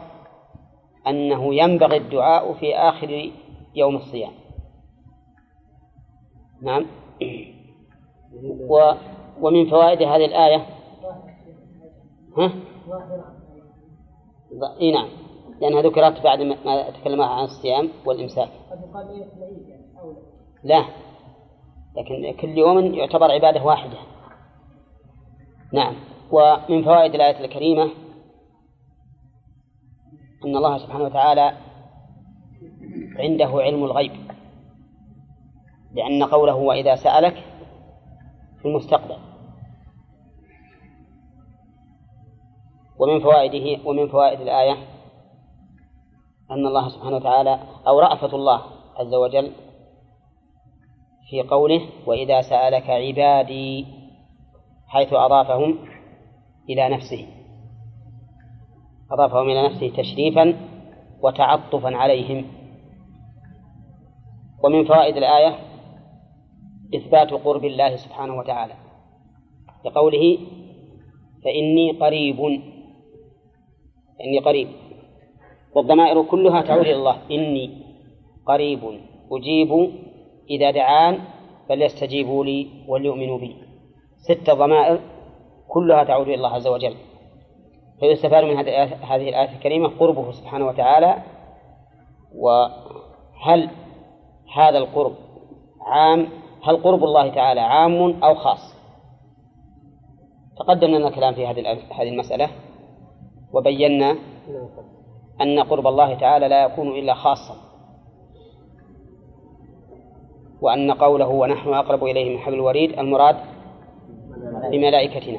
[1.07, 3.31] أنه ينبغي الدعاء في آخر
[3.75, 4.33] يوم الصيام.
[6.63, 6.87] نعم.
[8.69, 8.93] و
[9.41, 10.67] ومن فوائد هذه الآية
[12.39, 12.53] ها؟
[14.81, 15.09] إي نعم.
[15.61, 18.49] لأنها ذكرت بعد ما تكلم عن الصيام والإمساك.
[20.65, 20.85] لا.
[21.97, 23.99] لكن كل يوم يعتبر عبادة واحدة.
[25.73, 25.95] نعم.
[26.33, 27.85] ومن فوائد الآية الكريمة
[30.45, 31.53] أن الله سبحانه وتعالى
[33.19, 34.13] عنده علم الغيب.
[35.95, 37.45] لأن قوله وإذا سألك
[38.63, 39.32] في المستقبل.
[43.03, 44.73] ومن فوائده ومن فوائد الآية
[46.51, 48.63] أن الله سبحانه وتعالى أو رأفة الله
[48.97, 49.53] عز وجل
[51.31, 53.87] في قوله وإذا سألك عبادي
[54.87, 55.79] حيث أضافهم
[56.71, 57.27] إلى نفسه.
[59.13, 60.57] أضافهم إلى نفسه تشريفا
[61.23, 62.45] وتعطفا عليهم.
[64.65, 65.59] ومن فوائد الآية
[66.95, 68.75] إثبات قرب الله سبحانه وتعالى.
[69.85, 70.39] لقوله
[71.45, 72.63] فإني قريب
[74.23, 74.69] إني قريب.
[75.75, 77.17] والضمائر كلها تعود إلى الله.
[77.31, 77.83] إني
[78.47, 78.81] قريب
[79.33, 79.91] أجيب
[80.51, 81.19] إذا دعان
[81.69, 83.57] فليستجيبوا لي وليؤمنوا بي.
[84.17, 85.01] ست ضمائر
[85.69, 86.95] كلها تعود إلى الله عز وجل.
[88.01, 88.57] فيستفاد من
[89.03, 91.23] هذه الآية الكريمة قربه سبحانه وتعالى.
[92.35, 93.71] وهل
[94.55, 95.15] هذا القرب
[95.87, 96.29] عام؟
[96.65, 98.75] هل قرب الله تعالى عام أو خاص؟
[100.59, 102.49] تقدم لنا الكلام في هذه هذه المسألة.
[103.53, 104.17] وبينا
[105.41, 107.55] أن قرب الله تعالى لا يكون إلا خاصا.
[110.61, 113.37] وأن قوله ونحن أقرب إليه من حبل الوريد المراد
[114.71, 115.39] بملائكتنا.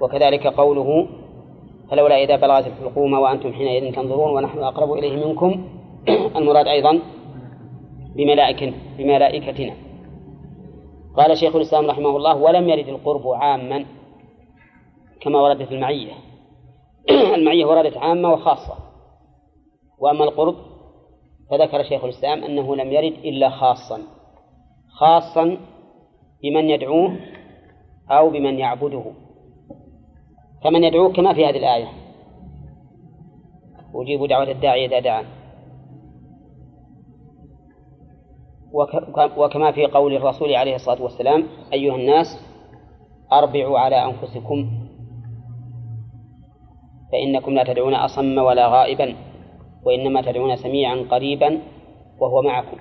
[0.00, 1.08] وكذلك قوله
[1.90, 5.68] فلولا إذا بلغت الحلقوم وأنتم حينئذ تنظرون ونحن أقرب إليه منكم.
[6.38, 7.00] المراد أيضا
[8.16, 9.74] بملائكة بملائكتنا.
[11.16, 13.84] قال شيخ الإسلام رحمه الله ولم يرد القرب عاما
[15.20, 16.27] كما ورد في المعية.
[17.36, 18.74] المعية وردت عامة وخاصة.
[19.98, 20.54] وأما القرب
[21.50, 24.00] فذكر شيخ الإسلام أنه لم يرد إلا خاصا.
[24.88, 25.58] خاصا
[26.42, 27.16] بمن يدعوه
[28.10, 29.04] أو بمن يعبده.
[30.64, 31.88] فمن يدعوه كما في هذه الآية.
[33.94, 35.24] أجيب دعوة الداعي إذا دعان.
[39.36, 42.26] وكما في قول الرسول عليه الصلاة والسلام أيها الناس
[43.32, 44.68] أربعوا على أنفسكم
[47.12, 49.16] فإنكم لا تدعون أصم ولا غائبا
[49.84, 51.60] وإنما تدعون سميعا قريبا
[52.20, 52.76] وهو معكم.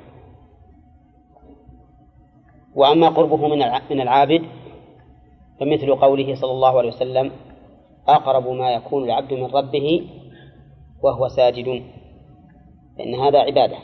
[2.75, 3.57] وأما قربه من
[3.91, 4.43] من العابد
[5.59, 7.31] فمثل قوله صلى الله عليه وسلم
[8.07, 10.07] أقرب ما يكون العبد من ربه
[11.03, 11.83] وهو ساجد.
[12.97, 13.77] فإن هذا عبادة.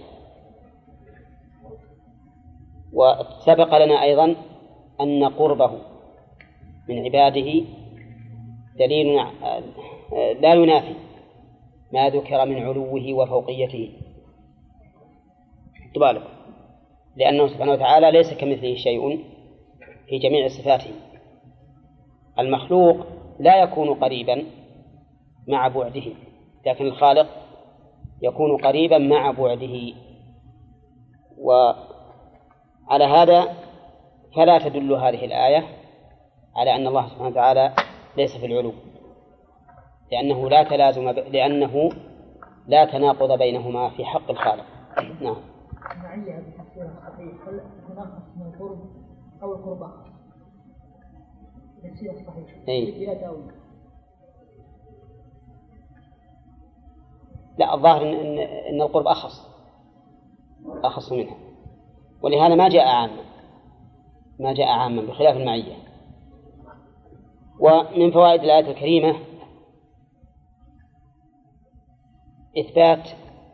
[2.94, 4.36] وسبق لنا أيضا
[5.02, 5.72] أن قربه
[6.90, 7.66] من عباده
[8.80, 9.20] دليل
[10.42, 10.96] لا ينافي
[11.94, 13.92] ما ذكر من علوه وفوقيته.
[15.96, 16.24] بالك؟
[17.16, 19.26] لأنه سبحانه وتعالى ليس كمثله شيء
[20.08, 20.92] في جميع صفاته.
[22.40, 22.98] المخلوق
[23.40, 24.46] لا يكون قريبا
[25.48, 26.04] مع بعده
[26.66, 27.28] لكن الخالق
[28.22, 29.94] يكون قريبا مع بعده.
[31.38, 33.54] وعلى هذا
[34.36, 35.68] فلا تدل هذه الآية
[36.56, 37.74] على أن الله سبحانه وتعالى
[38.18, 38.74] ليس في العلو.
[40.12, 41.16] لأنه لا تلازم ب...
[41.20, 41.90] لأنه
[42.68, 44.66] لا تناقض بينهما في حق الخالق.
[45.22, 45.36] نعم.
[45.92, 48.80] المعية بتفسير الصحيح هل هناك من القرب
[49.44, 49.54] أو
[51.84, 52.66] تفسير الصحيح.
[52.66, 53.52] تأويل
[57.58, 59.50] لا الظاهر إن, إن, إن القرب أخص.
[60.84, 61.38] أخص منها.
[62.22, 63.24] ولهذا ما جاء عاما.
[64.40, 65.76] ما جاء عاما بخلاف المعية.
[67.60, 69.16] ومن فوائد الآية الكريمة
[72.58, 73.10] إثبات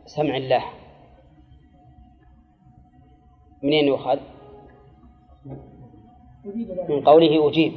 [0.06, 0.64] سمع الله.
[3.62, 4.18] منين يؤخذ؟
[6.88, 7.72] من قوله أجيب.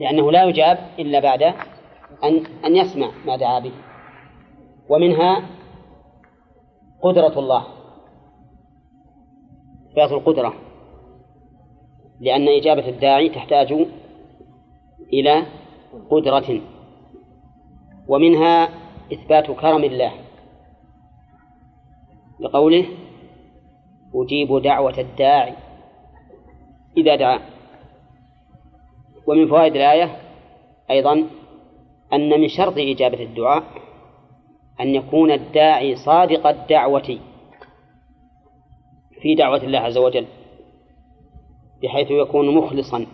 [0.00, 1.42] لأنه لا يجاب إلا بعد
[2.24, 3.72] أن أن يسمع ما دعا به.
[4.88, 5.46] ومنها
[7.02, 7.66] قدرة الله.
[9.90, 10.54] إثبات القدرة.
[12.20, 13.72] لأن إجابة الداعي تحتاج
[15.12, 15.46] إلى
[16.10, 16.60] قدرة.
[18.08, 18.81] ومنها
[19.12, 20.12] إثبات كرم الله.
[22.40, 22.86] لقوله
[24.14, 25.54] أجيب دعوة الداعي
[26.96, 27.40] إذا دعا.
[29.26, 30.16] ومن فوائد الآية
[30.90, 31.26] أيضا
[32.12, 33.64] أن من شرط إجابة الدعاء
[34.80, 37.18] أن يكون الداعي صادق الدعوة
[39.20, 40.26] في دعوة الله عز وجل
[41.82, 43.06] بحيث يكون مخلصا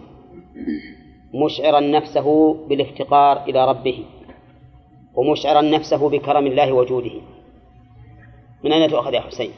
[1.35, 4.05] مشعرا نفسه بالافتقار إلى ربه.
[5.19, 7.21] ومشعرا نفسه بكرم الله وجوده
[8.65, 9.51] من أين تؤخذ يا حسين؟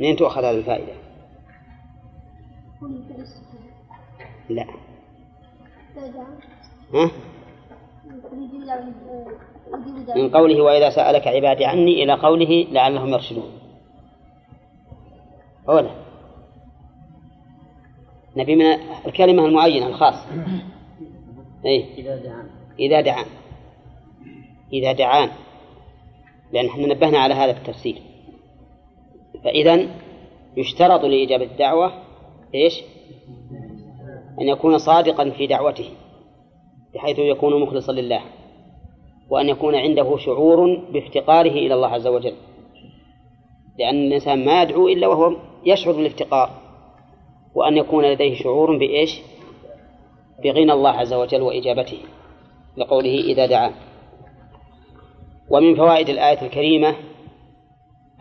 [0.00, 0.92] من أين تؤخذ هذه الفائدة؟
[4.48, 4.66] لا
[6.94, 7.10] ها؟
[10.16, 13.50] من قوله وإذا سألك عبادي عني إلى قوله لعلهم يرشدون
[15.68, 15.90] أولا
[18.36, 18.66] نبي من
[19.06, 20.14] الكلمة المعينة الخاص
[21.64, 23.26] إيه؟ إذا دعان إذا دعان
[24.72, 25.30] إذا دعان
[26.52, 28.02] لأن إحنا نبهنا على هذا التفسير
[29.44, 29.88] فإذا
[30.56, 31.92] يشترط لإجابة الدعوة
[32.54, 32.82] إيش؟
[34.40, 35.88] أن يكون صادقا في دعوته
[36.94, 38.20] بحيث يكون مخلصا لله
[39.30, 42.34] وأن يكون عنده شعور بافتقاره إلى الله عز وجل
[43.78, 45.36] لأن الإنسان ما يدعو إلا وهو
[45.66, 46.50] يشعر بالافتقار
[47.54, 49.20] وأن يكون لديه شعور بإيش؟
[50.44, 51.98] بغنى الله عز وجل وإجابته
[52.76, 53.72] لقوله إذا دعا
[55.50, 56.96] ومن فوائد الآية الكريمة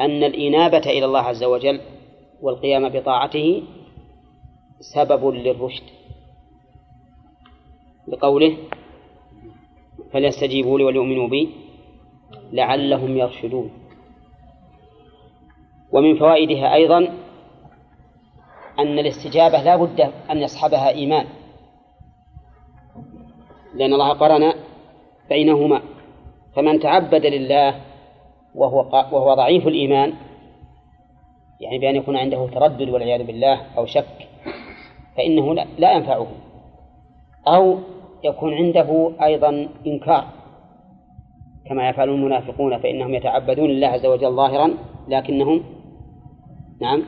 [0.02, 1.82] أن الإنابة إلى الله عز وجل
[2.42, 3.64] والقيام بطاعته
[4.80, 5.84] سبب للرشد.
[8.08, 8.58] لقوله
[10.12, 11.50] فليستجيبوا لي وليؤمنوا بي
[12.52, 13.72] لعلهم يرشدون.
[15.92, 16.98] ومن فوائدها أيضا
[18.80, 21.28] أن الاستجابة لا بد أن يصحبها إيمان
[23.74, 24.54] لأن الله قرن
[25.30, 25.95] بينهما
[26.56, 27.76] فمن تعبد لله
[28.56, 28.80] وهو
[29.12, 30.14] وهو ضعيف الإيمان
[31.60, 34.28] يعني بأن يكون عنده تردد والعياذ بالله أو شك
[35.18, 36.28] فإنه لا ينفعه.
[37.48, 37.78] أو
[38.24, 40.26] يكون عنده أيضا إنكار
[41.70, 44.72] كما يفعل المنافقون فإنهم يتعبدون لله عز وجل ظاهرا
[45.08, 45.64] لكنهم
[46.82, 47.04] نعم.